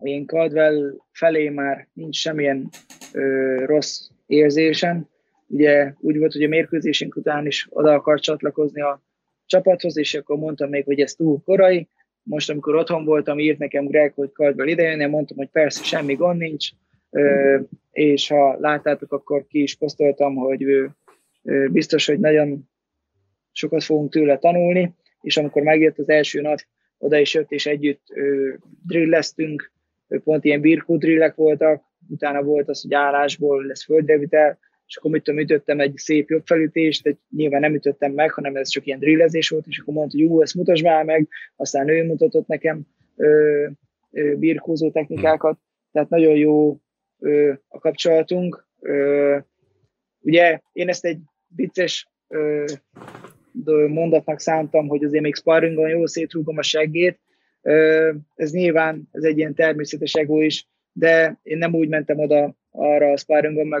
én 0.00 0.26
Caldwell 0.26 0.94
felé 1.12 1.48
már 1.48 1.88
nincs 1.92 2.16
semmilyen 2.16 2.68
ö, 3.12 3.62
rossz 3.64 4.08
érzésem. 4.26 5.08
Ugye 5.46 5.92
úgy 6.00 6.18
volt, 6.18 6.32
hogy 6.32 6.42
a 6.42 6.48
mérkőzésünk 6.48 7.16
után 7.16 7.46
is 7.46 7.66
oda 7.70 7.92
akart 7.92 8.22
csatlakozni 8.22 8.80
a 8.80 9.02
csapathoz, 9.46 9.96
és 9.96 10.14
akkor 10.14 10.36
mondtam 10.36 10.68
még, 10.68 10.84
hogy 10.84 11.00
ez 11.00 11.14
túl 11.14 11.42
korai. 11.44 11.88
Most, 12.28 12.50
amikor 12.50 12.74
otthon 12.74 13.04
voltam, 13.04 13.38
írt 13.38 13.58
nekem 13.58 13.86
Greg, 13.86 14.12
hogy 14.14 14.32
Caldwell 14.32 14.66
idejön, 14.66 15.00
én 15.00 15.08
mondtam, 15.08 15.36
hogy 15.36 15.48
persze, 15.48 15.84
semmi 15.84 16.14
gond 16.14 16.38
nincs, 16.38 16.68
és 17.90 18.28
ha 18.28 18.56
láttátok, 18.60 19.12
akkor 19.12 19.46
ki 19.46 19.62
is 19.62 19.74
posztoltam, 19.74 20.34
hogy 20.34 20.62
ő, 20.62 20.90
biztos, 21.70 22.06
hogy 22.06 22.18
nagyon 22.18 22.68
sokat 23.52 23.84
fogunk 23.84 24.10
tőle 24.10 24.38
tanulni, 24.38 24.94
és 25.20 25.36
amikor 25.36 25.62
megjött 25.62 25.98
az 25.98 26.08
első 26.08 26.40
nap, 26.40 26.58
oda 26.98 27.18
is 27.18 27.34
jött, 27.34 27.50
és 27.50 27.66
együtt 27.66 28.02
drilleztünk, 28.86 29.72
pont 30.24 30.44
ilyen 30.44 30.60
birkó 30.60 30.96
drillek 30.96 31.34
voltak, 31.34 31.82
utána 32.08 32.42
volt 32.42 32.68
az, 32.68 32.82
hogy 32.82 32.94
állásból 32.94 33.64
lesz 33.64 33.84
földrevitel, 33.84 34.58
és 34.86 34.96
akkor 34.96 35.10
mit 35.10 35.28
ütöttem 35.28 35.80
egy 35.80 35.96
szép 35.96 36.30
jobb 36.30 36.42
felütést, 36.44 37.06
egy, 37.06 37.18
nyilván 37.36 37.60
nem 37.60 37.74
ütöttem 37.74 38.12
meg, 38.12 38.32
hanem 38.32 38.56
ez 38.56 38.68
csak 38.68 38.86
ilyen 38.86 38.98
drillezés 38.98 39.48
volt, 39.48 39.66
és 39.66 39.78
akkor 39.78 39.94
mondta, 39.94 40.16
hogy 40.18 40.26
jó, 40.26 40.42
ezt 40.42 40.54
mutasd 40.54 40.84
már 40.84 41.04
meg, 41.04 41.28
aztán 41.56 41.88
ő 41.88 42.04
mutatott 42.04 42.46
nekem 42.46 42.86
ö, 43.16 43.66
ö, 44.10 44.34
birkózó 44.36 44.90
technikákat, 44.90 45.58
tehát 45.92 46.08
nagyon 46.08 46.36
jó 46.36 46.80
ö, 47.18 47.52
a 47.68 47.78
kapcsolatunk. 47.78 48.66
Ö, 48.80 49.38
ugye 50.20 50.60
én 50.72 50.88
ezt 50.88 51.04
egy 51.04 51.20
vicces 51.56 52.08
ö, 52.28 52.64
mondatnak 53.88 54.40
szántam, 54.40 54.88
hogy 54.88 55.04
azért 55.04 55.22
még 55.22 55.34
sparringon 55.34 55.88
jól 55.88 56.06
szétrúgom 56.06 56.58
a 56.58 56.62
seggét. 56.62 57.20
Ö, 57.62 58.12
Ez 58.34 58.52
nyilván 58.52 59.08
ez 59.12 59.22
egy 59.22 59.38
ilyen 59.38 59.54
természetes 59.54 60.12
ego 60.12 60.40
is, 60.40 60.68
de 60.92 61.38
én 61.42 61.58
nem 61.58 61.74
úgy 61.74 61.88
mentem 61.88 62.18
oda 62.18 62.56
arra 62.70 63.12
a 63.12 63.16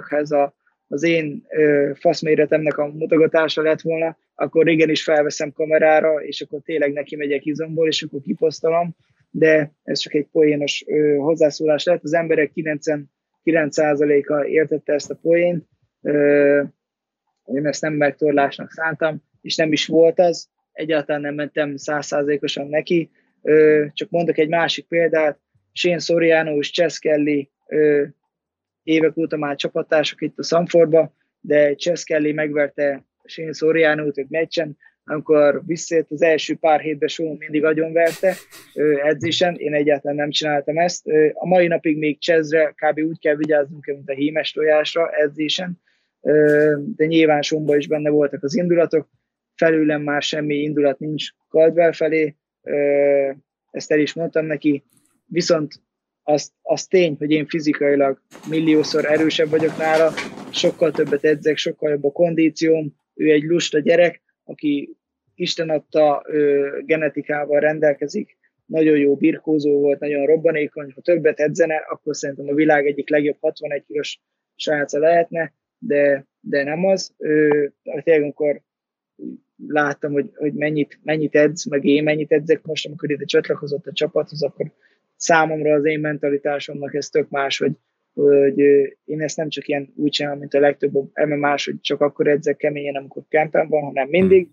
ez 0.08 0.30
a, 0.30 0.54
az 0.88 1.02
én 1.02 1.44
ö, 1.48 1.90
faszméretemnek 1.94 2.78
a 2.78 2.86
mutogatása 2.86 3.62
lett 3.62 3.80
volna, 3.80 4.16
akkor 4.34 4.68
igen 4.68 4.90
is 4.90 5.02
felveszem 5.02 5.52
kamerára, 5.52 6.22
és 6.22 6.40
akkor 6.40 6.60
tényleg 6.64 6.92
neki 6.92 7.16
megyek 7.16 7.44
izomból, 7.44 7.86
és 7.86 8.02
akkor 8.02 8.20
kiposztolom, 8.20 8.96
de 9.30 9.72
ez 9.82 9.98
csak 9.98 10.14
egy 10.14 10.26
poénos 10.32 10.84
ö, 10.86 11.14
hozzászólás 11.16 11.84
lett. 11.84 12.02
Az 12.02 12.14
emberek 12.14 12.50
99%-a 12.54 14.44
értette 14.44 14.92
ezt 14.92 15.10
a 15.10 15.18
poént, 15.22 15.64
ö, 16.02 16.62
én 17.44 17.66
ezt 17.66 17.82
nem 17.82 17.92
megtorlásnak 17.92 18.70
szántam, 18.70 19.22
és 19.40 19.56
nem 19.56 19.72
is 19.72 19.86
volt 19.86 20.18
az, 20.18 20.48
egyáltalán 20.72 21.20
nem 21.20 21.34
mentem 21.34 21.76
százszázalékosan 21.76 22.68
neki, 22.68 23.10
Ö, 23.48 23.84
csak 23.92 24.10
mondok 24.10 24.38
egy 24.38 24.48
másik 24.48 24.86
példát, 24.86 25.38
Shane 25.72 25.98
Soriano 25.98 26.58
és 26.58 26.82
ö, 27.66 28.04
évek 28.86 29.16
óta 29.16 29.36
már 29.36 29.56
csapattársak 29.56 30.22
itt 30.22 30.38
a 30.38 30.42
Sanfordba, 30.42 31.12
de 31.40 31.74
Chess 31.74 32.04
Kelly 32.04 32.32
megverte 32.32 33.04
Shane 33.24 33.52
Soriano-t 33.52 34.18
egy 34.18 34.28
meccsen, 34.28 34.76
amikor 35.04 35.62
visszajött 35.66 36.10
az 36.10 36.22
első 36.22 36.54
pár 36.54 36.80
hétben 36.80 37.08
Sean 37.08 37.36
mindig 37.38 37.64
agyonverte 37.64 38.34
edzésen, 39.02 39.54
én 39.54 39.74
egyáltalán 39.74 40.16
nem 40.16 40.30
csináltam 40.30 40.78
ezt. 40.78 41.06
A 41.32 41.46
mai 41.46 41.66
napig 41.66 41.98
még 41.98 42.20
Chessre 42.20 42.74
kb. 42.76 42.98
úgy 42.98 43.18
kell 43.18 43.36
vigyáznunk, 43.36 43.86
mint 43.86 44.10
a 44.10 44.12
hímes 44.12 44.52
tojásra 44.52 45.10
edzésen, 45.10 45.80
de 46.96 47.04
nyilván 47.06 47.42
Sonba 47.42 47.76
is 47.76 47.88
benne 47.88 48.10
voltak 48.10 48.42
az 48.42 48.56
indulatok, 48.56 49.08
felülem 49.54 50.02
már 50.02 50.22
semmi 50.22 50.54
indulat 50.54 50.98
nincs 50.98 51.24
Caldwell 51.48 51.92
felé, 51.92 52.34
ezt 53.70 53.92
el 53.92 53.98
is 53.98 54.12
mondtam 54.12 54.46
neki, 54.46 54.84
viszont 55.26 55.74
az, 56.28 56.52
az 56.62 56.86
tény, 56.86 57.16
hogy 57.18 57.30
én 57.30 57.46
fizikailag 57.46 58.20
milliószor 58.48 59.04
erősebb 59.04 59.48
vagyok 59.48 59.76
nála, 59.76 60.12
sokkal 60.50 60.90
többet 60.90 61.24
edzek, 61.24 61.56
sokkal 61.56 61.90
jobb 61.90 62.04
a 62.04 62.12
kondícióm, 62.12 62.94
ő 63.14 63.30
egy 63.30 63.42
lusta 63.42 63.78
gyerek, 63.78 64.22
aki 64.44 64.96
Isten 65.34 65.70
adta 65.70 66.22
ö, 66.26 66.68
genetikával 66.84 67.60
rendelkezik, 67.60 68.38
nagyon 68.64 68.98
jó 68.98 69.16
birkózó 69.16 69.80
volt, 69.80 70.00
nagyon 70.00 70.26
robbanékony, 70.26 70.92
ha 70.94 71.00
többet 71.00 71.40
edzene, 71.40 71.76
akkor 71.76 72.16
szerintem 72.16 72.48
a 72.48 72.54
világ 72.54 72.86
egyik 72.86 73.10
legjobb 73.10 73.36
61 73.40 73.84
kilós 73.86 74.20
sráca 74.56 74.98
lehetne, 74.98 75.52
de, 75.78 76.26
de 76.40 76.64
nem 76.64 76.84
az. 76.84 77.14
Ö, 77.18 77.64
tényleg, 77.82 78.22
amikor 78.22 78.60
láttam, 79.66 80.12
hogy, 80.12 80.30
hogy 80.34 80.52
mennyit, 80.52 80.98
mennyit 81.02 81.34
edz, 81.34 81.64
meg 81.64 81.84
én 81.84 82.02
mennyit 82.02 82.32
edzek 82.32 82.62
most, 82.62 82.86
amikor 82.86 83.10
ide 83.10 83.24
csatlakozott 83.24 83.86
a 83.86 83.92
csapathoz, 83.92 84.42
akkor 84.42 84.72
számomra 85.16 85.74
az 85.74 85.84
én 85.84 86.00
mentalitásomnak 86.00 86.94
ez 86.94 87.08
tök 87.08 87.28
más, 87.28 87.58
hogy, 87.58 87.72
hogy 88.14 88.58
én 89.04 89.20
ezt 89.20 89.36
nem 89.36 89.48
csak 89.48 89.68
ilyen 89.68 89.92
úgy 89.96 90.10
csinálom, 90.10 90.38
mint 90.38 90.54
a 90.54 90.60
legtöbb 90.60 90.92
MMA-s, 91.26 91.64
hogy 91.64 91.80
csak 91.80 92.00
akkor 92.00 92.26
edzek 92.26 92.56
keményen, 92.56 92.96
amikor 92.96 93.22
campen 93.28 93.68
van, 93.68 93.82
hanem 93.82 94.08
mindig. 94.08 94.48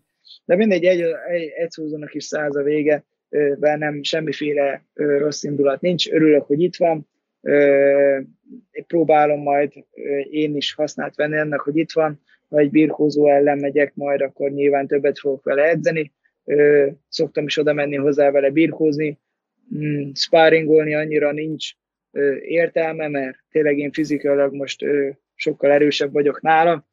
De 0.46 0.56
mindegy, 0.56 0.84
egy, 0.84 1.02
egy, 1.30 1.50
egy 1.56 1.72
szózónak 1.72 2.14
is 2.14 2.24
száz 2.24 2.56
a 2.56 2.64
vége, 2.64 3.06
ö, 3.30 3.54
bennem 3.60 4.04
semmiféle 4.04 4.86
rossz 4.94 5.44
indulat 5.44 5.82
nincs, 5.82 6.12
örülök, 6.12 6.46
hogy 6.46 6.62
itt 6.62 6.76
van, 6.76 7.08
én 8.72 8.86
próbálom 8.88 9.42
majd 9.42 9.72
én 10.30 10.56
is 10.56 10.74
használt 10.74 11.16
venni 11.16 11.38
ennek, 11.38 11.60
hogy 11.60 11.78
itt 11.78 11.92
van, 11.92 12.22
ha 12.50 12.58
egy 12.58 12.72
birkózó 12.72 13.30
ellen 13.30 13.58
megyek 13.58 13.96
majd, 13.96 14.22
akkor 14.22 14.52
nyilván 14.52 14.88
többet 14.88 15.20
fogok 15.20 15.44
vele 15.44 15.64
edzeni. 15.64 16.14
Szoktam 17.10 17.46
is 17.46 17.58
oda 17.58 17.74
menni 17.74 17.96
hozzá 17.96 18.32
vele 18.32 18.50
birkózni, 18.50 19.20
mm, 19.76 20.12
annyira 20.96 21.32
nincs 21.32 21.72
értelme, 22.42 23.08
mert 23.08 23.38
tényleg 23.50 23.78
én 23.78 23.92
fizikailag 23.92 24.54
most 24.54 24.86
sokkal 25.36 25.72
erősebb 25.72 26.12
vagyok 26.12 26.42
nála. 26.42 26.88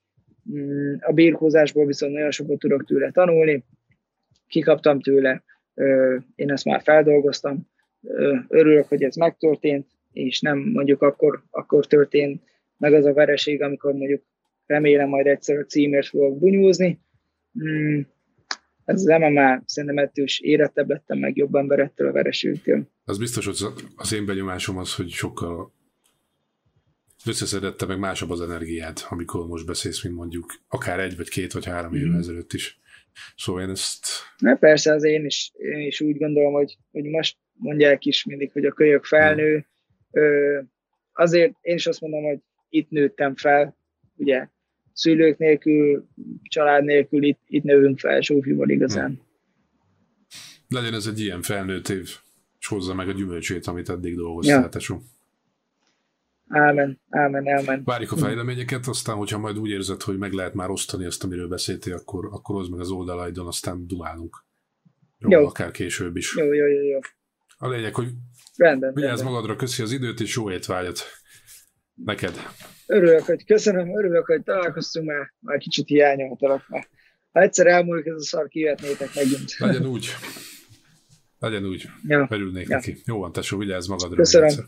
Mm, 0.55 0.95
A 1.01 1.13
birkózásból 1.13 1.87
viszont 1.87 2.13
nagyon 2.13 2.31
sokat 2.31 2.59
tudok 2.59 2.85
tőle 2.85 3.11
tanulni, 3.11 3.65
kikaptam 4.47 5.01
tőle, 5.01 5.43
én 6.35 6.51
ezt 6.51 6.65
már 6.65 6.83
feldolgoztam, 6.83 7.69
örülök, 8.49 8.87
hogy 8.87 9.03
ez 9.03 9.17
megtörtént, 9.17 9.87
és 10.13 10.41
nem 10.41 10.59
mondjuk 10.59 11.03
akkor, 11.03 11.43
akkor 11.51 11.87
történt 11.87 12.43
meg 12.77 12.93
az 12.93 13.05
a 13.05 13.13
vereség, 13.13 13.63
amikor 13.63 13.93
mondjuk 13.93 14.23
remélem 14.67 15.09
majd 15.09 15.27
egyszer 15.27 15.59
a 15.59 15.65
címért 15.65 16.07
fogok 16.07 16.39
bunyózni. 16.39 17.01
Mm, 17.65 18.01
ez 18.91 19.01
az 19.07 19.19
MMA 19.21 19.63
szerintem 19.67 19.99
ettől 19.99 20.25
is 20.25 20.41
érettebb 20.41 20.89
lettem, 20.89 21.19
meg 21.19 21.37
jobb 21.37 21.55
ember 21.55 21.79
ettől 21.79 22.09
a 22.09 22.13
vereségtől. 22.13 22.89
Az 23.05 23.19
biztos, 23.19 23.47
hogy 23.47 23.57
az 23.97 24.13
én 24.13 24.27
benyomásom 24.27 24.77
az, 24.79 24.95
hogy 24.95 25.09
sokkal 25.11 25.73
összeszedette 27.27 27.87
meg 27.87 27.99
másabb 27.99 28.31
az 28.31 28.41
energiád, 28.41 28.99
amikor 29.09 29.47
most 29.47 29.67
beszélsz, 29.67 30.05
mint 30.05 30.17
mondjuk 30.17 30.53
akár 30.69 31.01
egy, 31.01 31.17
vagy 31.17 31.29
két, 31.29 31.53
vagy 31.53 31.65
három 31.65 31.95
évvel 31.95 32.09
Mhm. 32.09 32.19
ezelőtt 32.19 32.53
is. 32.53 32.79
Szóval 33.37 33.63
én 33.63 33.71
ezt 33.71 34.07
Na 34.39 34.55
persze, 34.57 34.93
az 34.93 35.05
én 35.05 35.25
is, 35.25 35.53
én 35.59 35.87
is 35.87 36.01
úgy 36.01 36.19
gondolom, 36.19 36.53
hogy, 36.53 36.77
hogy 36.93 37.05
most 37.05 37.37
mondják 37.53 38.05
is 38.05 38.25
mindig, 38.25 38.53
hogy 38.53 38.65
a 38.65 38.73
kölyök 38.73 39.05
felnő. 39.05 39.67
Ö, 40.11 40.59
azért 41.13 41.55
én 41.61 41.75
is 41.75 41.87
azt 41.87 42.01
mondom, 42.01 42.23
hogy 42.23 42.39
itt 42.69 42.91
nőttem 42.91 43.37
fel, 43.37 43.77
ugye 44.17 44.49
szülők 45.01 45.39
nélkül, 45.39 46.07
család 46.43 46.85
nélkül 46.85 47.23
itt, 47.23 47.41
itt 47.47 47.63
növünk 47.63 47.99
fel 47.99 48.21
Sófival 48.21 48.69
igazán. 48.69 49.21
legyen 50.69 50.95
ez 50.95 51.07
egy 51.07 51.21
ilyen 51.21 51.43
felnőtt 51.43 51.89
év, 51.89 52.09
és 52.59 52.67
hozza 52.67 52.95
meg 52.95 53.09
a 53.09 53.13
gyümölcsét, 53.13 53.67
amit 53.67 53.89
eddig 53.89 54.17
dolgoztál, 54.17 54.61
Ja. 54.63 54.69
tesó. 54.69 55.01
Ámen, 56.49 57.01
ámen, 57.09 57.49
ámen. 57.49 57.83
Várjuk 57.85 58.13
a 58.13 58.17
fejleményeket, 58.17 58.87
aztán, 58.87 59.17
hogyha 59.17 59.39
majd 59.39 59.59
úgy 59.59 59.71
érzed, 59.71 60.03
hogy 60.03 60.19
meg 60.19 60.33
lehet 60.33 60.55
már 60.55 60.71
osztani 60.71 61.05
azt, 61.05 61.25
amiről 61.25 61.49
beszéltél, 61.49 61.95
akkor, 61.95 62.25
akkor 62.33 62.57
hozd 62.57 62.71
meg 62.71 62.81
az 62.81 62.91
oldalaidon, 62.91 63.47
aztán 63.47 63.87
dumálunk. 63.87 64.45
Jó, 65.19 65.31
Jó. 65.31 65.47
akár 65.47 65.71
később 65.71 66.17
is. 66.17 66.37
Jó, 66.37 66.45
jó, 66.53 66.67
jó, 66.67 66.83
jó. 66.83 66.99
A 67.59 67.69
lényeg, 67.69 67.95
hogy 67.95 68.09
Rendben. 68.57 68.95
vigyázz 68.95 69.11
rendben. 69.17 69.33
magadra, 69.33 69.57
köszi 69.57 69.83
az 69.83 69.93
időt, 69.93 70.21
és 70.21 70.37
jó 70.37 70.51
étvágyat 70.51 71.01
neked. 72.05 72.35
Örülök, 72.87 73.23
hogy 73.23 73.45
köszönöm, 73.45 73.99
örülök, 73.99 74.27
hogy 74.27 74.43
találkoztunk 74.43 75.07
már, 75.07 75.33
már 75.39 75.59
kicsit 75.59 75.87
hiányoltalak 75.87 76.69
már. 76.69 76.89
Ha 77.33 77.41
egyszer 77.41 77.67
elmúlik 77.67 78.07
ez 78.07 78.15
a 78.15 78.23
szar, 78.23 78.49
kivetnétek 78.49 79.15
megint. 79.15 79.57
Legyen 79.59 79.87
úgy. 79.87 80.09
Legyen 81.39 81.65
úgy. 81.65 81.89
Ja, 82.07 82.27
Örülnék 82.31 82.69
Ja. 82.69 82.77
neki. 82.77 82.97
Jó 83.05 83.19
van, 83.19 83.33
tesó, 83.33 83.59
vigyázz 83.59 83.87
magadra. 83.87 84.17
Köszönöm. 84.17 84.49
egyszer. 84.49 84.65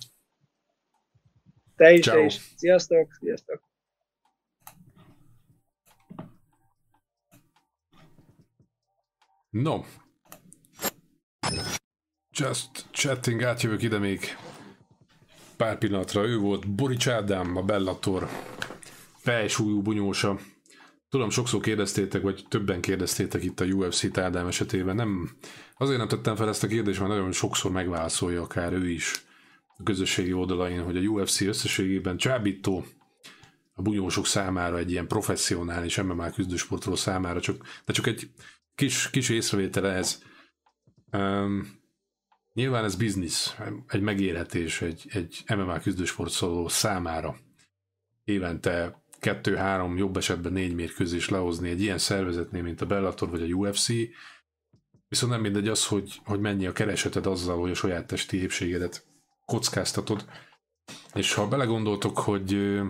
te 1.77 1.93
is, 1.93 2.05
Ciao. 2.05 2.17
te 2.19 2.25
is. 2.25 2.41
Sziasztok, 2.57 3.13
sziasztok. 3.21 3.71
No. 9.51 9.85
Just 12.31 12.71
chatting, 12.91 13.43
átjövök 13.43 13.83
ide 13.83 13.99
még 13.99 14.21
pár 15.57 15.79
pillanatra. 15.79 16.27
Ő 16.27 16.39
volt 16.39 16.75
Borics 16.75 17.09
Ádám, 17.09 17.57
a 17.57 17.63
Bellator 17.63 18.29
felsúlyú 19.17 19.83
bunyósa. 19.83 20.39
Tudom, 21.09 21.31
sokszor 21.31 21.61
kérdeztétek, 21.61 22.23
vagy 22.23 22.45
többen 22.49 22.81
kérdeztétek 22.81 23.45
itt 23.45 23.61
a 23.61 23.65
UFC-t 23.65 24.19
Ádám 24.19 24.47
esetében. 24.47 24.97
Nem, 24.97 25.31
azért 25.77 25.99
nem 25.99 26.09
tettem 26.09 26.37
fel 26.37 26.49
ezt 26.49 26.63
a 26.63 26.67
kérdést, 26.67 26.99
mert 27.01 27.13
nagyon 27.13 27.33
sokszor 27.33 27.71
megválaszolja 27.71 28.43
akár 28.43 28.73
ő 28.73 28.89
is 28.91 29.25
a 29.77 29.83
közösségi 29.83 30.33
oldalain, 30.33 30.83
hogy 30.83 30.97
a 30.97 31.01
UFC 31.01 31.41
összességében 31.41 32.17
csábító, 32.17 32.85
a 33.75 33.83
bunyósok 33.83 34.27
számára 34.27 34.79
egy 34.79 34.91
ilyen 34.91 35.07
professzionális 35.07 36.01
MMA 36.03 36.31
küzdősportoló 36.31 36.97
számára, 36.97 37.41
csak, 37.41 37.67
de 37.85 37.93
csak 37.93 38.07
egy 38.07 38.31
kis, 38.75 39.11
kis 39.11 39.29
észrevétel 39.29 39.87
ehhez. 39.87 40.23
Um, 41.13 41.82
nyilván 42.53 42.85
ez 42.85 42.95
biznisz, 42.95 43.57
egy 43.89 44.01
megélhetés 44.01 44.83
egy, 44.83 45.07
egy 45.13 45.45
MMA 45.57 45.79
küzdősportoló 45.79 46.69
számára. 46.69 47.37
Évente 48.25 49.03
kettő-három, 49.19 49.97
jobb 49.97 50.17
esetben 50.17 50.53
négy 50.53 50.75
mérkőzés 50.75 51.29
lehozni 51.29 51.69
egy 51.69 51.81
ilyen 51.81 51.99
szervezetnél, 51.99 52.63
mint 52.63 52.81
a 52.81 52.87
Bellator 52.87 53.31
vagy 53.31 53.43
a 53.43 53.55
UFC, 53.55 53.89
viszont 55.09 55.33
nem 55.33 55.41
mindegy 55.41 55.69
az, 55.69 55.87
hogy, 55.87 56.21
hogy 56.25 56.41
mennyi 56.41 56.67
a 56.67 56.73
kereseted 56.73 57.27
azzal, 57.27 57.61
hogy 57.61 57.71
a 57.71 57.75
saját 57.75 58.07
testi 58.07 58.41
épségedet 58.41 59.07
kockáztatod. 59.45 60.25
És 61.15 61.35
ha 61.35 61.49
belegondoltok, 61.49 62.19
hogy 62.19 62.81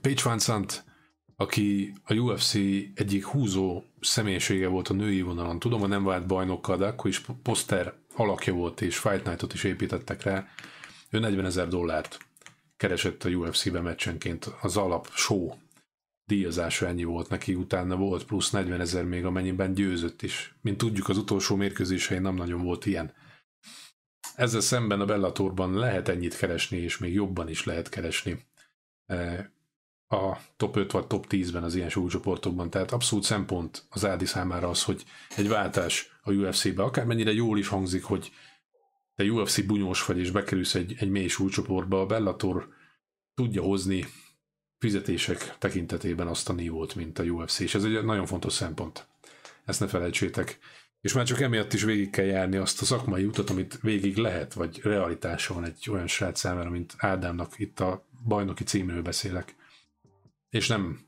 Paige 0.00 0.22
Van 0.24 0.38
Sant, 0.38 0.84
aki 1.36 1.92
a 2.04 2.14
UFC 2.14 2.54
egyik 2.94 3.24
húzó 3.24 3.82
személyisége 4.00 4.68
volt 4.68 4.88
a 4.88 4.94
női 4.94 5.22
vonalon. 5.22 5.58
Tudom, 5.58 5.80
hogy 5.80 5.88
nem 5.88 6.04
vált 6.04 6.26
bajnokkal, 6.26 6.76
de 6.76 6.86
akkor 6.86 7.10
is 7.10 7.20
poszter 7.42 7.94
alakja 8.16 8.52
volt, 8.52 8.80
és 8.80 8.98
Fight 8.98 9.24
Night-ot 9.24 9.52
is 9.52 9.64
építettek 9.64 10.22
rá. 10.22 10.48
Ő 11.10 11.18
40 11.18 11.44
ezer 11.44 11.68
dollárt 11.68 12.18
keresett 12.76 13.24
a 13.24 13.28
UFC-be 13.28 13.80
meccsenként. 13.80 14.44
Az 14.60 14.76
alap 14.76 15.08
show 15.12 15.50
díjazása 16.24 16.86
ennyi 16.86 17.04
volt 17.04 17.28
neki, 17.28 17.54
utána 17.54 17.96
volt 17.96 18.24
plusz 18.24 18.50
40 18.50 18.80
ezer 18.80 19.04
még, 19.04 19.24
amennyiben 19.24 19.74
győzött 19.74 20.22
is. 20.22 20.54
Mint 20.60 20.78
tudjuk, 20.78 21.08
az 21.08 21.16
utolsó 21.16 21.56
mérkőzésein 21.56 22.22
nem 22.22 22.34
nagyon 22.34 22.62
volt 22.62 22.86
ilyen. 22.86 23.14
Ezzel 24.34 24.60
szemben 24.60 25.00
a 25.00 25.04
Bellatorban 25.04 25.74
lehet 25.74 26.08
ennyit 26.08 26.36
keresni, 26.36 26.78
és 26.78 26.98
még 26.98 27.12
jobban 27.12 27.48
is 27.48 27.64
lehet 27.64 27.88
keresni 27.88 28.44
eh, 29.06 29.46
a 30.12 30.40
top 30.56 30.76
5 30.76 30.92
vagy 30.92 31.06
top 31.06 31.26
10-ben 31.28 31.62
az 31.62 31.74
ilyen 31.74 31.88
súlycsoportokban. 31.88 32.70
Tehát 32.70 32.92
abszolút 32.92 33.24
szempont 33.24 33.84
az 33.90 34.04
Ádi 34.04 34.24
számára 34.24 34.68
az, 34.68 34.82
hogy 34.82 35.04
egy 35.36 35.48
váltás 35.48 36.16
a 36.22 36.32
UFC-be, 36.32 36.82
akármennyire 36.82 37.32
jól 37.32 37.58
is 37.58 37.68
hangzik, 37.68 38.04
hogy 38.04 38.32
te 39.14 39.24
UFC 39.24 39.66
bunyós 39.66 40.04
vagy, 40.04 40.18
és 40.18 40.30
bekerülsz 40.30 40.74
egy, 40.74 40.94
egy 40.98 41.10
mély 41.10 41.28
súlycsoportba, 41.28 42.00
a 42.00 42.06
Bellator 42.06 42.68
tudja 43.34 43.62
hozni 43.62 44.06
fizetések 44.78 45.56
tekintetében 45.58 46.26
azt 46.26 46.48
a 46.48 46.52
nívót, 46.52 46.94
mint 46.94 47.18
a 47.18 47.22
UFC, 47.22 47.58
és 47.58 47.74
ez 47.74 47.84
egy 47.84 48.04
nagyon 48.04 48.26
fontos 48.26 48.52
szempont. 48.52 49.06
Ezt 49.64 49.80
ne 49.80 49.86
felejtsétek. 49.86 50.58
És 51.00 51.12
már 51.12 51.26
csak 51.26 51.40
emiatt 51.40 51.72
is 51.72 51.82
végig 51.82 52.10
kell 52.10 52.24
járni 52.24 52.56
azt 52.56 52.82
a 52.82 52.84
szakmai 52.84 53.24
utat, 53.24 53.50
amit 53.50 53.78
végig 53.80 54.16
lehet, 54.16 54.52
vagy 54.52 54.80
realitása 54.82 55.54
van 55.54 55.64
egy 55.64 55.86
olyan 55.90 56.06
srác 56.06 56.38
számára, 56.38 56.70
mint 56.70 56.94
Ádámnak, 56.96 57.58
itt 57.58 57.80
a 57.80 58.06
bajnoki 58.24 58.64
címről 58.64 59.02
beszélek. 59.02 59.54
És 60.52 60.68
nem 60.68 60.98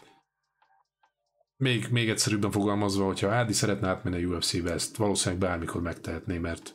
még, 1.56 1.88
még 1.90 2.08
egyszerűbben 2.08 2.50
fogalmazva, 2.50 3.04
hogyha 3.04 3.30
Ádi 3.30 3.52
szeretne 3.52 3.88
átmenni 3.88 4.24
a 4.24 4.26
UFC-be, 4.26 4.72
ezt 4.72 4.96
valószínűleg 4.96 5.40
bármikor 5.40 5.82
megtehetné, 5.82 6.38
mert, 6.38 6.74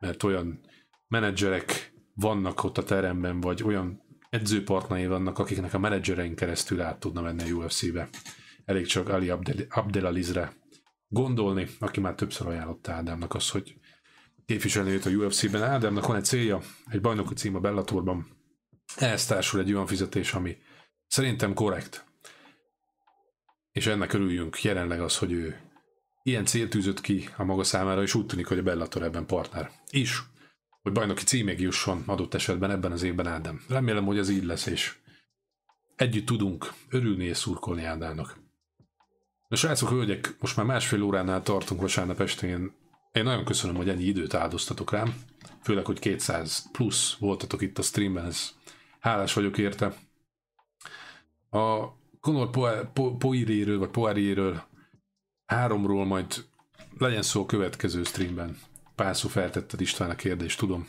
mert 0.00 0.22
olyan 0.22 0.60
menedzserek 1.08 1.92
vannak 2.14 2.64
ott 2.64 2.78
a 2.78 2.84
teremben, 2.84 3.40
vagy 3.40 3.62
olyan 3.62 4.02
edzőpartnai 4.30 5.06
vannak, 5.06 5.38
akiknek 5.38 5.74
a 5.74 5.78
menedzserein 5.78 6.34
keresztül 6.34 6.80
át 6.80 7.00
tudna 7.00 7.20
menni 7.20 7.50
a 7.50 7.54
UFC-be. 7.54 8.08
Elég 8.64 8.86
csak 8.86 9.08
Ali 9.08 9.28
Abdel- 9.28 9.66
Abdelalizre 9.70 10.52
gondolni, 11.08 11.66
aki 11.78 12.00
már 12.00 12.14
többször 12.14 12.46
ajánlotta 12.46 12.92
Ádámnak 12.92 13.34
az, 13.34 13.50
hogy 13.50 13.74
képviselni 14.46 14.90
őt 14.90 15.06
a 15.06 15.10
UFC-ben. 15.10 15.62
Ádámnak 15.62 16.06
van 16.06 16.16
egy 16.16 16.24
célja, 16.24 16.60
egy 16.86 17.00
bajnoki 17.00 17.34
cím 17.34 17.54
a 17.54 17.60
Bellatorban. 17.60 18.26
Ehhez 18.96 19.26
társul 19.26 19.60
egy 19.60 19.72
olyan 19.72 19.86
fizetés, 19.86 20.32
ami 20.32 20.56
szerintem 21.10 21.54
korrekt. 21.54 22.04
És 23.72 23.86
ennek 23.86 24.12
örüljünk 24.12 24.62
jelenleg 24.62 25.00
az, 25.00 25.18
hogy 25.18 25.32
ő 25.32 25.60
ilyen 26.22 26.44
célt 26.44 26.70
tűzött 26.70 27.00
ki 27.00 27.28
a 27.36 27.44
maga 27.44 27.64
számára, 27.64 28.02
és 28.02 28.14
úgy 28.14 28.26
tűnik, 28.26 28.46
hogy 28.46 28.58
a 28.58 28.62
Bellator 28.62 29.02
ebben 29.02 29.26
partner. 29.26 29.70
Is, 29.90 30.22
hogy 30.82 30.92
bajnoki 30.92 31.24
címig 31.24 31.60
jusson 31.60 32.02
adott 32.06 32.34
esetben 32.34 32.70
ebben 32.70 32.92
az 32.92 33.02
évben 33.02 33.26
Ádám. 33.26 33.64
Remélem, 33.68 34.04
hogy 34.04 34.18
ez 34.18 34.28
így 34.28 34.44
lesz, 34.44 34.66
és 34.66 34.96
együtt 35.96 36.26
tudunk 36.26 36.72
örülni 36.88 37.24
és 37.24 37.36
szurkolni 37.36 37.84
Ádámnak. 37.84 38.38
Na 39.48 39.56
srácok, 39.56 39.88
hölgyek, 39.88 40.36
most 40.38 40.56
már 40.56 40.66
másfél 40.66 41.02
óránál 41.02 41.42
tartunk 41.42 41.80
vasárnap 41.80 42.20
estén. 42.20 42.72
Én 43.12 43.22
nagyon 43.22 43.44
köszönöm, 43.44 43.76
hogy 43.76 43.88
ennyi 43.88 44.04
időt 44.04 44.34
áldoztatok 44.34 44.90
rám. 44.90 45.14
Főleg, 45.62 45.86
hogy 45.86 45.98
200 45.98 46.70
plusz 46.72 47.16
voltatok 47.18 47.60
itt 47.62 47.78
a 47.78 47.82
streamben, 47.82 48.26
ez 48.26 48.50
hálás 49.00 49.32
vagyok 49.32 49.58
érte. 49.58 49.94
A 51.50 51.88
Conor 52.20 52.50
Po- 52.50 52.92
Po- 52.92 53.18
Poiriéről, 53.18 53.78
vagy 53.78 53.88
Poiriéről 53.88 54.62
háromról 55.46 56.04
majd 56.04 56.44
legyen 56.98 57.22
szó 57.22 57.42
a 57.42 57.46
következő 57.46 58.02
streamben. 58.02 58.58
Pár 58.94 59.16
szó 59.16 59.28
feltetted 59.28 59.80
István 59.80 60.10
a 60.10 60.14
kérdést, 60.14 60.58
tudom. 60.58 60.88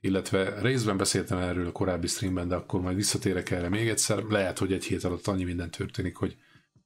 Illetve 0.00 0.60
részben 0.60 0.96
beszéltem 0.96 1.38
erről 1.38 1.66
a 1.66 1.72
korábbi 1.72 2.06
streamben, 2.06 2.48
de 2.48 2.54
akkor 2.54 2.80
majd 2.80 2.96
visszatérek 2.96 3.50
erre 3.50 3.68
még 3.68 3.88
egyszer. 3.88 4.22
Lehet, 4.22 4.58
hogy 4.58 4.72
egy 4.72 4.84
hét 4.84 5.04
alatt 5.04 5.26
annyi 5.26 5.44
minden 5.44 5.70
történik, 5.70 6.16
hogy 6.16 6.36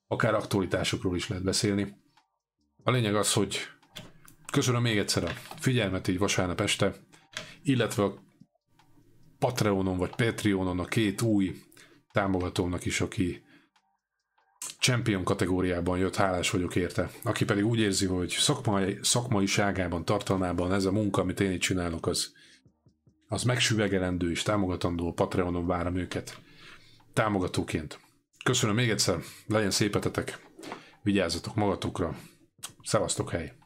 akár 0.06 0.34
aktualitásokról 0.34 1.16
is 1.16 1.28
lehet 1.28 1.44
beszélni. 1.44 1.96
A 2.82 2.90
lényeg 2.90 3.14
az, 3.14 3.32
hogy 3.32 3.58
köszönöm 4.52 4.82
még 4.82 4.98
egyszer 4.98 5.24
a 5.24 5.30
figyelmet 5.58 6.08
így 6.08 6.18
vasárnap 6.18 6.60
este, 6.60 6.94
illetve 7.62 8.02
a 8.02 8.22
Patreonon 9.38 9.96
vagy 9.96 10.14
Patreonon 10.14 10.78
a 10.78 10.84
két 10.84 11.22
új 11.22 11.62
támogatómnak 12.12 12.84
is, 12.84 13.00
aki 13.00 13.42
champion 14.78 15.24
kategóriában 15.24 15.98
jött, 15.98 16.16
hálás 16.16 16.50
vagyok 16.50 16.76
érte. 16.76 17.10
Aki 17.22 17.44
pedig 17.44 17.64
úgy 17.64 17.78
érzi, 17.78 18.06
hogy 18.06 18.30
szakmai, 18.30 18.98
szakmaiságában, 19.02 20.04
tartalmában 20.04 20.72
ez 20.72 20.84
a 20.84 20.92
munka, 20.92 21.20
amit 21.20 21.40
én 21.40 21.50
itt 21.52 21.60
csinálok, 21.60 22.06
az, 22.06 22.32
az 23.28 23.42
megsüvegelendő 23.42 24.30
és 24.30 24.42
támogatandó, 24.42 25.12
Patreonon 25.12 25.66
várom 25.66 25.96
őket 25.96 26.40
támogatóként. 27.12 28.00
Köszönöm 28.44 28.74
még 28.74 28.90
egyszer, 28.90 29.18
legyen 29.46 29.70
szépetetek, 29.70 30.46
vigyázzatok 31.02 31.54
magatokra, 31.54 32.16
szevasztok 32.82 33.30
hely! 33.30 33.61